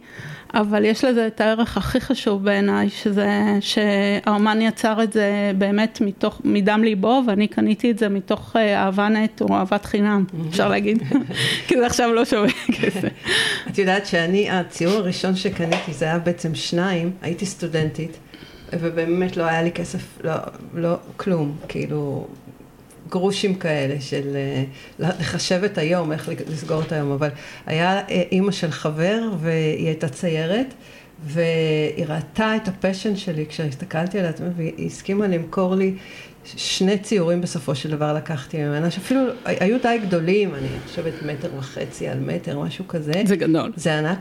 אבל 0.55 0.85
יש 0.85 1.05
לזה 1.05 1.27
את 1.27 1.41
הערך 1.41 1.77
הכי 1.77 2.01
חשוב 2.01 2.45
בעיניי, 2.45 2.91
שזה 2.91 3.29
שהאומן 3.61 4.61
יצר 4.63 5.03
את 5.03 5.13
זה 5.13 5.53
באמת 5.59 6.01
מתוך, 6.01 6.41
מדם 6.45 6.85
ליבו, 6.85 7.23
ואני 7.27 7.49
קניתי 7.49 7.91
את 7.91 7.99
זה 7.99 8.09
מתוך 8.09 8.57
אה, 8.57 8.85
אהבה 8.85 9.09
נט 9.09 9.41
או 9.41 9.57
אהבת 9.57 9.85
חינם, 9.85 10.25
אפשר 10.49 10.69
להגיד, 10.69 11.03
כי 11.67 11.79
זה 11.79 11.87
עכשיו 11.87 12.13
לא 12.13 12.25
שווה 12.25 12.49
כסף. 12.73 13.09
את 13.71 13.79
יודעת 13.79 14.07
שאני, 14.07 14.51
הציור 14.51 14.93
הראשון 14.93 15.37
שקניתי, 15.37 15.93
זה 15.93 16.05
היה 16.05 16.19
בעצם 16.19 16.55
שניים, 16.55 17.11
הייתי 17.23 17.47
סטודנטית, 17.47 18.19
ובאמת 18.73 19.37
לא 19.37 19.43
היה 19.43 19.63
לי 19.63 19.73
כסף, 19.73 20.19
לא, 20.25 20.35
לא, 20.75 20.97
כלום, 21.17 21.57
כאילו, 21.69 22.27
גרושים 23.13 23.55
כאלה 23.55 24.01
של 24.01 24.37
אה, 24.37 24.65
לחשב 25.21 25.65
את 25.65 25.79
היום, 25.79 26.13
איך 26.13 26.29
לסגור 26.49 26.83
את 26.83 26.93
היום, 26.93 27.11
אבל 27.13 27.29
היה 27.67 28.01
אה, 28.11 28.23
אימא 28.33 28.53
של 28.53 28.71
חבר 28.71 29.21
והיא 29.41 29.87
הייתה 29.87 30.09
ציירת 30.09 30.75
והיא 31.25 32.07
ראתה 32.09 32.57
את 32.57 32.69
הפשן 32.69 33.17
שלי 33.17 33.47
כשהסתכלתי 33.49 34.19
עליה 34.19 34.33
והיא 34.57 34.87
הסכימה 34.87 35.27
למכור 35.27 35.75
לי 35.75 35.95
שני 36.45 36.99
ציורים 36.99 37.41
בסופו 37.41 37.75
של 37.75 37.91
דבר 37.91 38.13
לקחתי 38.13 38.59
ממנה, 38.59 38.91
שאפילו 38.91 39.21
היו 39.45 39.79
די 39.83 39.99
גדולים, 40.07 40.55
אני 40.55 40.69
חושבת 40.87 41.13
מטר 41.23 41.51
וחצי 41.59 42.09
על 42.09 42.21
מטר, 42.21 42.59
משהו 42.59 42.89
כזה. 42.89 43.13
זה 43.25 43.37
גדול. 43.37 43.73
זה 43.77 43.99
ענק. 43.99 44.19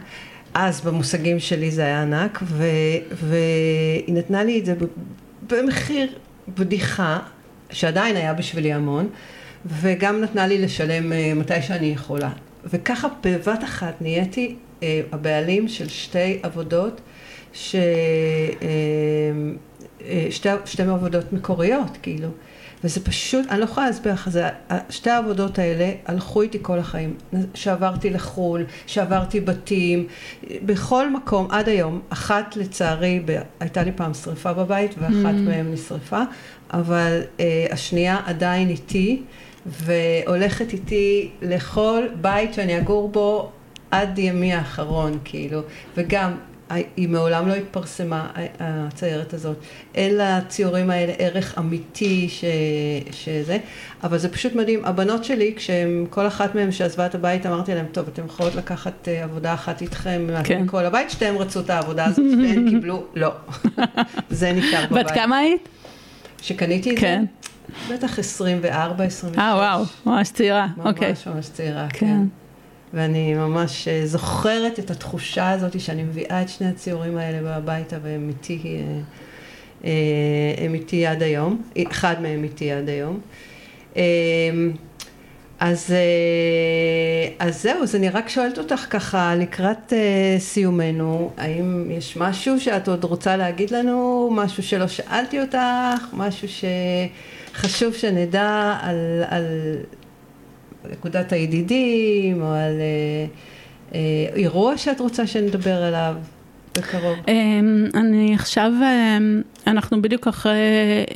אז 0.53 0.81
במושגים 0.81 1.39
שלי 1.39 1.71
זה 1.71 1.81
היה 1.81 2.01
ענק, 2.01 2.39
ו, 2.43 2.65
והיא 3.11 4.13
נתנה 4.13 4.43
לי 4.43 4.59
את 4.59 4.65
זה 4.65 4.75
במחיר 5.49 6.07
בדיחה, 6.57 7.19
שעדיין 7.71 8.15
היה 8.15 8.33
בשבילי 8.33 8.73
המון, 8.73 9.09
וגם 9.65 10.21
נתנה 10.21 10.47
לי 10.47 10.57
לשלם 10.57 11.11
uh, 11.11 11.15
מתי 11.39 11.61
שאני 11.61 11.87
יכולה. 11.87 12.29
וככה 12.65 13.07
בבת 13.23 13.63
אחת 13.63 14.01
נהייתי 14.01 14.55
uh, 14.79 14.83
הבעלים 15.11 15.67
של 15.67 15.89
שתי 15.89 16.39
עבודות, 16.43 17.01
ש... 17.53 17.75
uh, 18.59 18.63
שתי, 20.29 20.49
שתי 20.65 20.83
עבודות 20.83 21.33
מקוריות, 21.33 21.97
כאילו. 22.01 22.29
וזה 22.83 23.03
פשוט, 23.03 23.45
אני 23.49 23.59
לא 23.59 23.65
יכולה 23.65 23.87
להסביר 23.87 24.13
לך, 24.13 24.29
שתי 24.89 25.09
העבודות 25.09 25.59
האלה 25.59 25.91
הלכו 26.05 26.41
איתי 26.41 26.57
כל 26.61 26.79
החיים. 26.79 27.15
שעברתי 27.53 28.09
לחו"ל, 28.09 28.65
שעברתי 28.85 29.39
בתים, 29.39 30.07
בכל 30.65 31.09
מקום, 31.09 31.47
עד 31.51 31.69
היום. 31.69 32.01
אחת 32.09 32.55
לצערי, 32.55 33.21
הייתה 33.59 33.83
לי 33.83 33.91
פעם 33.91 34.13
שריפה 34.13 34.53
בבית, 34.53 34.95
ואחת 34.99 35.13
mm. 35.13 35.41
מהן 35.45 35.71
נשרפה, 35.73 36.21
אבל 36.73 37.21
uh, 37.37 37.41
השנייה 37.71 38.19
עדיין 38.25 38.69
איתי, 38.69 39.21
והולכת 39.65 40.73
איתי 40.73 41.29
לכל 41.41 42.03
בית 42.21 42.53
שאני 42.53 42.77
אגור 42.77 43.09
בו 43.09 43.51
עד 43.91 44.19
ימי 44.19 44.53
האחרון, 44.53 45.19
כאילו. 45.23 45.61
וגם 45.97 46.31
היא 46.97 47.09
מעולם 47.09 47.47
לא 47.47 47.53
התפרסמה, 47.53 48.29
הציירת 48.59 49.33
הזאת. 49.33 49.57
אין 49.95 50.17
לציורים 50.17 50.89
האלה 50.89 51.13
ערך 51.17 51.57
אמיתי 51.57 52.29
ש... 52.29 52.45
שזה, 53.11 53.57
אבל 54.03 54.17
זה 54.17 54.29
פשוט 54.29 54.55
מדהים. 54.55 54.85
הבנות 54.85 55.23
שלי, 55.23 55.53
כשהם, 55.55 56.05
כל 56.09 56.27
אחת 56.27 56.55
מהן 56.55 56.71
שעזבה 56.71 57.05
את 57.05 57.15
הבית, 57.15 57.45
אמרתי 57.45 57.75
להם, 57.75 57.85
טוב, 57.91 58.07
אתן 58.13 58.25
יכולות 58.25 58.55
לקחת 58.55 59.07
אה, 59.07 59.23
עבודה 59.23 59.53
אחת 59.53 59.81
איתכם 59.81 60.27
כן. 60.43 60.61
מכל 60.63 60.85
הבית, 60.85 61.09
שתיהן 61.09 61.35
רצו 61.35 61.59
את 61.59 61.69
העבודה 61.69 62.05
הזאת, 62.05 62.25
שתיהן 62.31 62.69
קיבלו, 62.69 63.03
לא. 63.15 63.31
זה 64.29 64.51
נשאר 64.51 64.85
בבית. 64.91 65.05
בת 65.05 65.11
כמה 65.11 65.37
היית? 65.37 65.69
שקניתי 66.41 66.91
את 66.93 66.99
כן. 66.99 67.25
זה? 67.87 67.95
בטח 67.95 68.19
24, 68.19 69.03
26. 69.03 69.39
אה, 69.39 69.55
וואו, 69.55 69.83
ממש 70.05 70.31
צעירה, 70.31 70.67
אוקיי. 70.85 71.09
ממש 71.09 71.27
ממש 71.27 71.49
צעירה, 71.49 71.87
כן. 71.89 72.05
כן. 72.05 72.23
ואני 72.93 73.33
ממש 73.33 73.87
אה, 73.87 74.05
זוכרת 74.05 74.79
את 74.79 74.91
התחושה 74.91 75.49
הזאת 75.49 75.79
שאני 75.79 76.03
מביאה 76.03 76.41
את 76.41 76.49
שני 76.49 76.67
הציורים 76.67 77.17
האלה 77.17 77.55
הביתה 77.55 77.97
והם 78.03 78.29
איתי, 78.29 78.61
אה, 78.63 78.99
אה, 79.85 80.65
הם 80.65 80.73
איתי 80.73 81.05
עד 81.05 81.23
היום, 81.23 81.61
אחד 81.91 82.21
מהם 82.21 82.43
איתי 82.43 82.71
עד 82.71 82.89
היום. 82.89 83.19
אז, 85.61 85.93
אז 87.39 87.61
זהו, 87.61 87.83
אז 87.83 87.95
אני 87.95 88.09
רק 88.09 88.29
שואלת 88.29 88.57
אותך 88.57 88.85
ככה 88.89 89.35
לקראת 89.35 89.93
סיומנו, 90.39 91.31
האם 91.37 91.91
יש 91.91 92.17
משהו 92.17 92.59
שאת 92.59 92.87
עוד 92.87 93.03
רוצה 93.03 93.37
להגיד 93.37 93.71
לנו, 93.71 94.29
משהו 94.33 94.63
שלא 94.63 94.87
שאלתי 94.87 95.41
אותך, 95.41 96.05
משהו 96.13 96.47
שחשוב 97.53 97.93
שנדע 97.93 98.77
על, 98.81 99.23
על 99.27 99.43
נקודת 100.91 101.31
הידידים, 101.31 102.41
או 102.41 102.47
על 102.47 102.79
אה, 102.81 103.25
אה, 103.93 103.99
אירוע 104.35 104.77
שאת 104.77 104.99
רוצה 104.99 105.27
שנדבר 105.27 105.83
עליו 105.83 106.15
בקרוב? 106.77 107.17
אמ, 107.27 107.85
אני 107.93 108.35
עכשיו, 108.35 108.71
אמ, 108.81 109.41
אנחנו 109.67 110.01
בדיוק 110.01 110.27
אחרי 110.27 110.59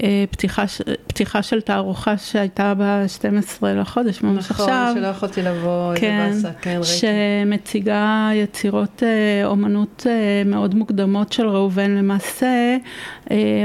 אה, 0.04 0.24
פתיחה, 0.32 0.64
פתיחה 1.08 1.42
של 1.42 1.62
תערוכה 1.62 2.18
שהייתה 2.18 2.74
ב-12 2.78 3.66
לחודש, 3.68 4.22
ממש 4.22 4.52
נכון, 4.52 4.66
עכשיו. 4.66 4.86
נכון, 4.90 5.02
שלא 5.02 5.08
יכולתי 5.08 5.42
לבוא, 5.42 5.96
כן, 5.96 6.26
איזה 6.28 6.48
באסה, 6.48 6.60
כן, 6.62 6.70
ראיתי. 6.72 6.88
שמציגה 7.46 8.30
יצירות 8.34 9.04
אומנות 9.44 10.06
מאוד 10.46 10.76
מוקדמות 10.76 11.34
של 11.34 11.48
ראובן. 11.48 11.92
למעשה, 11.92 12.78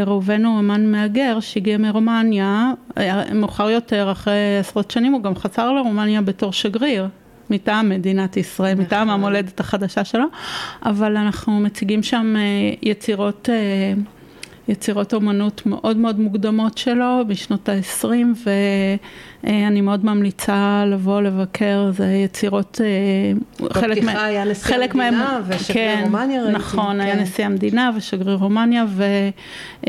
ראובן 0.07 0.45
הוא 0.45 0.59
אמן 0.59 0.93
מהגר 0.93 1.41
שהגיע 1.41 1.79
מרומניה, 1.79 2.73
מאוחר 3.35 3.71
יותר, 3.71 4.13
אחרי 4.13 4.59
עשרות 4.61 4.91
שנים, 4.91 5.13
הוא 5.13 5.23
גם 5.23 5.37
חזר 5.37 5.73
לרומניה 5.73 6.21
בתור 6.21 6.53
שגריר. 6.53 7.09
מטעם 7.51 7.89
מדינת 7.89 8.37
ישראל, 8.37 8.73
נכון. 8.73 8.85
מטעם 8.85 9.11
המולדת 9.11 9.61
החדשה 9.61 10.05
שלו, 10.05 10.25
אבל 10.83 11.17
אנחנו 11.17 11.61
מציגים 11.61 12.03
שם 12.03 12.35
אה, 12.37 12.43
יצירות 12.83 13.49
אה, 13.53 13.93
יצירות 14.69 15.15
אומנות 15.15 15.67
מאוד 15.67 15.97
מאוד 15.97 16.21
מוקדמות 16.21 16.79
שלו 16.79 17.25
בשנות 17.27 17.69
ה-20 17.69 18.07
ואני 19.45 19.81
מאוד 19.81 20.05
ממליצה 20.05 20.85
לבוא 20.87 21.21
לבקר, 21.21 21.91
זה 21.93 22.07
יצירות, 22.07 22.81
אה, 22.85 23.67
חלק 23.73 24.03
מהם, 24.03 24.17
היה 24.17 24.45
נשיא 24.45 24.65
חלק 24.65 24.95
המדינה 24.95 25.11
מהם, 25.11 25.43
ושגריר 25.49 25.97
כן, 25.97 26.03
רומניה 26.05 26.43
ראיתי. 26.43 26.59
נכון, 26.59 26.93
כן. 26.93 27.01
היה 27.01 27.23
נשיא 27.23 27.47
המדינה 27.47 27.91
ושגריר 27.97 28.37
רומניה 28.37 28.85
וזה 28.89 29.89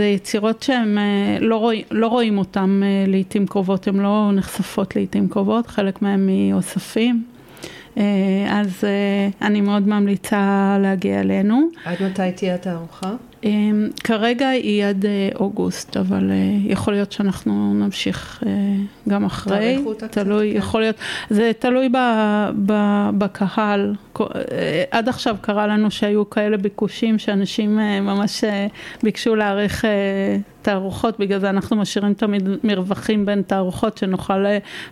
אה, 0.00 0.04
יצירות 0.04 0.62
שהם 0.62 0.98
אה, 0.98 1.38
לא, 1.40 1.56
רוא, 1.56 1.72
לא 1.90 2.06
רואים 2.06 2.38
אותם 2.38 2.82
לעיתים 3.06 3.46
קרובות, 3.46 3.88
הן 3.88 3.96
לא 3.96 4.30
נחשפות 4.34 4.96
לעיתים 4.96 5.28
קרובות, 5.28 5.66
חלק 5.66 6.02
מהם 6.02 6.28
מאוספים. 6.28 7.33
אז 8.50 8.84
אני 9.42 9.60
מאוד 9.60 9.88
ממליצה 9.88 10.76
להגיע 10.80 11.20
אלינו. 11.20 11.68
עד 11.84 12.02
מתי 12.02 12.32
תהיה 12.32 12.54
התערוכה? 12.54 13.14
אמ, 13.44 13.88
כרגע 14.04 14.48
היא 14.48 14.84
עד 14.84 15.06
אה, 15.06 15.28
אוגוסט, 15.34 15.96
אבל 15.96 16.30
אה, 16.30 16.36
יכול 16.64 16.92
להיות 16.92 17.12
שאנחנו 17.12 17.74
נמשיך 17.74 18.42
אה, 18.46 18.50
גם 19.08 19.24
אחרי, 19.24 19.84
תלוי, 20.10 20.52
כן. 20.52 20.58
יכול 20.58 20.80
להיות, 20.80 20.96
זה 21.30 21.52
תלוי 21.58 21.88
ב, 21.88 21.96
ב, 22.66 22.72
בקהל, 23.18 23.94
עד 24.90 25.08
עכשיו 25.08 25.36
קרה 25.40 25.66
לנו 25.66 25.90
שהיו 25.90 26.30
כאלה 26.30 26.56
ביקושים 26.56 27.18
שאנשים 27.18 27.76
ממש 28.02 28.44
ביקשו 29.02 29.34
להאריך 29.34 29.84
תערוכות, 30.64 31.18
בגלל 31.18 31.38
זה 31.38 31.50
אנחנו 31.50 31.76
משאירים 31.76 32.14
תמיד 32.14 32.48
מרווחים 32.64 33.26
בין 33.26 33.42
תערוכות 33.42 33.98
שנוכל 33.98 34.44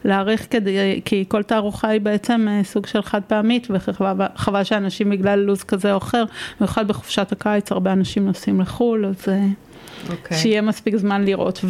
להאריך 0.05 0.47
כדי, 0.51 1.01
כי 1.05 1.25
כל 1.29 1.43
תערוכה 1.43 1.89
היא 1.89 2.01
בעצם 2.01 2.49
סוג 2.65 2.87
של 2.87 3.03
חד 3.03 3.21
פעמית 3.27 3.69
וחבל 3.71 4.65
שאנשים 4.65 5.11
בגלל 5.11 5.39
לו"ז 5.39 5.63
כזה 5.63 5.93
או 5.93 5.99
אחר, 5.99 6.25
במיוחד 6.61 6.89
בחופשת 6.89 7.33
הקיץ 7.33 7.73
הרבה 7.73 7.93
אנשים 7.93 8.27
נוסעים 8.27 8.61
לחו"ל, 8.61 9.07
אז 9.07 9.25
okay. 9.25 10.11
אוקיי. 10.11 10.37
שיהיה 10.37 10.63
מספיק 10.63 10.97
זמן 10.97 11.25
לראות. 11.25 11.65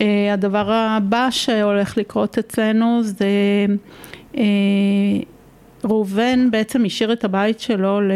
והדבר 0.00 0.72
הבא 0.72 1.28
שהולך 1.30 1.96
לקרות 1.96 2.38
אצלנו 2.38 3.02
זה 3.02 3.26
אה, 4.36 4.42
ראובן 5.84 6.50
בעצם 6.50 6.84
השאיר 6.84 7.12
את 7.12 7.24
הבית 7.24 7.60
שלו 7.60 8.00
ל... 8.00 8.12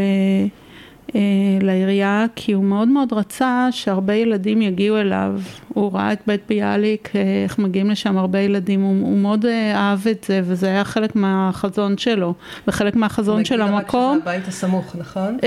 אה, 1.15 1.21
לעירייה 1.61 2.27
כי 2.37 2.53
הוא 2.53 2.65
מאוד 2.65 2.89
מאוד 2.89 3.13
רצה 3.13 3.69
שהרבה 3.71 4.15
ילדים 4.15 4.63
יגיעו 4.63 4.97
אליו. 4.97 5.41
הוא 5.69 5.93
ראה 5.93 6.13
את 6.13 6.21
בית 6.27 6.41
ביאליק, 6.49 7.17
אה, 7.17 7.21
איך 7.45 7.59
מגיעים 7.59 7.91
לשם 7.91 8.19
הרבה 8.19 8.39
ילדים, 8.39 8.83
הוא, 8.83 9.07
הוא 9.07 9.19
מאוד 9.19 9.47
אה, 9.47 9.77
אהב 9.77 10.09
את 10.09 10.25
זה 10.29 10.41
וזה 10.45 10.67
היה 10.67 10.85
חלק 10.85 11.17
מהחזון 11.17 11.99
שלו 11.99 12.35
וחלק 12.69 12.97
מהחזון 12.97 13.45
של 13.45 13.61
המקום. 13.63 14.13
נגיד 14.13 14.29
רק 14.29 14.31
שזה 14.31 14.31
הבית 14.31 14.49
הסמוך, 14.49 14.97
נכון? 14.99 15.39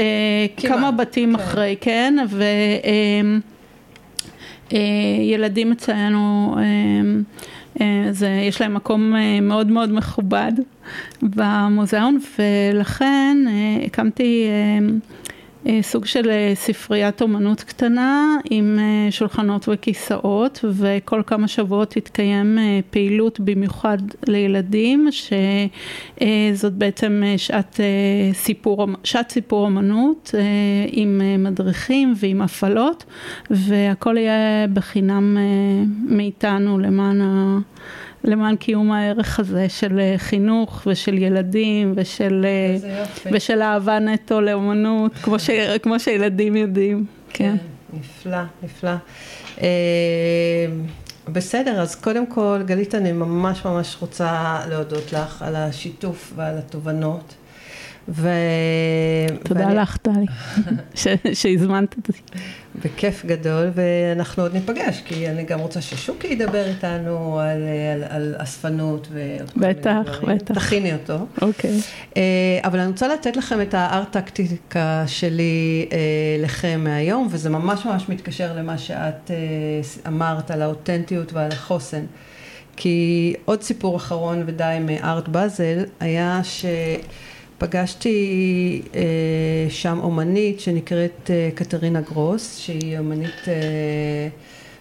כמה 0.58 0.92
בתים 0.92 1.36
כן. 1.36 1.42
אחרי, 1.44 1.76
כן, 1.82 2.16
וילדים 4.72 5.72
אצלנו 5.72 6.56
זה, 8.12 8.30
יש 8.48 8.62
להם 8.62 8.74
מקום 8.74 9.14
מאוד 9.42 9.68
מאוד 9.68 9.92
מכובד 9.92 10.52
במוזיאון 11.22 12.20
ולכן 12.40 13.38
הקמתי 13.86 14.48
אה, 14.48 14.80
סוג 15.82 16.06
של 16.06 16.30
אה, 16.30 16.52
ספריית 16.56 17.22
אומנות 17.22 17.64
קטנה 17.64 18.38
עם 18.50 18.80
אה, 18.80 19.12
שולחנות 19.12 19.70
וכיסאות 19.72 20.66
וכל 20.74 21.22
כמה 21.28 21.48
שבועות 21.48 21.90
תתקיים 21.90 22.58
פעילות 22.90 23.40
במיוחד 23.40 23.98
לילדים 24.28 25.08
שזאת 25.12 26.74
בעצם 26.74 27.24
שעת 27.38 27.80
סיפור, 28.34 28.88
שעת 29.04 29.30
סיפור 29.30 29.66
אומנות 29.66 30.36
עם 30.88 31.22
מדריכים 31.40 32.14
ועם 32.20 32.42
הפעלות 32.42 33.06
והכל 33.50 34.18
יהיה 34.18 34.68
בחינם 34.68 35.38
מאיתנו 36.10 36.80
למען 36.80 37.22
ה... 37.22 37.60
למען 38.24 38.56
קיום 38.56 38.92
הערך 38.92 39.40
הזה 39.40 39.70
של 39.70 40.00
אה, 40.00 40.14
חינוך 40.18 40.88
ושל 40.88 41.18
ילדים 41.18 41.94
ושל, 41.96 42.46
אה, 42.46 43.00
ושל 43.32 43.62
אהבה 43.62 44.00
נטו 44.00 44.42
לאומנות, 44.42 45.14
כמו, 45.14 45.40
ש, 45.40 45.50
כמו 45.82 46.00
שילדים 46.00 46.56
יודעים. 46.56 47.06
כן. 47.30 47.56
כן, 47.58 47.98
נפלא, 47.98 48.42
נפלא. 48.64 48.92
אה, 49.62 49.68
בסדר, 51.28 51.82
אז 51.82 51.96
קודם 51.96 52.26
כל, 52.28 52.62
גלית, 52.66 52.96
אני 52.96 53.12
ממש 53.12 53.66
ממש 53.66 53.98
רוצה 54.00 54.60
להודות 54.70 55.14
לך 55.14 55.42
על 55.42 55.56
השיתוף 55.56 56.34
ועל 56.36 56.58
התובנות. 56.58 57.34
ו... 58.10 58.30
תודה 59.44 59.60
ואני... 59.60 59.76
לך, 59.76 59.98
טלי, 59.98 60.26
שהזמנת 61.34 61.98
אותי. 61.98 62.22
בכיף 62.76 63.26
גדול, 63.26 63.72
ואנחנו 63.76 64.44
עוד 64.44 64.54
ניפגש, 64.54 65.02
כי 65.06 65.30
אני 65.30 65.44
גם 65.44 65.60
רוצה 65.60 65.82
ששוקי 65.82 66.28
ידבר 66.28 66.66
איתנו 66.68 67.40
על, 67.40 67.64
על, 67.94 68.04
על 68.10 68.36
אספנות 68.38 69.08
ועוד 69.12 69.50
כל 69.52 69.60
מיני 69.60 69.74
דברים. 69.74 70.04
בטח, 70.04 70.22
בטח. 70.28 70.56
תכיני 70.56 70.94
אותו. 70.94 71.26
אוקיי. 71.42 71.80
אה, 72.18 72.22
אבל 72.64 72.80
אני 72.80 72.92
רוצה 72.92 73.08
לתת 73.08 73.38
לכם 73.38 73.62
את 73.62 73.74
הארט-טקטיקה 73.74 75.04
שלי 75.08 75.88
אה, 75.92 75.98
לכם 76.44 76.82
מהיום, 76.84 77.28
וזה 77.32 77.50
ממש 77.50 77.86
ממש 77.86 78.10
מתקשר 78.10 78.54
למה 78.56 78.78
שאת 78.78 79.32
אה, 79.32 79.36
אמרת 80.08 80.52
על 80.52 80.62
האותנטיות 80.62 81.34
ועל 81.34 81.52
החוסן. 81.52 82.04
כי 82.76 83.34
עוד 83.46 83.62
סיפור 83.62 83.98
אחרון 83.98 84.44
ודי 84.46 84.78
מארט 84.82 85.28
באזל, 85.28 85.84
היה 86.00 86.40
ש... 86.44 86.66
פגשתי 87.60 88.82
אה, 88.96 89.02
שם 89.70 90.00
אומנית 90.04 90.60
שנקראת 90.60 91.30
אה, 91.30 91.50
קטרינה 91.56 92.02
גרוס, 92.02 92.58
שהיא 92.58 93.00
אומנית 93.00 93.48
אה, 93.48 94.28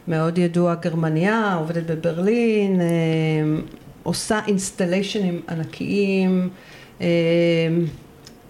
מאוד 0.08 0.38
ידועה 0.38 0.74
גרמניה, 0.74 1.54
עובדת 1.54 1.86
בברלין, 1.86 2.80
אה, 2.80 2.86
עושה 4.02 4.40
אינסטליישנים 4.46 5.40
ענקיים 5.48 6.48
אה, 7.00 7.06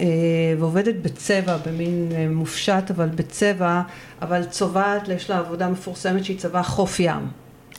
אה, 0.01 0.07
ועובדת 0.59 0.95
בצבע, 0.95 1.57
במין 1.67 2.09
אה, 2.15 2.27
מופשט 2.29 2.91
אבל 2.91 3.09
בצבע, 3.09 3.81
אבל 4.21 4.43
צובעת, 4.43 5.07
יש 5.07 5.29
לה 5.29 5.37
עבודה 5.37 5.69
מפורסמת 5.69 6.25
שהיא 6.25 6.37
צבעה 6.37 6.63
חוף 6.63 6.99
ים. 6.99 7.27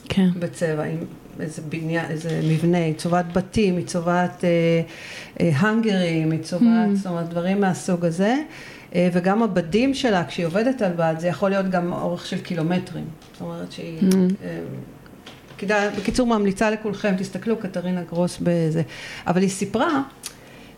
כן. 0.09 0.29
בצבע, 0.39 0.83
עם 0.83 0.97
איזה 1.39 1.61
בניין, 1.69 2.05
איזה 2.09 2.41
מבנה, 2.43 2.77
היא 2.77 2.93
צובעת 2.93 3.33
בתים, 3.33 3.77
היא 3.77 3.85
צובעת 3.85 4.43
אה, 4.43 4.49
אה, 5.39 5.51
הנגרים, 5.57 6.31
היא 6.31 6.39
צובעת, 6.41 6.89
mm. 6.93 6.95
זאת 6.95 7.05
אומרת, 7.05 7.29
דברים 7.29 7.61
מהסוג 7.61 8.05
הזה. 8.05 8.35
אה, 8.95 9.09
וגם 9.13 9.43
הבדים 9.43 9.93
שלה, 9.93 10.25
כשהיא 10.25 10.45
עובדת 10.45 10.81
על 10.81 10.91
בד, 10.95 11.15
זה 11.17 11.27
יכול 11.27 11.49
להיות 11.49 11.69
גם 11.69 11.93
אורך 11.93 12.25
של 12.25 12.41
קילומטרים. 12.41 13.05
זאת 13.33 13.41
אומרת 13.41 13.71
שהיא... 13.71 13.99
Mm. 13.99 14.15
אה, 14.43 14.59
כדאי, 15.57 15.89
בקיצור 15.97 16.27
ממליצה 16.27 16.71
לכולכם, 16.71 17.15
תסתכלו, 17.17 17.57
קטרינה 17.57 18.03
גרוס 18.03 18.37
בזה. 18.41 18.81
אבל 19.27 19.41
היא 19.41 19.49
סיפרה 19.49 20.01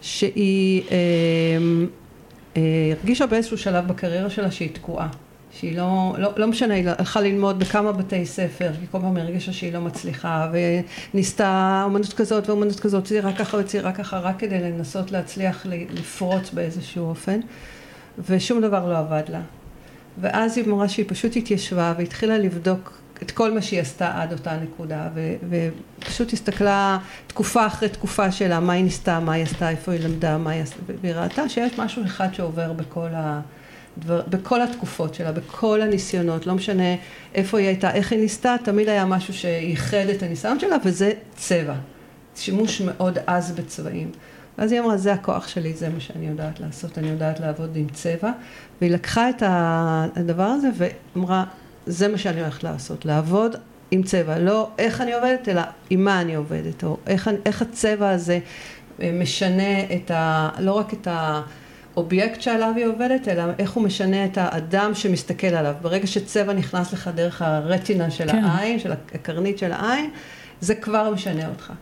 שהיא 0.02 0.84
אה, 0.92 0.98
אה, 2.58 2.94
הרגישה 3.00 3.26
באיזשהו 3.26 3.58
שלב 3.58 3.88
בקריירה 3.88 4.30
שלה 4.30 4.52
שהיא 4.52 4.70
תקועה. 4.74 5.08
שהיא 5.60 5.78
לא, 5.78 6.16
לא, 6.18 6.30
לא 6.38 6.48
משנה, 6.48 6.74
היא 6.74 6.90
הלכה 6.90 7.22
ללמוד 7.22 7.60
בכמה 7.60 7.92
בתי 7.92 8.26
ספר, 8.26 8.72
כי 8.80 8.86
כל 8.92 9.00
פעם 9.00 9.18
הרגישה 9.18 9.54
שהיא 9.54 9.74
לא 9.74 9.82
מצליחה, 9.82 10.52
וניסתה 11.14 11.82
אומנות 11.86 12.14
כזאת 12.14 12.50
ואומנות 12.50 12.80
כזאת, 12.80 13.06
צעירה 13.06 13.34
ככה 13.34 13.58
וצעירה 13.58 13.92
ככה, 13.92 14.20
רק 14.20 14.40
כדי 14.40 14.60
לנסות 14.60 15.12
להצליח 15.12 15.66
לפרוץ 15.66 16.50
באיזשהו 16.54 17.10
אופן, 17.10 17.40
ושום 18.30 18.62
דבר 18.62 18.90
לא 18.90 18.98
עבד 18.98 19.24
לה. 19.30 19.42
ואז 20.22 20.58
היא 20.58 20.66
אמרה 20.66 20.90
שהיא 20.90 21.06
פשוט 21.10 21.36
התיישבה 21.36 21.94
והתחילה 21.98 22.38
לבדוק 22.38 22.98
את 23.22 23.32
כל 23.32 23.54
מה 23.54 23.62
שהיא 23.62 23.82
עשתה 23.82 24.22
עד 24.22 24.32
אותה 24.32 24.58
נקודה, 24.58 25.10
ו, 25.16 25.34
ופשוט 26.00 26.34
הסתכלה 26.34 26.98
תקופה 27.28 27.68
אחרי 27.68 27.90
תקופה 27.90 28.32
שלה, 28.32 28.60
מה 28.60 28.74
היא 28.74 28.84
ניסתה, 28.84 29.20
מה 29.20 29.34
היא 29.34 29.44
עשתה, 29.44 29.70
איפה 29.70 29.92
היא 29.92 30.02
למדה, 30.02 30.38
מה 30.38 30.52
היא 30.52 30.62
עשתה, 30.62 30.78
והיא 31.02 31.14
ראתה 31.14 31.50
שיש 31.50 31.80
משהו 31.80 32.06
אחד 32.06 32.34
שעובר 32.34 32.74
בכל 32.74 33.08
ה... 33.14 33.42
דבר, 33.98 34.22
בכל 34.30 34.62
התקופות 34.62 35.14
שלה, 35.14 35.32
בכל 35.32 35.82
הניסיונות, 35.82 36.48
לא 36.48 36.54
משנה 36.54 36.96
איפה 37.36 37.60
היא 37.60 37.68
הייתה, 37.68 37.94
איך 37.94 38.12
היא 38.12 38.20
ניסתה, 38.20 38.56
תמיד 38.64 38.90
היה 38.90 39.06
משהו 39.06 39.34
שייחד 39.34 40.10
את 40.16 40.24
הניסיון 40.24 40.60
שלה, 40.60 40.76
וזה 40.86 41.12
צבע. 41.36 41.76
שימוש 42.36 42.82
מאוד 42.82 43.18
עז 43.28 43.52
בצבעים. 43.52 44.12
ואז 44.58 44.72
היא 44.72 44.80
אמרה, 44.80 44.98
זה 44.98 45.14
הכוח 45.14 45.48
שלי, 45.48 45.74
זה 45.74 45.90
מה 45.90 46.00
שאני 46.00 46.28
יודעת 46.28 46.60
לעשות, 46.60 46.98
אני 46.98 47.10
יודעת 47.10 47.40
לעבוד 47.40 47.76
עם 47.76 47.88
צבע. 47.94 48.32
והיא 48.82 48.92
לקחה 48.92 49.30
את 49.30 49.44
הדבר 49.46 50.44
הזה 50.44 50.70
ואמרה, 50.76 51.44
זה 51.86 52.08
מה 52.08 52.18
שאני 52.18 52.42
הולכת 52.42 52.64
לעשות, 52.64 53.06
לעבוד 53.06 53.56
עם 53.92 54.04
צבע, 54.04 54.40
לא 54.40 54.70
איך 54.78 55.02
אני 55.02 55.14
עובדת, 55.14 55.50
אלא 55.50 55.62
עם 55.90 56.04
מה 56.04 56.22
אני 56.22 56.36
עובדת, 56.36 56.84
או 56.84 56.98
איך, 57.08 57.30
איך 57.46 57.62
הצבע 57.62 58.10
הזה 58.10 58.40
אה, 59.02 59.12
משנה 59.14 59.80
את 59.96 60.12
ה... 60.12 60.50
לא 60.60 60.74
רק 60.74 60.94
את 60.94 61.08
ה... 61.08 61.42
האובייקט 61.96 62.42
שעליו 62.42 62.74
היא 62.76 62.86
עובדת, 62.86 63.28
אלא 63.28 63.44
איך 63.60 63.72
הוא 63.72 63.84
משנה 63.84 64.26
את 64.26 64.38
האדם 64.38 64.96
שמסתכל 64.96 65.48
עליו. 65.48 65.74
ברגע 65.82 66.08
שצבע 66.08 66.54
נכנס 66.54 66.94
לך 66.94 67.10
דרך 67.16 67.42
הרטינה 67.42 68.12
של 68.12 68.32
כן. 68.32 68.44
העין, 68.44 68.80
של 68.80 68.92
הקרנית 68.92 69.58
של 69.58 69.72
העין, 69.72 70.10
זה 70.62 70.76
כבר 70.76 71.10
משנה 71.10 71.48
אותך. 71.48 71.74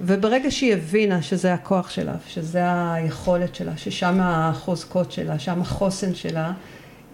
וברגע 0.00 0.50
שהיא 0.50 0.72
הבינה 0.72 1.22
שזה 1.22 1.54
הכוח 1.54 1.90
שלה, 1.90 2.14
שזה 2.28 2.60
היכולת 2.92 3.54
שלה, 3.54 3.76
ששם 3.76 4.18
החוזקות 4.20 5.12
שלה, 5.12 5.38
שם 5.38 5.60
החוסן 5.60 6.14
שלה, 6.14 6.52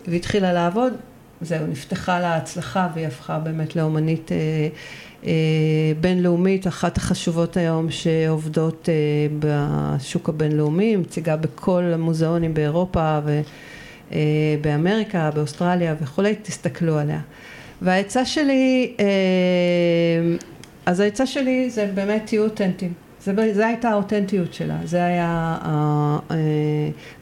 והתחילה 0.07 0.53
לעבוד, 0.53 0.93
זהו, 1.41 1.67
נפתחה 1.67 2.21
לה 2.21 2.37
הצלחה 2.37 2.89
והיא 2.95 3.07
הפכה 3.07 3.39
באמת 3.39 3.77
לאומנית 3.77 4.33
אה, 4.33 4.69
בינלאומית, 6.01 6.67
אחת 6.67 6.97
החשובות 6.97 7.57
היום 7.57 7.91
שעובדות 7.91 8.89
אה, 8.89 8.95
בשוק 9.39 10.29
הבינלאומי, 10.29 10.97
מציגה 10.97 11.37
בכל 11.37 11.83
המוזיאונים 11.95 12.55
באירופה 12.55 13.19
ובאמריקה, 14.11 15.19
אה, 15.19 15.31
באוסטרליה 15.31 15.95
וכולי, 16.01 16.35
תסתכלו 16.43 16.99
עליה. 16.99 17.21
והעצה 17.83 18.25
שלי, 18.25 18.95
אה, 19.01 19.05
אז 20.87 21.01
העצה 21.01 21.27
שלי 21.27 21.71
זה 21.71 21.91
באמת 21.95 22.23
תהיו 22.27 22.45
אותנטיים. 22.45 22.93
זה, 23.25 23.55
זה 23.55 23.67
הייתה 23.67 23.89
האותנטיות 23.89 24.55
שלה, 24.55 24.77
זה 24.85 25.05
היה 25.05 25.57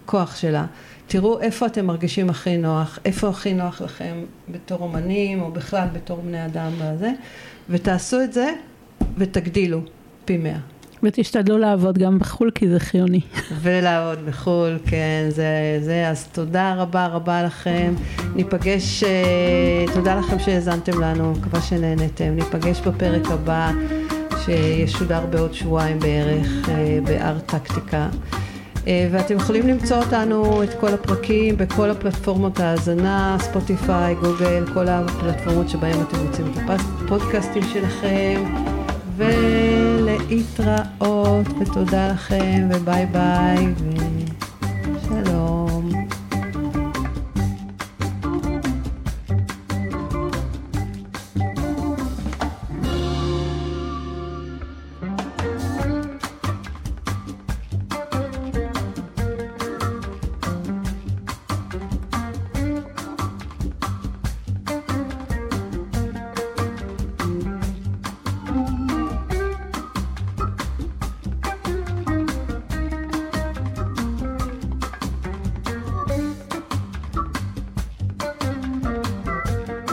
הכוח 0.05 0.33
אה, 0.33 0.37
שלה. 0.37 0.67
תראו 1.07 1.41
איפה 1.41 1.67
אתם 1.67 1.87
מרגישים 1.87 2.31
הכי 2.31 2.57
נוח, 2.57 2.99
איפה 3.05 3.29
הכי 3.29 3.55
נוח 3.55 3.83
לכם 3.83 4.25
בתור 4.49 4.79
אומנים 4.81 5.43
או 5.43 5.51
בכלל 5.51 5.87
בתור 5.93 6.21
בני 6.21 6.45
אדם 6.47 6.73
בזה, 6.81 7.11
ותעשו 7.71 8.21
את 8.21 8.33
זה 8.33 8.53
ותגדילו 9.19 9.81
פי 10.25 10.37
מאה. 10.37 10.59
ותשתדלו 11.03 11.59
לעבוד 11.59 11.99
גם 11.99 12.19
בחו"ל 12.19 12.51
כי 12.51 12.69
זה 12.69 12.81
חיוני. 12.81 13.21
ולעבוד 13.63 14.27
בחו"ל, 14.27 14.79
כן, 14.87 15.27
זה, 15.29 15.79
זה, 15.81 16.09
אז 16.09 16.27
תודה 16.27 16.75
רבה 16.75 17.07
רבה 17.07 17.43
לכם. 17.43 17.95
ניפגש, 18.35 19.05
אה, 19.05 19.85
תודה 19.95 20.17
לכם 20.19 20.39
שהאזנתם 20.39 21.01
לנו, 21.01 21.33
מקווה 21.33 21.61
שנהנתם. 21.61 22.35
ניפגש 22.35 22.81
בפרק 22.81 23.27
הבא, 23.31 23.71
שישודר 24.45 25.27
בעוד 25.31 25.55
שבועיים 25.55 25.99
בערך, 25.99 26.69
אה, 26.69 26.99
בארט 27.05 27.47
טקטיקה. 27.47 28.09
אה, 28.87 29.09
ואתם 29.13 29.37
יכולים 29.37 29.67
למצוא 29.67 29.97
אותנו, 29.97 30.63
את 30.63 30.75
כל 30.81 30.95
הפרקים, 30.95 31.57
בכל 31.57 31.91
הפלטפורמות 31.91 32.61
ההאזנה, 32.61 33.37
ספוטיפיי, 33.41 34.15
גוגל, 34.15 34.65
כל 34.75 34.89
הפלטפורמות 34.89 35.69
שבהם 35.69 36.01
אתם 36.03 36.27
מוצאים 36.27 36.47
את 36.55 36.71
הפודקאסטים 36.71 37.63
שלכם. 37.73 38.45
ולהתראות, 39.17 40.77
ותודה 41.61 42.09
לכם, 42.09 42.69
וביי 42.71 43.07
ביי. 43.07 43.67